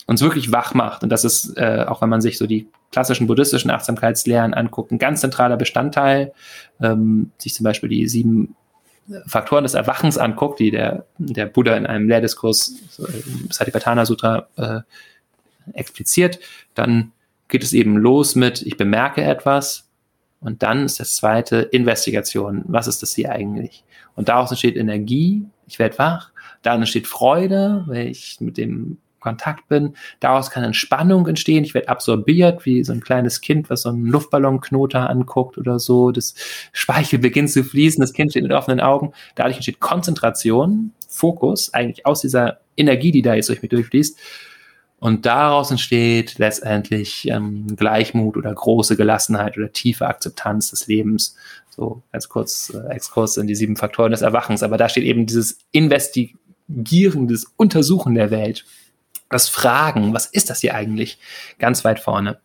uns 0.08 0.22
wirklich 0.22 0.52
wach 0.52 0.74
macht. 0.74 1.04
Und 1.04 1.10
das 1.10 1.24
ist, 1.24 1.58
äh, 1.58 1.86
auch 1.88 2.02
wenn 2.02 2.10
man 2.10 2.22
sich 2.22 2.38
so 2.38 2.48
die 2.48 2.68
klassischen 2.92 3.28
buddhistischen 3.28 3.72
Achtsamkeitslehren 3.72 4.54
anguckt, 4.54 4.92
ein 4.92 5.00
ganz 5.00 5.22
zentraler 5.22 5.58
Bestandteil, 5.58 6.34
ähm, 6.82 7.32
sich 7.38 7.54
zum 7.54 7.64
Beispiel 7.64 7.90
die 7.90 8.08
sieben 8.08 8.56
Faktoren 9.26 9.64
des 9.64 9.74
Erwachens 9.74 10.18
anguckt, 10.18 10.60
die 10.60 10.72
der, 10.72 11.06
der 11.18 11.46
Buddha 11.46 11.76
in 11.76 11.86
einem 11.86 12.08
Lehrdiskurs, 12.08 12.74
so 12.90 13.06
im 13.06 13.50
Satipatthana 13.50 14.06
Sutra, 14.06 14.48
äh, 14.58 14.82
expliziert, 15.74 16.40
dann 16.76 17.12
geht 17.52 17.64
es 17.64 17.74
eben 17.74 17.98
los 17.98 18.36
mit, 18.36 18.64
ich 18.64 18.78
bemerke 18.78 19.24
etwas, 19.24 19.88
und 20.40 20.64
dann 20.64 20.86
ist 20.86 21.00
das 21.00 21.16
zweite 21.16 21.58
Investigation. 21.58 22.64
Was 22.68 22.88
ist 22.88 23.04
das 23.04 23.14
hier 23.14 23.32
eigentlich? 23.32 23.84
Und 24.16 24.28
daraus 24.28 24.50
entsteht 24.50 24.76
Energie, 24.76 25.46
ich 25.68 25.78
werde 25.80 26.00
wach. 26.00 26.32
Da 26.64 26.76
entsteht 26.76 27.08
Freude, 27.08 27.84
weil 27.88 28.08
ich 28.08 28.38
mit 28.42 28.58
dem 28.58 28.98
Kontakt 29.20 29.68
bin. 29.68 29.96
Daraus 30.20 30.50
kann 30.50 30.64
Entspannung 30.64 31.28
entstehen. 31.28 31.64
Ich 31.64 31.76
werde 31.76 31.90
absorbiert, 31.90 32.66
wie 32.66 32.84
so 32.84 32.92
ein 32.92 33.02
kleines 33.02 33.40
Kind, 33.40 33.70
was 33.70 33.84
so 33.84 33.90
einen 33.90 34.08
Luftballonknoter 34.08 35.08
anguckt 35.08 35.60
oder 35.60 35.78
so. 35.78 36.12
Das 36.12 36.34
Speichel 36.74 37.20
beginnt 37.20 37.52
zu 37.52 37.64
fließen, 37.64 38.02
das 38.02 38.14
Kind 38.14 38.32
steht 38.32 38.44
mit 38.44 38.52
offenen 38.52 38.80
Augen. 38.80 39.14
Dadurch 39.36 39.58
entsteht 39.58 39.80
Konzentration, 39.80 40.92
Fokus, 41.08 41.72
eigentlich 41.74 42.06
aus 42.08 42.22
dieser 42.22 42.62
Energie, 42.76 43.12
die 43.12 43.22
da 43.22 43.36
jetzt 43.36 43.50
durch 43.50 43.62
mich 43.62 43.70
durchfließt. 43.70 44.18
Und 45.02 45.26
daraus 45.26 45.72
entsteht 45.72 46.38
letztendlich 46.38 47.28
ähm, 47.28 47.76
Gleichmut 47.76 48.38
oder 48.38 48.54
große 48.54 48.96
Gelassenheit 48.96 49.58
oder 49.58 49.74
tiefe 49.74 50.08
Akzeptanz 50.08 50.70
des 50.70 50.88
Lebens. 50.88 51.36
So 51.70 52.04
ganz 52.14 52.30
kurz 52.30 52.72
äh, 52.74 52.94
Exkurs 52.94 53.36
in 53.36 53.48
die 53.48 53.56
sieben 53.56 53.76
Faktoren 53.76 54.12
des 54.12 54.22
Erwachens. 54.22 54.64
Aber 54.64 54.78
da 54.78 54.88
steht 54.88 55.04
eben 55.04 55.26
dieses 55.26 55.58
Investigieren, 55.72 57.28
das 57.28 57.46
Untersuchen 57.58 58.14
der 58.14 58.32
Welt 58.32 58.64
das 59.32 59.50
Fragen, 59.50 60.14
was 60.14 60.28
ist 60.28 60.50
das 60.50 60.60
hier 60.60 60.76
eigentlich, 60.76 61.18
ganz 61.58 61.84
weit 61.84 62.00
vorne. 62.00 62.38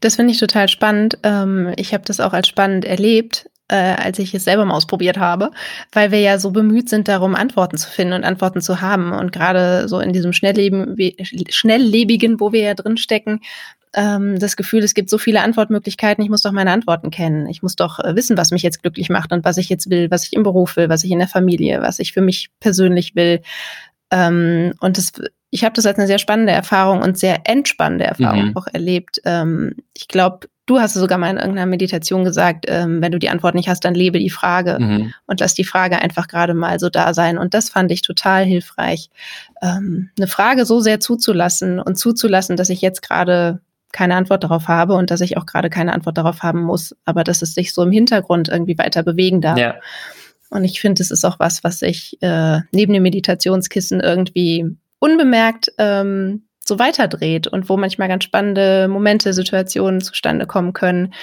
Das 0.00 0.16
finde 0.16 0.32
ich 0.32 0.40
total 0.40 0.68
spannend. 0.68 1.18
Ähm, 1.22 1.72
ich 1.76 1.94
habe 1.94 2.04
das 2.04 2.20
auch 2.20 2.32
als 2.32 2.48
spannend 2.48 2.84
erlebt, 2.84 3.48
äh, 3.68 3.76
als 3.76 4.18
ich 4.18 4.34
es 4.34 4.44
selber 4.44 4.64
mal 4.64 4.74
ausprobiert 4.74 5.18
habe, 5.18 5.50
weil 5.92 6.10
wir 6.10 6.20
ja 6.20 6.38
so 6.38 6.50
bemüht 6.50 6.88
sind 6.88 7.08
darum, 7.08 7.34
Antworten 7.34 7.76
zu 7.76 7.88
finden 7.88 8.14
und 8.14 8.24
Antworten 8.24 8.60
zu 8.60 8.80
haben. 8.80 9.12
Und 9.12 9.32
gerade 9.32 9.88
so 9.88 10.00
in 10.00 10.12
diesem 10.12 10.32
Schnellleben, 10.32 10.96
Schnelllebigen, 11.50 12.40
wo 12.40 12.52
wir 12.52 12.62
ja 12.62 12.74
drin 12.74 12.96
stecken, 12.96 13.40
ähm, 13.94 14.38
das 14.38 14.56
Gefühl, 14.56 14.82
es 14.82 14.94
gibt 14.94 15.10
so 15.10 15.18
viele 15.18 15.42
Antwortmöglichkeiten, 15.42 16.22
ich 16.22 16.30
muss 16.30 16.42
doch 16.42 16.52
meine 16.52 16.72
Antworten 16.72 17.10
kennen. 17.10 17.46
Ich 17.46 17.62
muss 17.62 17.76
doch 17.76 17.98
äh, 18.00 18.14
wissen, 18.16 18.36
was 18.36 18.50
mich 18.50 18.62
jetzt 18.62 18.82
glücklich 18.82 19.08
macht 19.08 19.32
und 19.32 19.44
was 19.44 19.56
ich 19.56 19.68
jetzt 19.68 19.90
will, 19.90 20.10
was 20.10 20.24
ich 20.24 20.32
im 20.34 20.42
Beruf 20.42 20.76
will, 20.76 20.88
was 20.88 21.04
ich 21.04 21.10
in 21.10 21.18
der 21.18 21.28
Familie, 21.28 21.80
was 21.82 21.98
ich 21.98 22.12
für 22.12 22.20
mich 22.20 22.50
persönlich 22.60 23.14
will. 23.16 23.40
Ähm, 24.10 24.74
und 24.80 24.98
das 24.98 25.12
ich 25.50 25.64
habe 25.64 25.72
das 25.72 25.86
als 25.86 25.98
eine 25.98 26.06
sehr 26.06 26.18
spannende 26.18 26.52
Erfahrung 26.52 27.00
und 27.00 27.18
sehr 27.18 27.48
entspannende 27.48 28.04
Erfahrung 28.04 28.48
mhm. 28.48 28.56
auch 28.56 28.66
erlebt. 28.66 29.20
Ähm, 29.24 29.76
ich 29.96 30.06
glaube, 30.08 30.48
du 30.68 30.78
hast 30.80 30.94
sogar 30.94 31.18
mal 31.18 31.30
in 31.30 31.38
irgendeiner 31.38 31.66
Meditation 31.66 32.24
gesagt, 32.24 32.66
ähm, 32.68 33.00
wenn 33.00 33.10
du 33.10 33.18
die 33.18 33.30
Antwort 33.30 33.54
nicht 33.54 33.68
hast, 33.68 33.84
dann 33.84 33.94
lebe 33.94 34.18
die 34.18 34.30
Frage 34.30 34.78
mhm. 34.78 35.14
und 35.26 35.40
lass 35.40 35.54
die 35.54 35.64
Frage 35.64 35.98
einfach 35.98 36.28
gerade 36.28 36.54
mal 36.54 36.78
so 36.78 36.90
da 36.90 37.14
sein. 37.14 37.38
Und 37.38 37.54
das 37.54 37.70
fand 37.70 37.90
ich 37.90 38.02
total 38.02 38.44
hilfreich, 38.44 39.10
ähm, 39.62 40.10
eine 40.16 40.26
Frage 40.28 40.64
so 40.66 40.80
sehr 40.80 41.00
zuzulassen 41.00 41.80
und 41.80 41.98
zuzulassen, 41.98 42.56
dass 42.56 42.68
ich 42.68 42.80
jetzt 42.80 43.02
gerade 43.02 43.60
keine 43.92 44.16
Antwort 44.16 44.44
darauf 44.44 44.68
habe 44.68 44.94
und 44.94 45.10
dass 45.10 45.22
ich 45.22 45.36
auch 45.38 45.46
gerade 45.46 45.70
keine 45.70 45.94
Antwort 45.94 46.18
darauf 46.18 46.42
haben 46.42 46.62
muss, 46.62 46.94
aber 47.06 47.24
dass 47.24 47.40
es 47.40 47.54
sich 47.54 47.72
so 47.72 47.82
im 47.82 47.90
Hintergrund 47.90 48.48
irgendwie 48.48 48.76
weiter 48.76 49.02
bewegen 49.02 49.40
darf. 49.40 49.58
Ja. 49.58 49.76
Und 50.50 50.64
ich 50.64 50.80
finde, 50.80 51.02
es 51.02 51.10
ist 51.10 51.24
auch 51.24 51.38
was, 51.38 51.64
was 51.64 51.78
sich 51.78 52.18
äh, 52.20 52.60
neben 52.70 52.92
dem 52.92 53.02
Meditationskissen 53.02 54.00
irgendwie 54.00 54.66
unbemerkt 54.98 55.72
ähm, 55.78 56.47
so 56.68 56.78
weiterdreht 56.78 57.46
und 57.46 57.68
wo 57.68 57.76
manchmal 57.76 58.08
ganz 58.08 58.24
spannende 58.24 58.86
Momente, 58.88 59.32
Situationen 59.32 60.00
zustande 60.00 60.46
kommen 60.46 60.72
können, 60.72 61.14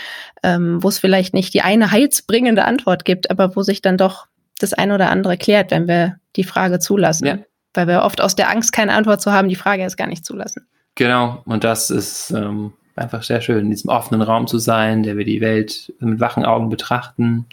ähm, 0.43 0.83
wo 0.83 0.89
es 0.89 0.99
vielleicht 0.99 1.33
nicht 1.33 1.53
die 1.53 1.61
eine 1.61 1.91
heilsbringende 1.91 2.65
Antwort 2.65 3.05
gibt, 3.05 3.31
aber 3.31 3.55
wo 3.55 3.63
sich 3.63 3.81
dann 3.81 3.97
doch 3.97 4.27
das 4.59 4.73
eine 4.73 4.95
oder 4.95 5.09
andere 5.09 5.37
klärt, 5.37 5.71
wenn 5.71 5.87
wir 5.87 6.17
die 6.35 6.43
Frage 6.43 6.79
zulassen. 6.79 7.25
Ja. 7.25 7.37
Weil 7.73 7.87
wir 7.87 8.03
oft 8.03 8.21
aus 8.21 8.35
der 8.35 8.49
Angst, 8.49 8.73
keine 8.73 8.93
Antwort 8.93 9.21
zu 9.21 9.31
haben, 9.31 9.49
die 9.49 9.55
Frage 9.55 9.81
erst 9.81 9.97
gar 9.97 10.07
nicht 10.07 10.25
zulassen. 10.25 10.65
Genau, 10.95 11.41
und 11.45 11.65
das 11.65 11.89
ist 11.89 12.31
ähm, 12.31 12.71
einfach 12.95 13.23
sehr 13.23 13.41
schön, 13.41 13.65
in 13.65 13.69
diesem 13.69 13.89
offenen 13.89 14.21
Raum 14.21 14.47
zu 14.47 14.57
sein, 14.57 15.03
der 15.03 15.17
wir 15.17 15.25
die 15.25 15.41
Welt 15.41 15.93
mit 15.99 16.19
wachen 16.19 16.45
Augen 16.45 16.69
betrachten, 16.69 17.45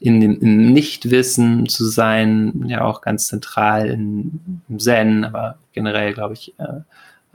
in 0.00 0.20
dem 0.20 0.40
in 0.40 0.72
Nichtwissen 0.72 1.68
zu 1.68 1.84
sein, 1.84 2.64
ja 2.66 2.84
auch 2.84 3.02
ganz 3.02 3.26
zentral 3.26 3.88
in, 3.88 4.62
im 4.68 4.78
Zen, 4.78 5.24
aber 5.24 5.58
generell, 5.72 6.14
glaube 6.14 6.34
ich, 6.34 6.54
äh, 6.58 6.80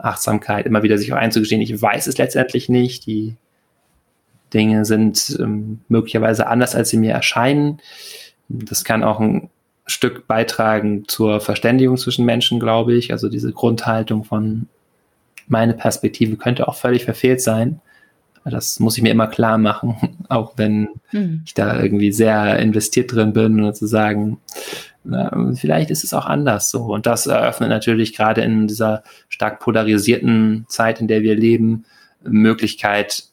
Achtsamkeit, 0.02 0.66
immer 0.66 0.82
wieder 0.82 0.98
sich 0.98 1.12
auch 1.12 1.16
einzugestehen, 1.16 1.62
ich 1.62 1.80
weiß 1.80 2.06
es 2.06 2.18
letztendlich 2.18 2.68
nicht, 2.68 3.06
die 3.06 3.36
Dinge 4.52 4.84
sind 4.84 5.36
ähm, 5.40 5.80
möglicherweise 5.88 6.46
anders, 6.46 6.74
als 6.74 6.90
sie 6.90 6.98
mir 6.98 7.12
erscheinen. 7.12 7.80
Das 8.48 8.84
kann 8.84 9.02
auch 9.02 9.18
ein 9.20 9.48
Stück 9.86 10.26
beitragen 10.26 11.04
zur 11.08 11.40
Verständigung 11.40 11.96
zwischen 11.96 12.24
Menschen, 12.24 12.60
glaube 12.60 12.94
ich. 12.94 13.12
Also 13.12 13.28
diese 13.28 13.52
Grundhaltung 13.52 14.24
von 14.24 14.68
meine 15.48 15.74
Perspektive 15.74 16.36
könnte 16.36 16.68
auch 16.68 16.76
völlig 16.76 17.04
verfehlt 17.04 17.40
sein. 17.40 17.80
Das 18.44 18.80
muss 18.80 18.96
ich 18.96 19.02
mir 19.02 19.12
immer 19.12 19.28
klar 19.28 19.58
machen, 19.58 19.96
auch 20.28 20.54
wenn 20.56 20.88
mhm. 21.12 21.42
ich 21.44 21.54
da 21.54 21.80
irgendwie 21.80 22.12
sehr 22.12 22.58
investiert 22.58 23.12
drin 23.12 23.32
bin 23.32 23.62
und 23.62 23.76
zu 23.76 23.86
sagen, 23.86 24.38
na, 25.04 25.52
vielleicht 25.54 25.90
ist 25.90 26.04
es 26.04 26.14
auch 26.14 26.26
anders 26.26 26.70
so. 26.70 26.84
Und 26.84 27.06
das 27.06 27.26
eröffnet 27.26 27.70
natürlich 27.70 28.14
gerade 28.14 28.42
in 28.42 28.68
dieser 28.68 29.02
stark 29.28 29.60
polarisierten 29.60 30.64
Zeit, 30.68 31.00
in 31.00 31.08
der 31.08 31.22
wir 31.22 31.34
leben, 31.34 31.84
Möglichkeit, 32.22 33.24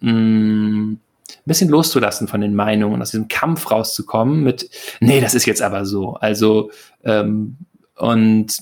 mh, 0.00 0.92
ein 0.92 1.00
bisschen 1.44 1.68
loszulassen 1.68 2.28
von 2.28 2.40
den 2.40 2.54
Meinungen, 2.54 3.02
aus 3.02 3.10
diesem 3.10 3.28
Kampf 3.28 3.70
rauszukommen 3.70 4.42
mit, 4.42 4.70
nee, 5.00 5.20
das 5.20 5.34
ist 5.34 5.46
jetzt 5.46 5.62
aber 5.62 5.84
so. 5.84 6.14
Also, 6.14 6.70
ähm, 7.04 7.56
und 7.96 8.58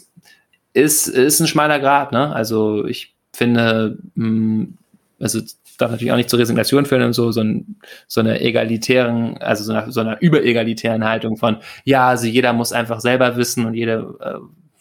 ist, 0.73 1.09
ist 1.09 1.41
ein 1.41 1.47
schmaler 1.47 1.79
Grad, 1.79 2.13
ne? 2.13 2.35
Also 2.35 2.85
ich 2.85 3.15
finde, 3.33 3.99
mh, 4.15 4.29
mm, 4.29 4.79
also 5.21 5.41
darf 5.77 5.91
natürlich 5.91 6.13
auch 6.13 6.17
nicht 6.17 6.31
zur 6.31 6.39
Resignation 6.39 6.87
führen 6.87 7.03
und 7.03 7.13
so, 7.13 7.33
so, 7.33 7.41
ein, 7.41 7.77
so 8.07 8.21
eine 8.21 8.41
egalitären, 8.41 9.39
also 9.39 9.65
so 9.65 9.73
einer, 9.73 9.93
so 9.93 10.01
einer 10.01 10.21
überegalitären 10.21 11.05
Haltung 11.05 11.37
von, 11.37 11.59
ja, 11.85 12.09
also 12.09 12.27
jeder 12.27 12.53
muss 12.53 12.73
einfach 12.73 13.01
selber 13.01 13.37
wissen 13.37 13.67
und 13.67 13.75
jeder 13.75 14.15
äh, 14.21 14.39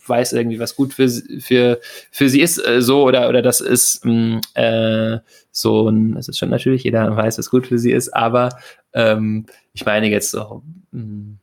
weiß 0.07 0.33
irgendwie, 0.33 0.59
was 0.59 0.75
gut 0.75 0.93
für, 0.93 1.09
für, 1.09 1.79
für 2.11 2.29
sie 2.29 2.41
ist, 2.41 2.57
äh, 2.65 2.81
so 2.81 3.03
oder, 3.03 3.29
oder 3.29 3.41
das 3.41 3.61
ist 3.61 4.05
mh, 4.05 4.13
mm, 4.13 4.41
äh, 4.53 5.19
so 5.51 5.89
ein, 5.89 6.15
es 6.17 6.27
ist 6.27 6.37
schon 6.37 6.49
natürlich, 6.49 6.83
jeder 6.83 7.15
weiß, 7.15 7.37
was 7.37 7.49
gut 7.49 7.67
für 7.67 7.79
sie 7.79 7.91
ist, 7.91 8.09
aber 8.09 8.49
ähm, 8.93 9.45
ich 9.73 9.85
meine 9.85 10.09
jetzt 10.09 10.31
so, 10.31 10.63
mh, 10.91 11.01
mm, 11.01 11.39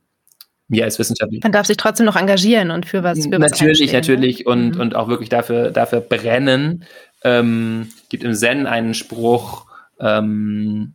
mir 0.69 0.85
als 0.85 0.97
Wissenschaftler. 0.97 1.39
Man 1.43 1.51
darf 1.51 1.67
sich 1.67 1.77
trotzdem 1.77 2.05
noch 2.05 2.15
engagieren 2.15 2.71
und 2.71 2.85
für 2.85 3.03
was. 3.03 3.21
Für 3.23 3.37
natürlich, 3.37 3.87
was 3.87 3.93
natürlich 3.93 4.39
ne? 4.39 4.45
und, 4.45 4.75
mhm. 4.75 4.81
und 4.81 4.95
auch 4.95 5.07
wirklich 5.07 5.29
dafür, 5.29 5.71
dafür 5.71 5.99
brennen. 5.99 6.85
Ähm, 7.23 7.89
gibt 8.13 8.23
im 8.23 8.35
Zen 8.35 8.67
einen 8.67 8.93
Spruch, 8.93 9.65
ähm, 9.99 10.93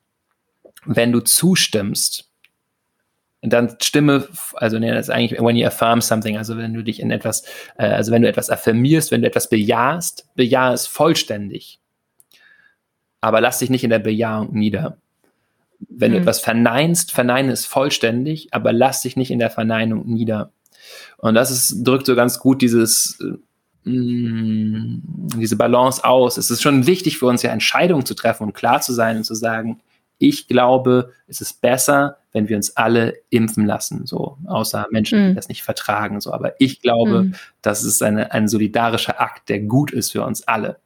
wenn 0.85 1.11
du 1.11 1.19
zustimmst, 1.19 2.31
dann 3.43 3.77
stimme, 3.83 4.29
also 4.55 4.79
nee, 4.79 4.93
das 4.93 5.09
ist 5.09 5.11
eigentlich 5.11 5.41
when 5.41 5.57
you 5.57 5.67
affirm 5.67 6.01
something, 6.01 6.37
also 6.37 6.57
wenn 6.57 6.75
du 6.75 6.85
dich 6.85 7.01
in 7.01 7.11
etwas, 7.11 7.43
äh, 7.77 7.87
also 7.87 8.13
wenn 8.13 8.23
du 8.23 8.29
etwas 8.29 8.51
affirmierst, 8.51 9.11
wenn 9.11 9.23
du 9.23 9.27
etwas 9.27 9.49
bejahst, 9.49 10.29
bejahe 10.37 10.75
es 10.75 10.87
vollständig. 10.87 11.81
Aber 13.21 13.41
lass 13.41 13.59
dich 13.59 13.69
nicht 13.69 13.83
in 13.83 13.91
der 13.91 13.99
Bejahung 13.99 14.53
nieder. 14.53 14.97
Wenn 15.81 16.13
mhm. 16.13 16.15
du 16.15 16.21
etwas 16.21 16.39
verneinst, 16.39 17.11
verneine 17.11 17.51
es 17.51 17.67
vollständig, 17.67 18.55
aber 18.55 18.73
lass 18.73 19.03
dich 19.03 19.17
nicht 19.17 19.33
in 19.33 19.41
der 19.41 19.51
Verneinung 19.51 20.07
nieder. 20.07 20.53
Und 21.17 21.35
das 21.35 21.51
ist, 21.51 21.83
drückt 21.85 22.07
so 22.07 22.15
ganz 22.15 22.39
gut 22.39 22.63
dieses, 22.63 23.19
mh, 23.89 24.79
mm, 24.79 25.03
diese 25.39 25.57
Balance 25.57 26.05
aus. 26.05 26.37
Es 26.37 26.51
ist 26.51 26.63
schon 26.63 26.87
wichtig 26.87 27.19
für 27.19 27.27
uns 27.27 27.43
ja 27.43 27.51
Entscheidungen 27.51 28.07
zu 28.07 28.15
treffen 28.15 28.45
und 28.45 28.55
klar 28.55 28.81
zu 28.81 28.93
sein 28.93 29.19
und 29.19 29.25
zu 29.25 29.35
sagen, 29.35 29.81
ich 30.19 30.49
glaube, 30.49 31.13
es 31.29 31.41
ist 31.41 31.61
besser, 31.61 32.19
wenn 32.33 32.49
wir 32.49 32.57
uns 32.57 32.77
alle 32.77 33.15
impfen 33.31 33.67
lassen, 33.67 34.05
so 34.05 34.37
außer 34.47 34.87
Menschen, 34.91 35.19
die 35.19 35.31
mhm. 35.31 35.35
das 35.37 35.49
nicht 35.49 35.63
vertragen, 35.63 36.21
so. 36.21 36.33
Aber 36.33 36.61
ich 36.61 36.83
glaube, 36.83 37.25
mhm. 37.25 37.35
das 37.63 37.85
ist 37.85 38.03
eine, 38.03 38.33
ein 38.33 38.49
solidarischer 38.49 39.21
Akt, 39.21 39.49
der 39.49 39.61
gut 39.61 39.93
ist 39.93 40.11
für 40.13 40.25
uns 40.25 40.47
alle. 40.47 40.79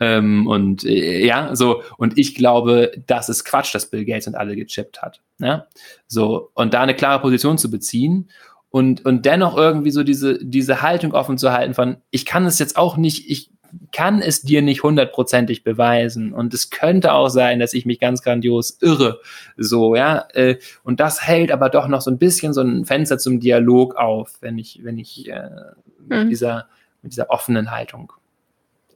Ähm, 0.00 0.46
und 0.46 0.84
äh, 0.84 1.24
ja, 1.26 1.54
so 1.54 1.82
und 1.98 2.16
ich 2.16 2.34
glaube, 2.34 2.92
das 3.06 3.28
ist 3.28 3.44
Quatsch, 3.44 3.74
dass 3.74 3.90
Bill 3.90 4.04
Gates 4.04 4.28
und 4.28 4.36
alle 4.36 4.56
gechippt 4.56 5.02
hat. 5.02 5.20
Ja? 5.38 5.66
So 6.06 6.50
und 6.54 6.72
da 6.72 6.82
eine 6.82 6.94
klare 6.94 7.20
Position 7.20 7.58
zu 7.58 7.70
beziehen 7.70 8.30
und 8.70 9.04
und 9.04 9.24
dennoch 9.24 9.56
irgendwie 9.56 9.90
so 9.90 10.02
diese 10.02 10.44
diese 10.44 10.82
Haltung 10.82 11.12
offen 11.12 11.38
zu 11.38 11.52
halten 11.52 11.74
von, 11.74 11.96
ich 12.10 12.26
kann 12.26 12.46
es 12.46 12.58
jetzt 12.58 12.76
auch 12.76 12.96
nicht, 12.96 13.30
ich 13.30 13.50
kann 13.92 14.22
es 14.22 14.42
dir 14.42 14.62
nicht 14.62 14.82
hundertprozentig 14.82 15.64
beweisen. 15.64 16.32
Und 16.32 16.54
es 16.54 16.70
könnte 16.70 17.12
auch 17.12 17.28
sein, 17.28 17.58
dass 17.58 17.74
ich 17.74 17.86
mich 17.86 17.98
ganz 17.98 18.22
grandios 18.22 18.78
irre. 18.80 19.20
So, 19.56 19.94
ja. 19.94 20.26
Äh, 20.34 20.56
und 20.82 21.00
das 21.00 21.26
hält 21.26 21.52
aber 21.52 21.68
doch 21.68 21.88
noch 21.88 22.00
so 22.00 22.10
ein 22.10 22.18
bisschen 22.18 22.52
so 22.52 22.62
ein 22.62 22.84
Fenster 22.84 23.18
zum 23.18 23.40
Dialog 23.40 23.96
auf, 23.96 24.38
wenn 24.40 24.58
ich, 24.58 24.80
wenn 24.82 24.98
ich 24.98 25.28
äh, 25.28 25.50
mit, 26.06 26.24
mhm. 26.24 26.28
dieser, 26.28 26.66
mit 27.02 27.12
dieser 27.12 27.30
offenen 27.30 27.70
Haltung 27.70 28.12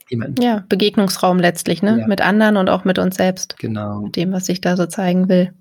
jemanden. 0.09 0.43
Ja, 0.43 0.65
Begegnungsraum 0.69 1.39
letztlich, 1.39 1.83
ne? 1.83 2.01
Ja. 2.01 2.07
Mit 2.07 2.21
anderen 2.21 2.57
und 2.57 2.69
auch 2.69 2.85
mit 2.85 2.99
uns 2.99 3.17
selbst. 3.17 3.57
Genau. 3.59 4.01
Mit 4.01 4.17
dem, 4.17 4.33
was 4.33 4.49
ich 4.49 4.61
da 4.61 4.77
so 4.77 4.87
zeigen 4.87 5.29
will. 5.29 5.53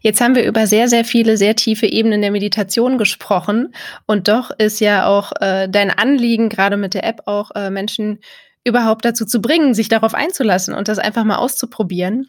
Jetzt 0.00 0.20
haben 0.20 0.34
wir 0.34 0.44
über 0.44 0.66
sehr, 0.66 0.88
sehr 0.88 1.04
viele, 1.04 1.36
sehr 1.36 1.56
tiefe 1.56 1.86
Ebenen 1.86 2.22
der 2.22 2.30
Meditation 2.30 2.98
gesprochen. 2.98 3.74
Und 4.06 4.28
doch 4.28 4.50
ist 4.50 4.80
ja 4.80 5.06
auch 5.06 5.32
äh, 5.40 5.68
dein 5.68 5.90
Anliegen, 5.90 6.48
gerade 6.48 6.76
mit 6.76 6.94
der 6.94 7.04
App 7.04 7.22
auch 7.26 7.50
äh, 7.54 7.70
Menschen 7.70 8.20
überhaupt 8.64 9.04
dazu 9.04 9.24
zu 9.24 9.40
bringen, 9.40 9.74
sich 9.74 9.88
darauf 9.88 10.14
einzulassen 10.14 10.74
und 10.74 10.88
das 10.88 10.98
einfach 10.98 11.24
mal 11.24 11.36
auszuprobieren. 11.36 12.28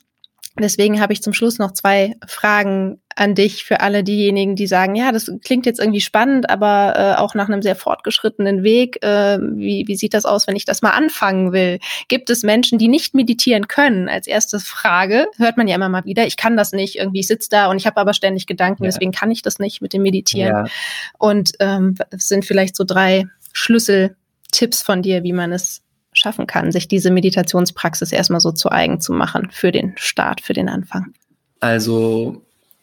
Deswegen 0.58 1.02
habe 1.02 1.14
ich 1.14 1.22
zum 1.22 1.34
Schluss 1.34 1.58
noch 1.58 1.72
zwei 1.72 2.16
Fragen 2.28 3.02
an 3.20 3.36
dich 3.36 3.66
für 3.66 3.82
alle 3.82 4.04
diejenigen, 4.04 4.56
die 4.56 4.66
sagen, 4.66 4.96
ja, 4.96 5.12
das 5.12 5.30
klingt 5.44 5.66
jetzt 5.66 5.80
irgendwie 5.80 6.00
spannend, 6.00 6.50
aber 6.50 6.94
äh, 6.96 7.20
auch 7.20 7.36
nach 7.36 7.50
einem 7.50 7.62
sehr 7.62 7.76
fortgeschrittenen 7.76 8.64
Weg. 8.64 9.04
Äh, 9.04 9.40
wie, 9.40 9.84
wie 9.88 9.96
sieht 9.98 10.14
das 10.14 10.24
aus, 10.24 10.48
wenn 10.48 10.56
ich 10.56 10.64
das 10.64 10.82
mal 10.82 10.92
anfangen 10.92 11.52
will? 11.52 11.80
Gibt 12.08 12.30
es 12.30 12.44
Menschen, 12.44 12.80
die 12.80 12.88
nicht 12.88 13.16
meditieren 13.16 13.68
können? 13.68 14.08
Als 14.08 14.26
erste 14.26 14.62
Frage 14.62 15.28
hört 15.38 15.58
man 15.58 15.68
ja 15.68 15.76
immer 15.76 15.90
mal 15.90 16.06
wieder, 16.06 16.26
ich 16.28 16.38
kann 16.38 16.56
das 16.56 16.72
nicht, 16.72 16.96
irgendwie 16.96 17.24
sitze 17.24 17.50
da 17.52 17.70
und 17.70 17.76
ich 17.76 17.86
habe 17.86 17.98
aber 17.98 18.14
ständig 18.14 18.48
Gedanken, 18.48 18.86
ja. 18.86 18.90
deswegen 18.90 19.12
kann 19.12 19.32
ich 19.32 19.42
das 19.42 19.60
nicht 19.60 19.82
mit 19.82 19.92
dem 19.92 20.02
Meditieren. 20.02 20.66
Ja. 20.66 20.72
Und 21.18 21.52
ähm, 21.60 21.96
es 22.12 22.30
sind 22.30 22.46
vielleicht 22.46 22.78
so 22.78 22.86
drei 22.86 23.26
Schlüsseltipps 23.52 24.82
von 24.82 25.02
dir, 25.02 25.24
wie 25.24 25.34
man 25.34 25.52
es 25.52 25.82
schaffen 26.14 26.48
kann, 26.48 26.72
sich 26.72 26.88
diese 26.88 27.12
Meditationspraxis 27.12 28.14
erstmal 28.14 28.40
so 28.40 28.54
zu 28.54 28.72
eigen 28.72 29.02
zu 29.02 29.12
machen 29.12 29.50
für 29.52 29.74
den 29.74 29.94
Start, 29.98 30.40
für 30.40 30.54
den 30.54 30.70
Anfang? 30.70 31.14
Also 31.60 32.42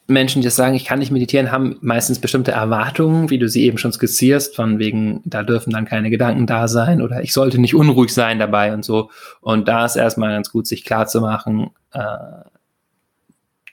Menschen, 0.09 0.41
die 0.41 0.47
das 0.47 0.57
sagen, 0.57 0.75
ich 0.75 0.85
kann 0.85 1.01
nicht 1.01 1.11
meditieren, 1.11 1.51
haben 1.51 1.79
meistens 1.81 2.21
bestimmte 2.21 2.53
Erwartungen, 2.53 3.29
wie 3.31 3.39
du 3.39 3.49
sie 3.49 3.65
eben 3.65 3.79
schon 3.79 3.93
skizzierst, 3.93 4.55
von 4.55 4.79
wegen, 4.79 5.21
da 5.25 5.43
dürfen 5.43 5.73
dann 5.73 5.85
keine 5.85 6.11
Gedanken 6.11 6.47
da 6.47 6.69
sein 6.69 7.03
oder 7.03 7.23
ich 7.23 7.33
sollte 7.33 7.59
nicht 7.59 7.75
unruhig 7.75 8.15
sein 8.15 8.39
dabei 8.39 8.73
und 8.73 8.85
so. 8.85 9.11
Und 9.41 9.67
da 9.67 9.85
ist 9.85 9.97
erstmal 9.97 10.31
ganz 10.31 10.51
gut, 10.51 10.67
sich 10.67 10.85
klar 10.85 11.07
zu 11.07 11.21
machen, 11.21 11.71
äh, 11.93 12.01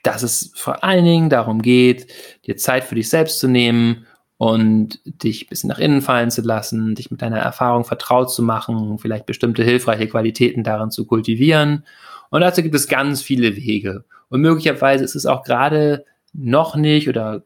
dass 0.02 0.22
es 0.22 0.52
vor 0.54 0.82
allen 0.82 1.04
Dingen 1.04 1.30
darum 1.30 1.62
geht, 1.62 2.08
dir 2.46 2.56
Zeit 2.56 2.84
für 2.84 2.96
dich 2.96 3.08
selbst 3.08 3.38
zu 3.38 3.48
nehmen 3.48 4.06
und 4.36 5.00
dich 5.04 5.44
ein 5.44 5.48
bisschen 5.48 5.68
nach 5.68 5.78
innen 5.78 6.02
fallen 6.02 6.30
zu 6.30 6.42
lassen, 6.42 6.96
dich 6.96 7.10
mit 7.10 7.22
deiner 7.22 7.38
Erfahrung 7.38 7.84
vertraut 7.84 8.32
zu 8.32 8.42
machen, 8.42 8.98
vielleicht 8.98 9.26
bestimmte 9.26 9.62
hilfreiche 9.62 10.08
Qualitäten 10.08 10.64
darin 10.64 10.90
zu 10.90 11.06
kultivieren. 11.06 11.84
Und 12.30 12.40
dazu 12.40 12.62
gibt 12.62 12.74
es 12.74 12.88
ganz 12.88 13.22
viele 13.22 13.56
Wege. 13.56 14.04
Und 14.28 14.40
möglicherweise 14.40 15.04
ist 15.04 15.14
es 15.14 15.26
auch 15.26 15.44
gerade 15.44 16.04
noch 16.34 16.76
nicht 16.76 17.08
oder 17.08 17.42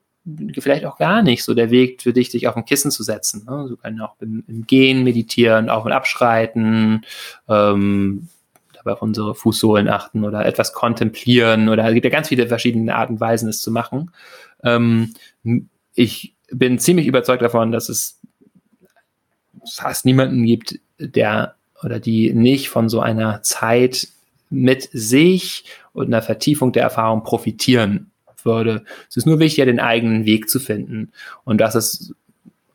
vielleicht 0.59 0.85
auch 0.85 0.99
gar 0.99 1.23
nicht 1.23 1.45
so 1.45 1.55
der 1.55 1.71
Weg 1.71 2.03
für 2.03 2.13
dich, 2.13 2.31
dich 2.31 2.49
auf 2.49 2.57
ein 2.57 2.65
Kissen 2.65 2.91
zu 2.91 3.03
setzen. 3.03 3.47
Ne? 3.49 3.67
Du 3.69 3.77
kannst 3.77 4.01
auch 4.01 4.17
im, 4.21 4.45
im, 4.47 4.67
Gehen 4.67 5.05
meditieren, 5.05 5.71
auf 5.71 5.85
und 5.85 5.93
abschreiten, 5.93 7.05
ähm, 7.49 8.29
dabei 8.75 8.93
auf 8.93 9.03
unsere 9.03 9.35
Fußsohlen 9.35 9.89
achten 9.89 10.25
oder 10.25 10.45
etwas 10.45 10.73
kontemplieren 10.73 11.69
oder 11.69 11.87
es 11.87 11.95
gibt 11.95 12.05
ja 12.05 12.11
ganz 12.11 12.29
viele 12.29 12.47
verschiedene 12.49 12.95
Arten 12.95 13.15
und 13.15 13.21
Weisen, 13.21 13.49
es 13.49 13.63
zu 13.63 13.71
machen. 13.71 14.11
Ähm, 14.63 15.15
ich 15.95 16.35
bin 16.51 16.79
ziemlich 16.79 17.07
überzeugt 17.07 17.43
davon, 17.43 17.73
dass 17.73 17.89
es 17.89 18.21
fast 19.71 20.05
niemanden 20.05 20.45
gibt, 20.45 20.79
der 20.99 21.55
oder 21.83 22.01
die 22.01 22.33
nicht 22.33 22.69
von 22.71 22.89
so 22.89 23.01
einer 23.01 23.43
Zeit 23.43 24.09
mit 24.51 24.89
sich 24.93 25.65
und 25.93 26.07
einer 26.07 26.23
Vertiefung 26.23 26.73
der 26.73 26.83
Erfahrung 26.83 27.23
profitieren 27.23 28.08
würde. 28.45 28.85
Es 29.09 29.17
ist 29.17 29.27
nur 29.27 29.39
wichtig, 29.39 29.65
den 29.65 29.81
eigenen 29.81 30.25
Weg 30.25 30.49
zu 30.49 30.61
finden. 30.61 31.13
Und 31.45 31.61
das 31.61 31.75
ist 31.75 32.15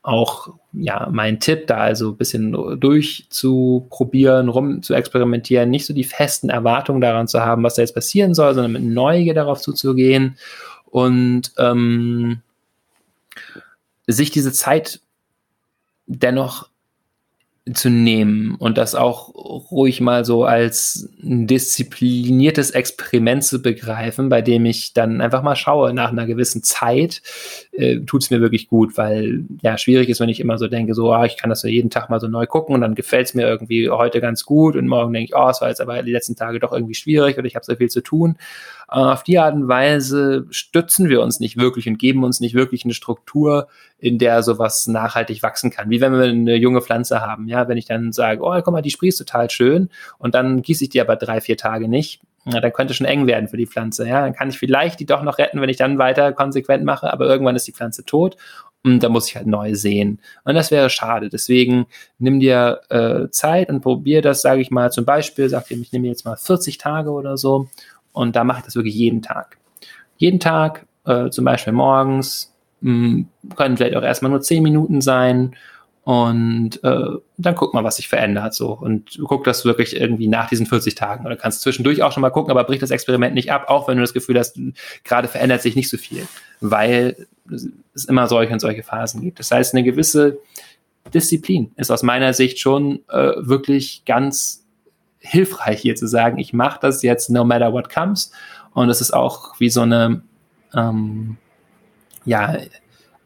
auch 0.04 0.50
ja 0.74 1.08
mein 1.12 1.40
Tipp, 1.40 1.68
da 1.68 1.78
also 1.78 2.10
ein 2.12 2.18
bisschen 2.18 2.52
durchzuprobieren, 2.80 4.50
rum 4.50 4.84
zu 4.84 4.94
experimentieren, 4.94 5.70
nicht 5.70 5.86
so 5.86 5.94
die 5.94 6.04
festen 6.04 6.50
Erwartungen 6.50 7.00
daran 7.00 7.28
zu 7.28 7.40
haben, 7.40 7.64
was 7.64 7.76
da 7.76 7.82
jetzt 7.82 7.96
passieren 7.96 8.34
soll, 8.34 8.54
sondern 8.54 8.74
mit 8.74 8.84
Neugier 8.84 9.34
darauf 9.34 9.62
zuzugehen 9.62 10.38
und 10.86 11.54
ähm, 11.58 12.42
sich 14.06 14.30
diese 14.30 14.52
Zeit 14.52 15.00
dennoch 16.06 16.70
zu 17.72 17.90
nehmen 17.90 18.56
und 18.56 18.78
das 18.78 18.94
auch 18.94 19.34
ruhig 19.72 20.02
mal 20.02 20.26
so 20.26 20.44
als 20.44 21.10
ein 21.24 21.48
diszipliniertes 21.48 22.72
Experiment 22.72 23.46
zu 23.46 23.62
begreifen, 23.62 24.28
bei 24.28 24.42
dem 24.42 24.66
ich 24.66 24.94
dann 24.94 25.22
einfach 25.22 25.44
mal 25.44 25.56
schaue, 25.56 25.94
nach 25.94 26.12
einer 26.12 26.26
gewissen 26.26 26.62
Zeit 26.62 27.22
äh, 27.72 28.02
tut 28.02 28.24
es 28.24 28.32
mir 28.32 28.42
wirklich 28.42 28.68
gut, 28.68 28.98
weil 28.98 29.46
ja 29.62 29.78
schwierig 29.78 30.10
ist, 30.10 30.20
wenn 30.20 30.28
ich 30.28 30.42
immer 30.42 30.58
so 30.58 30.68
denke, 30.68 30.94
so, 30.94 31.14
ah, 31.14 31.24
ich 31.24 31.38
kann 31.38 31.50
das 31.50 31.64
ja 31.64 31.70
jeden 31.70 31.90
Tag 31.90 32.10
mal 32.10 32.20
so 32.20 32.28
neu 32.28 32.48
gucken 32.48 32.76
und 32.76 32.82
dann 32.82 32.96
gefällt 32.96 33.28
es 33.28 33.34
mir 33.34 33.48
irgendwie 33.48 33.90
heute 33.90 34.20
ganz 34.20 34.44
gut 34.44 34.76
und 34.76 34.90
morgen 34.90 35.14
denke 35.14 35.30
ich, 35.30 35.36
oh, 35.36 35.48
es 35.50 35.62
war 35.62 35.70
jetzt 35.70 35.80
aber 35.80 36.04
die 36.04 36.12
letzten 36.12 36.36
Tage 36.36 36.60
doch 36.60 36.74
irgendwie 36.74 36.96
schwierig 36.96 37.38
oder 37.38 37.48
ich 37.48 37.56
habe 37.56 37.66
so 37.66 37.76
viel 37.76 37.90
zu 37.90 38.02
tun. 38.02 38.36
Äh, 38.90 38.96
auf 38.96 39.24
die 39.24 39.40
Art 39.40 39.56
und 39.56 39.68
Weise 39.68 40.46
stützen 40.50 41.10
wir 41.10 41.22
uns 41.22 41.40
nicht 41.40 41.58
wirklich 41.58 41.88
und 41.88 41.98
geben 41.98 42.24
uns 42.24 42.40
nicht 42.40 42.56
wirklich 42.56 42.84
eine 42.84 42.94
Struktur, 42.94 43.68
in 43.98 44.18
der 44.18 44.44
sowas 44.44 44.88
nachhaltig 44.88 45.44
wachsen 45.44 45.72
kann. 45.72 45.90
Wie 45.90 46.02
wenn 46.02 46.14
wir 46.14 46.24
eine 46.24 46.56
junge 46.56 46.82
Pflanze 46.82 47.22
haben. 47.22 47.48
Ja, 47.48 47.68
wenn 47.68 47.78
ich 47.78 47.86
dann 47.86 48.12
sage, 48.12 48.42
oh, 48.44 48.54
guck 48.62 48.74
mal, 48.74 48.82
die 48.82 48.92
sprießt 48.92 49.20
total 49.20 49.50
schön 49.50 49.90
und 50.18 50.36
dann 50.36 50.62
gieße 50.62 50.84
ich 50.86 50.90
die 50.90 51.02
aber 51.02 51.16
drei, 51.16 51.42
vier 51.42 51.58
Tage 51.58 51.88
nicht. 51.88 52.22
Ja, 52.46 52.60
dann 52.60 52.74
könnte 52.74 52.94
schon 52.94 53.08
eng 53.08 53.26
werden 53.26 53.48
für 53.48 53.56
die 53.56 53.68
Pflanze. 53.68 54.08
Ja, 54.08 54.22
dann 54.22 54.34
kann 54.34 54.50
ich 54.50 54.60
vielleicht 54.60 55.00
die 55.00 55.06
doch 55.06 55.24
noch 55.24 55.38
retten, 55.38 55.62
wenn 55.62 55.70
ich 55.70 55.78
dann 55.78 55.98
weiter 55.98 56.34
konsequent 56.34 56.84
mache, 56.84 57.12
aber 57.12 57.26
irgendwann 57.26 57.56
ist 57.56 57.68
die 57.68 57.72
Pflanze 57.72 58.04
tot 58.04 58.36
und 58.84 59.02
da 59.02 59.10
muss 59.10 59.30
ich 59.30 59.36
halt 59.36 59.48
neu 59.48 59.74
sehen. 59.76 60.20
Und 60.44 60.56
das 60.56 60.70
wäre 60.70 60.90
schade. 60.90 61.30
Deswegen 61.30 61.86
nimm 62.20 62.40
dir 62.40 62.82
äh, 62.90 63.30
Zeit 63.30 63.70
und 63.70 63.82
probier 63.82 64.22
das, 64.22 64.42
sage 64.42 64.62
ich 64.62 64.72
mal, 64.72 64.92
zum 64.92 65.06
Beispiel, 65.06 65.48
sag 65.48 65.68
dir, 65.68 65.80
ich 65.80 65.94
nehme 65.94 66.08
jetzt 66.08 66.26
mal 66.26 66.36
40 66.36 66.78
Tage 66.78 67.12
oder 67.12 67.38
so 67.38 67.70
und 68.14 68.36
da 68.36 68.44
mache 68.44 68.60
ich 68.60 68.66
das 68.66 68.76
wirklich 68.76 68.96
jeden 68.96 69.22
Tag. 69.22 69.58
Jeden 70.18 70.40
Tag, 70.40 70.86
äh, 71.06 71.30
zum 71.30 71.46
Beispiel 71.46 71.74
morgens, 71.74 72.54
mh, 72.82 72.92
hm, 72.92 73.28
können 73.56 73.78
vielleicht 73.78 73.96
auch 73.96 74.04
erstmal 74.04 74.32
nur 74.32 74.42
10 74.42 74.64
Minuten 74.64 75.02
sein. 75.02 75.56
Und 76.06 76.84
äh, 76.84 77.18
dann 77.38 77.56
guck 77.56 77.74
mal, 77.74 77.86
was 77.86 77.96
sich 77.96 78.10
verändert. 78.10 78.54
So. 78.54 78.74
Und 78.74 79.20
guck 79.24 79.46
das 79.46 79.64
wirklich 79.64 79.96
irgendwie 79.96 80.28
nach 80.28 80.50
diesen 80.50 80.66
40 80.66 80.96
Tagen. 80.96 81.26
Oder 81.26 81.38
kannst 81.38 81.62
zwischendurch 81.62 82.04
auch 82.04 82.12
schon 82.12 82.22
mal 82.22 82.30
gucken, 82.30 82.52
aber 82.52 82.66
brich 82.66 82.80
das 82.80 82.92
Experiment 82.92 83.36
nicht 83.36 83.52
ab, 83.52 83.66
auch 83.70 83.88
wenn 83.88 83.98
du 83.98 84.04
das 84.04 84.14
Gefühl 84.14 84.38
hast, 84.38 84.60
gerade 85.06 85.30
verändert 85.30 85.62
sich 85.62 85.78
nicht 85.78 85.90
so 85.90 85.98
viel. 85.98 86.28
Weil 86.60 87.28
es 87.94 88.06
immer 88.06 88.28
solche 88.28 88.52
und 88.52 88.60
solche 88.60 88.84
Phasen 88.84 89.22
gibt. 89.22 89.40
Das 89.40 89.52
heißt, 89.52 89.74
eine 89.74 89.84
gewisse 89.84 90.40
Disziplin 91.14 91.72
ist 91.78 91.92
aus 91.92 92.04
meiner 92.04 92.34
Sicht 92.34 92.60
schon 92.60 93.00
äh, 93.10 93.34
wirklich 93.38 94.04
ganz 94.06 94.63
hilfreich 95.24 95.80
hier 95.80 95.96
zu 95.96 96.08
sagen, 96.08 96.38
ich 96.38 96.54
mache 96.54 96.80
das 96.82 97.02
jetzt 97.02 97.30
no 97.30 97.44
matter 97.44 97.74
what 97.74 97.90
comes. 97.90 98.32
Und 98.74 98.90
es 98.90 99.02
ist 99.02 99.14
auch 99.14 99.60
wie 99.60 99.70
so 99.70 99.82
eine, 99.82 100.22
ähm, 100.76 101.38
ja, 102.26 102.58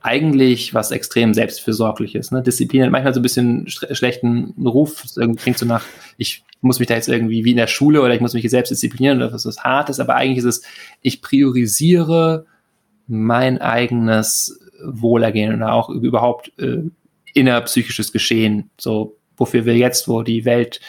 eigentlich 0.02 0.74
was 0.74 0.92
extrem 0.92 1.34
selbstfürsorgliches. 1.34 2.32
Ne? 2.32 2.44
Disziplin 2.44 2.84
hat 2.84 2.92
manchmal 2.92 3.14
so 3.14 3.20
ein 3.20 3.24
bisschen 3.24 3.68
schlechten 3.68 4.54
Ruf. 4.64 5.04
Irgendwie 5.16 5.42
klingt 5.42 5.58
so 5.58 5.66
nach, 5.66 5.84
ich 6.18 6.44
muss 6.62 6.80
mich 6.80 6.88
da 6.88 6.96
jetzt 6.96 7.10
irgendwie 7.10 7.44
wie 7.44 7.52
in 7.52 7.58
der 7.58 7.68
Schule 7.68 8.02
oder 8.02 8.14
ich 8.14 8.22
muss 8.22 8.34
mich 8.34 8.42
hier 8.42 8.50
selbst 8.50 8.70
disziplinieren 8.70 9.18
oder 9.18 9.34
was 9.34 9.46
ist 9.46 9.64
Hartes, 9.64 10.00
aber 10.00 10.16
eigentlich 10.16 10.40
ist 10.40 10.46
es, 10.46 10.62
ich 11.02 11.22
priorisiere 11.22 12.46
mein 13.08 13.60
eigenes 13.60 14.60
Wohlergehen 14.84 15.56
oder 15.56 15.74
auch 15.74 15.90
überhaupt 15.90 16.52
äh, 16.60 16.84
innerpsychisches 17.34 18.12
Geschehen. 18.12 18.70
So, 18.78 19.18
wofür 19.36 19.66
wir 19.66 19.76
jetzt, 19.76 20.08
wo 20.08 20.24
die 20.24 20.46
Welt 20.46 20.80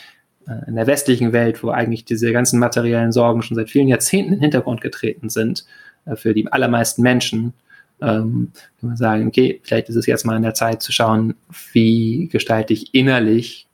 in 0.66 0.76
der 0.76 0.86
westlichen 0.86 1.32
Welt, 1.32 1.62
wo 1.62 1.70
eigentlich 1.70 2.05
diese 2.05 2.32
ganzen 2.32 2.59
materiellen 2.59 3.12
Sorgen 3.12 3.42
schon 3.42 3.57
seit 3.57 3.70
vielen 3.70 3.88
Jahrzehnten 3.88 4.32
in 4.32 4.38
den 4.38 4.42
Hintergrund 4.42 4.80
getreten 4.80 5.28
sind, 5.28 5.64
äh, 6.07 6.16
für 6.16 6.34
die 6.34 6.51
allermeisten 6.51 7.03
Menschen, 7.03 7.55
ähm, 8.01 8.53
kann 8.80 8.90
man 8.90 8.96
sagen, 8.96 9.26
okay, 9.26 9.61
vielleicht 9.62 9.88
ist 9.88 9.96
es 9.96 10.07
jetzt 10.07 10.24
mal 10.24 10.36
in 10.36 10.42
der 10.42 10.55
Zeit 10.55 10.82
zu 10.82 10.92
schauen, 10.92 11.34
wie 11.72 12.28
gestalte 12.30 12.72
ich 12.72 12.94
innerlich 12.94 13.66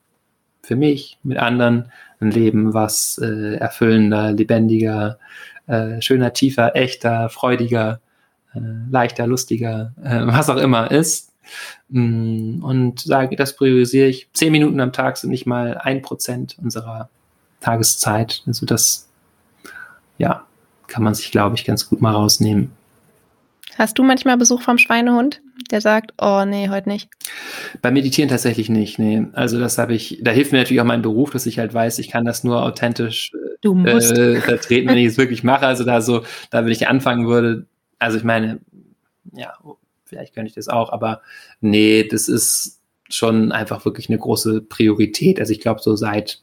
für 0.62 0.76
mich 0.76 1.18
mit 1.22 1.36
anderen 1.36 1.90
ein 2.20 2.30
Leben, 2.30 2.72
was 2.72 3.18
äh, 3.22 3.56
erfüllender, 3.56 4.32
lebendiger, 4.32 5.18
äh, 5.66 6.00
schöner, 6.00 6.32
tiefer, 6.32 6.74
echter, 6.74 7.28
freudiger, 7.28 8.00
äh, 8.54 8.60
leichter, 8.90 9.26
lustiger, 9.26 9.92
äh, 10.02 10.26
was 10.26 10.48
auch 10.48 10.56
immer 10.56 10.90
ist. 10.90 11.33
Mm, 11.88 12.62
und 12.62 13.00
sage, 13.00 13.36
das 13.36 13.56
priorisiere 13.56 14.08
ich. 14.08 14.28
Zehn 14.32 14.52
Minuten 14.52 14.80
am 14.80 14.92
Tag 14.92 15.16
sind 15.16 15.30
nicht 15.30 15.46
mal 15.46 15.78
ein 15.78 16.02
Prozent 16.02 16.56
unserer 16.62 17.10
Tageszeit. 17.60 18.42
Also 18.46 18.66
das, 18.66 19.08
ja, 20.18 20.46
kann 20.86 21.02
man 21.02 21.14
sich, 21.14 21.30
glaube 21.30 21.56
ich, 21.56 21.64
ganz 21.64 21.88
gut 21.88 22.00
mal 22.00 22.12
rausnehmen. 22.12 22.72
Hast 23.76 23.98
du 23.98 24.04
manchmal 24.04 24.36
Besuch 24.36 24.62
vom 24.62 24.78
Schweinehund, 24.78 25.40
der 25.70 25.80
sagt, 25.80 26.12
oh 26.20 26.44
nee, 26.46 26.68
heute 26.68 26.88
nicht? 26.88 27.08
Beim 27.82 27.94
Meditieren 27.94 28.28
tatsächlich 28.28 28.68
nicht, 28.68 28.98
nee. 28.98 29.26
Also 29.32 29.58
das 29.58 29.78
habe 29.78 29.94
ich, 29.94 30.20
da 30.22 30.30
hilft 30.30 30.52
mir 30.52 30.58
natürlich 30.58 30.80
auch 30.80 30.86
mein 30.86 31.02
Beruf, 31.02 31.30
dass 31.30 31.46
ich 31.46 31.58
halt 31.58 31.74
weiß, 31.74 31.98
ich 31.98 32.08
kann 32.08 32.24
das 32.24 32.44
nur 32.44 32.62
authentisch 32.62 33.32
äh, 33.64 34.36
vertreten, 34.40 34.88
wenn 34.88 34.98
ich 34.98 35.06
es 35.06 35.18
wirklich 35.18 35.42
mache. 35.42 35.66
Also 35.66 35.84
da 35.84 36.00
so, 36.00 36.22
da 36.50 36.64
wenn 36.64 36.70
ich 36.70 36.86
anfangen 36.86 37.26
würde, 37.26 37.66
also 37.98 38.16
ich 38.16 38.24
meine, 38.24 38.60
ja, 39.32 39.54
vielleicht 40.04 40.34
könnte 40.34 40.48
ich 40.48 40.54
das 40.54 40.68
auch, 40.68 40.92
aber 40.92 41.22
nee, 41.60 42.04
das 42.04 42.28
ist 42.28 42.80
schon 43.08 43.52
einfach 43.52 43.84
wirklich 43.84 44.08
eine 44.08 44.18
große 44.18 44.62
Priorität. 44.62 45.38
Also 45.40 45.52
ich 45.52 45.60
glaube, 45.60 45.80
so 45.82 45.94
seit 45.96 46.40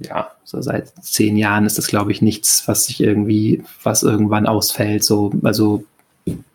ja, 0.00 0.30
so 0.44 0.60
seit 0.62 0.88
zehn 1.04 1.36
Jahren 1.36 1.66
ist 1.66 1.78
das, 1.78 1.86
glaube 1.86 2.12
ich, 2.12 2.22
nichts, 2.22 2.66
was 2.66 2.86
sich 2.86 3.00
irgendwie, 3.00 3.62
was 3.82 4.02
irgendwann 4.02 4.46
ausfällt. 4.46 5.04
So, 5.04 5.30
also, 5.42 5.84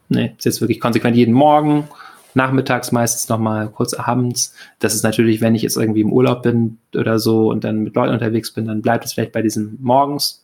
ne, 0.09 0.33
ist 0.38 0.45
jetzt 0.45 0.61
wirklich 0.61 0.79
konsequent 0.79 1.15
jeden 1.15 1.33
Morgen, 1.33 1.88
nachmittags 2.33 2.91
meistens 2.91 3.29
nochmal 3.29 3.69
kurz 3.69 3.93
abends. 3.93 4.53
Das 4.79 4.95
ist 4.95 5.03
natürlich, 5.03 5.41
wenn 5.41 5.55
ich 5.55 5.61
jetzt 5.61 5.77
irgendwie 5.77 6.01
im 6.01 6.11
Urlaub 6.11 6.41
bin 6.41 6.79
oder 6.95 7.19
so 7.19 7.49
und 7.49 7.63
dann 7.63 7.83
mit 7.83 7.95
Leuten 7.95 8.13
unterwegs 8.13 8.51
bin, 8.51 8.65
dann 8.65 8.81
bleibt 8.81 9.05
es 9.05 9.13
vielleicht 9.13 9.31
bei 9.31 9.41
diesem 9.41 9.77
morgens. 9.79 10.43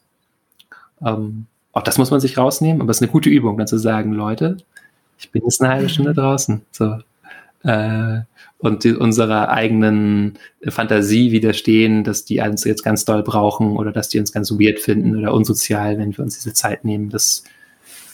Ähm, 1.03 1.47
auch 1.73 1.83
das 1.83 1.97
muss 1.97 2.11
man 2.11 2.19
sich 2.19 2.37
rausnehmen, 2.37 2.81
aber 2.81 2.91
es 2.91 2.97
ist 2.97 3.03
eine 3.03 3.11
gute 3.11 3.29
Übung, 3.29 3.57
dann 3.57 3.67
zu 3.67 3.77
sagen, 3.77 4.11
Leute, 4.11 4.57
ich 5.17 5.31
bin 5.31 5.43
jetzt 5.43 5.61
eine 5.61 5.73
halbe 5.73 5.89
Stunde 5.89 6.13
draußen. 6.13 6.61
So, 6.71 6.97
äh, 7.63 8.21
und 8.57 8.83
die, 8.83 8.93
unserer 8.93 9.49
eigenen 9.49 10.37
Fantasie 10.67 11.31
widerstehen, 11.31 12.03
dass 12.03 12.25
die 12.25 12.39
uns 12.41 12.63
jetzt 12.63 12.83
ganz 12.83 13.05
doll 13.05 13.23
brauchen 13.23 13.75
oder 13.75 13.91
dass 13.91 14.09
die 14.09 14.19
uns 14.19 14.31
ganz 14.31 14.51
weird 14.51 14.79
finden 14.79 15.15
oder 15.17 15.33
unsozial, 15.33 15.97
wenn 15.97 16.15
wir 16.15 16.23
uns 16.23 16.35
diese 16.35 16.53
Zeit 16.53 16.85
nehmen. 16.85 17.09
Das 17.09 17.43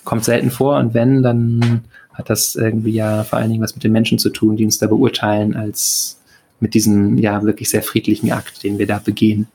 kommt 0.05 0.23
selten 0.23 0.51
vor 0.51 0.77
und 0.77 0.93
wenn, 0.93 1.21
dann 1.21 1.81
hat 2.13 2.29
das 2.29 2.55
irgendwie 2.55 2.93
ja 2.93 3.23
vor 3.23 3.39
allen 3.39 3.51
Dingen 3.51 3.61
was 3.61 3.75
mit 3.75 3.83
den 3.83 3.91
Menschen 3.91 4.19
zu 4.19 4.29
tun, 4.29 4.55
die 4.55 4.65
uns 4.65 4.79
da 4.79 4.87
beurteilen, 4.87 5.55
als 5.55 6.19
mit 6.59 6.73
diesem 6.73 7.17
ja 7.17 7.43
wirklich 7.43 7.69
sehr 7.69 7.83
friedlichen 7.83 8.31
Akt, 8.31 8.63
den 8.63 8.79
wir 8.79 8.87
da 8.87 8.99
begehen. 8.99 9.47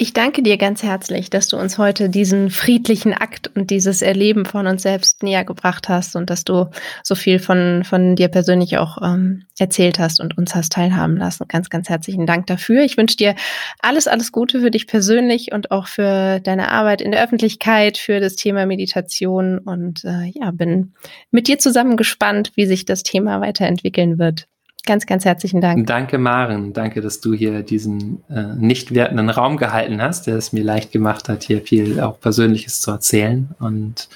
Ich 0.00 0.12
danke 0.12 0.44
dir 0.44 0.58
ganz 0.58 0.84
herzlich, 0.84 1.28
dass 1.28 1.48
du 1.48 1.56
uns 1.56 1.76
heute 1.76 2.08
diesen 2.08 2.50
friedlichen 2.50 3.12
Akt 3.12 3.50
und 3.56 3.70
dieses 3.70 4.00
Erleben 4.00 4.44
von 4.44 4.68
uns 4.68 4.84
selbst 4.84 5.24
näher 5.24 5.44
gebracht 5.44 5.88
hast 5.88 6.14
und 6.14 6.30
dass 6.30 6.44
du 6.44 6.70
so 7.02 7.16
viel 7.16 7.40
von, 7.40 7.82
von 7.82 8.14
dir 8.14 8.28
persönlich 8.28 8.78
auch 8.78 8.98
ähm, 9.02 9.46
erzählt 9.58 9.98
hast 9.98 10.20
und 10.20 10.38
uns 10.38 10.54
hast 10.54 10.70
teilhaben 10.70 11.16
lassen. 11.16 11.48
Ganz, 11.48 11.68
ganz 11.68 11.88
herzlichen 11.88 12.26
Dank 12.26 12.46
dafür. 12.46 12.84
Ich 12.84 12.96
wünsche 12.96 13.16
dir 13.16 13.34
alles, 13.80 14.06
alles 14.06 14.30
Gute 14.30 14.60
für 14.60 14.70
dich 14.70 14.86
persönlich 14.86 15.50
und 15.50 15.72
auch 15.72 15.88
für 15.88 16.38
deine 16.38 16.70
Arbeit 16.70 17.02
in 17.02 17.10
der 17.10 17.24
Öffentlichkeit, 17.24 17.98
für 17.98 18.20
das 18.20 18.36
Thema 18.36 18.66
Meditation 18.66 19.58
und 19.58 20.04
äh, 20.04 20.30
ja, 20.32 20.52
bin 20.52 20.94
mit 21.32 21.48
dir 21.48 21.58
zusammen 21.58 21.96
gespannt, 21.96 22.52
wie 22.54 22.66
sich 22.66 22.84
das 22.84 23.02
Thema 23.02 23.40
weiterentwickeln 23.40 24.20
wird. 24.20 24.46
Ganz, 24.88 25.04
ganz 25.04 25.26
herzlichen 25.26 25.60
Dank. 25.60 25.86
Danke, 25.86 26.16
Maren. 26.16 26.72
Danke, 26.72 27.02
dass 27.02 27.20
du 27.20 27.34
hier 27.34 27.62
diesen 27.62 28.24
äh, 28.30 28.54
nicht 28.56 28.94
wertenden 28.94 29.28
Raum 29.28 29.58
gehalten 29.58 30.00
hast, 30.00 30.26
der 30.26 30.36
es 30.36 30.54
mir 30.54 30.64
leicht 30.64 30.92
gemacht 30.92 31.28
hat, 31.28 31.42
hier 31.42 31.60
viel 31.60 32.00
auch 32.00 32.18
Persönliches 32.18 32.80
zu 32.80 32.92
erzählen. 32.92 33.50
Und 33.58 34.08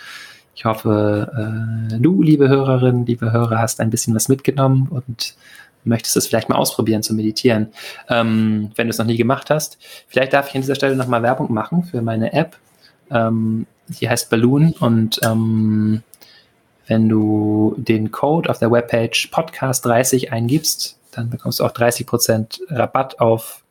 ich 0.55 0.64
hoffe, 0.64 1.91
äh, 1.93 1.99
du, 1.99 2.23
liebe 2.23 2.49
Hörerin, 2.49 3.05
liebe 3.05 3.33
Hörer, 3.33 3.59
hast 3.59 3.81
ein 3.81 3.91
bisschen 3.91 4.14
was 4.14 4.31
mitgenommen 4.31 4.89
und 4.89 5.37
möchtest 5.85 6.16
es 6.16 6.27
vielleicht 6.27 6.49
mal 6.49 6.57
ausprobieren 6.57 7.03
zu 7.03 7.12
meditieren. 7.12 7.68
Ähm, 8.09 8.70
wenn 8.75 8.87
du 8.87 8.93
es 8.93 8.99
noch 8.99 9.05
nie 9.05 9.18
gemacht 9.18 9.51
hast, 9.51 9.77
vielleicht 10.09 10.33
darf 10.33 10.49
ich 10.49 10.55
an 10.55 10.62
dieser 10.62 10.75
Stelle 10.75 10.97
nochmal 10.97 11.23
Werbung 11.23 11.53
machen 11.53 11.83
für 11.83 12.01
meine 12.01 12.33
App. 12.33 12.57
Ähm, 13.11 13.66
die 13.89 14.09
heißt 14.09 14.31
Balloon 14.31 14.73
und 14.81 15.20
ähm, 15.23 16.03
wenn 16.87 17.09
du 17.09 17.74
den 17.76 18.11
Code 18.11 18.51
auf 18.51 18.59
der 18.59 18.70
Webpage 18.70 19.30
Podcast30 19.33 20.30
eingibst, 20.30 20.99
dann 21.12 21.30
bekommst 21.30 21.61
du 21.61 21.64
auch 21.64 21.72
30% 21.72 22.61
Rabatt 22.70 23.20
auf 23.20 23.62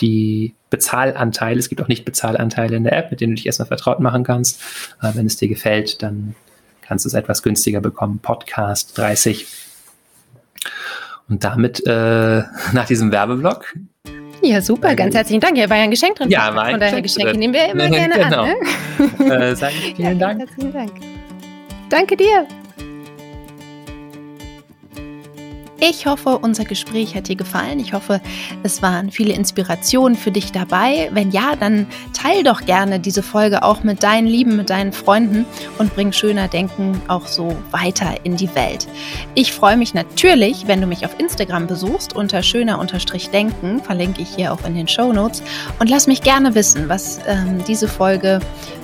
die 0.00 0.54
Bezahlanteile. 0.70 1.58
Es 1.58 1.68
gibt 1.68 1.82
auch 1.82 1.88
nicht 1.88 2.04
Bezahlanteile 2.04 2.76
in 2.76 2.84
der 2.84 2.96
App, 2.96 3.10
mit 3.10 3.20
denen 3.20 3.32
du 3.32 3.36
dich 3.36 3.46
erstmal 3.46 3.68
vertraut 3.68 4.00
machen 4.00 4.24
kannst. 4.24 4.60
Aber 4.98 5.14
wenn 5.14 5.26
es 5.26 5.36
dir 5.36 5.48
gefällt, 5.48 6.02
dann 6.02 6.34
kannst 6.82 7.04
du 7.04 7.08
es 7.08 7.14
etwas 7.14 7.42
günstiger 7.42 7.80
bekommen. 7.80 8.18
Podcast 8.18 8.96
30. 8.98 9.46
Und 11.28 11.44
damit 11.44 11.86
äh, 11.86 12.42
nach 12.72 12.86
diesem 12.86 13.12
Werbeblock. 13.12 13.74
Ja, 14.42 14.62
super, 14.62 14.94
ganz 14.94 15.14
herzlichen 15.14 15.40
Dank. 15.40 15.56
Hier 15.56 15.68
war 15.68 15.76
ja 15.76 15.84
ein 15.84 15.90
Geschenk 15.90 16.16
drin. 16.16 16.30
Ja, 16.30 16.54
war 16.54 16.70
Von 16.70 16.80
daher 16.80 17.02
Geschenke 17.02 17.36
nehmen 17.36 17.54
wir 17.54 17.70
immer 17.70 17.88
gerne 17.90 18.14
genau. 18.14 18.42
an. 18.42 18.54
Ne? 19.18 19.34
äh, 19.34 19.56
sage 19.56 19.74
ich 19.74 19.94
vielen 19.96 20.18
ja, 20.18 20.26
Dank. 20.26 20.40
Herzlichen 20.40 20.72
Dank. 20.72 21.19
Danke 21.90 22.16
dir. 22.16 22.46
Ich 25.82 26.04
hoffe, 26.04 26.36
unser 26.36 26.66
Gespräch 26.66 27.14
hat 27.14 27.28
dir 27.28 27.36
gefallen. 27.36 27.80
Ich 27.80 27.94
hoffe, 27.94 28.20
es 28.62 28.82
waren 28.82 29.10
viele 29.10 29.32
Inspirationen 29.32 30.14
für 30.14 30.30
dich 30.30 30.52
dabei. 30.52 31.08
Wenn 31.12 31.30
ja, 31.30 31.56
dann 31.58 31.86
teil 32.12 32.42
doch 32.42 32.66
gerne 32.66 33.00
diese 33.00 33.22
Folge 33.22 33.62
auch 33.62 33.82
mit 33.82 34.02
deinen 34.02 34.26
Lieben, 34.26 34.56
mit 34.56 34.68
deinen 34.68 34.92
Freunden 34.92 35.46
und 35.78 35.94
bring 35.94 36.12
schöner 36.12 36.48
Denken 36.48 37.00
auch 37.08 37.26
so 37.26 37.56
weiter 37.70 38.14
in 38.24 38.36
die 38.36 38.54
Welt. 38.54 38.88
Ich 39.34 39.52
freue 39.52 39.78
mich 39.78 39.94
natürlich, 39.94 40.66
wenn 40.66 40.82
du 40.82 40.86
mich 40.86 41.06
auf 41.06 41.18
Instagram 41.18 41.66
besuchst 41.66 42.14
unter 42.14 42.42
schöner-denken, 42.42 43.80
verlinke 43.82 44.20
ich 44.20 44.28
hier 44.36 44.52
auch 44.52 44.62
in 44.66 44.74
den 44.74 44.86
Show 44.86 45.14
Notes 45.14 45.42
und 45.78 45.88
lass 45.88 46.06
mich 46.06 46.20
gerne 46.20 46.54
wissen, 46.54 46.90
was 46.90 47.20
ähm, 47.26 47.64
diese 47.66 47.88
Folge 47.88 48.40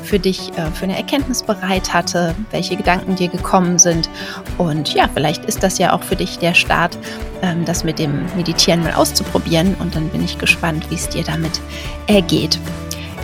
für 0.07 0.19
dich 0.19 0.53
äh, 0.57 0.71
für 0.71 0.85
eine 0.85 0.97
Erkenntnis 0.97 1.43
bereit 1.43 1.93
hatte, 1.93 2.35
welche 2.51 2.77
Gedanken 2.77 3.17
dir 3.17 3.29
gekommen 3.29 3.79
sind. 3.79 4.09
Und 4.57 4.95
ja, 4.95 5.11
vielleicht 5.13 5.45
ist 5.45 5.63
das 5.63 5.79
ja 5.79 5.93
auch 5.93 6.03
für 6.03 6.17
dich 6.17 6.39
der 6.39 6.55
Start, 6.55 6.86
ähm, 7.43 7.65
das 7.65 7.85
mit 7.85 7.99
dem 7.99 8.27
Meditieren 8.37 8.83
mal 8.83 8.93
auszuprobieren. 8.93 9.75
Und 9.79 9.95
dann 9.95 10.09
bin 10.09 10.25
ich 10.25 10.39
gespannt, 10.39 10.91
wie 10.91 10.95
es 10.95 11.09
dir 11.09 11.25
damit 11.25 11.61
ergeht. 12.07 12.59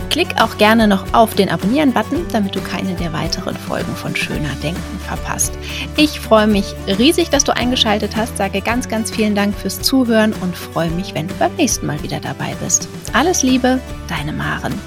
Klick 0.09 0.39
auch 0.39 0.59
gerne 0.59 0.87
noch 0.87 1.11
auf 1.15 1.33
den 1.33 1.49
Abonnieren-Button, 1.49 2.27
damit 2.31 2.55
du 2.55 2.61
keine 2.61 2.93
der 2.93 3.13
weiteren 3.13 3.55
Folgen 3.55 3.95
von 3.95 4.15
Schöner 4.15 4.53
Denken 4.61 4.99
verpasst. 5.07 5.53
Ich 5.97 6.19
freue 6.19 6.45
mich 6.45 6.75
riesig, 6.99 7.31
dass 7.31 7.43
du 7.43 7.55
eingeschaltet 7.55 8.15
hast, 8.15 8.37
sage 8.37 8.61
ganz, 8.61 8.87
ganz 8.87 9.09
vielen 9.09 9.33
Dank 9.33 9.55
fürs 9.57 9.81
Zuhören 9.81 10.33
und 10.41 10.55
freue 10.55 10.91
mich, 10.91 11.15
wenn 11.15 11.27
du 11.27 11.33
beim 11.35 11.55
nächsten 11.55 11.87
Mal 11.87 12.03
wieder 12.03 12.19
dabei 12.19 12.55
bist. 12.63 12.87
Alles 13.13 13.41
Liebe, 13.41 13.79
deine 14.07 14.33
Maren. 14.33 14.79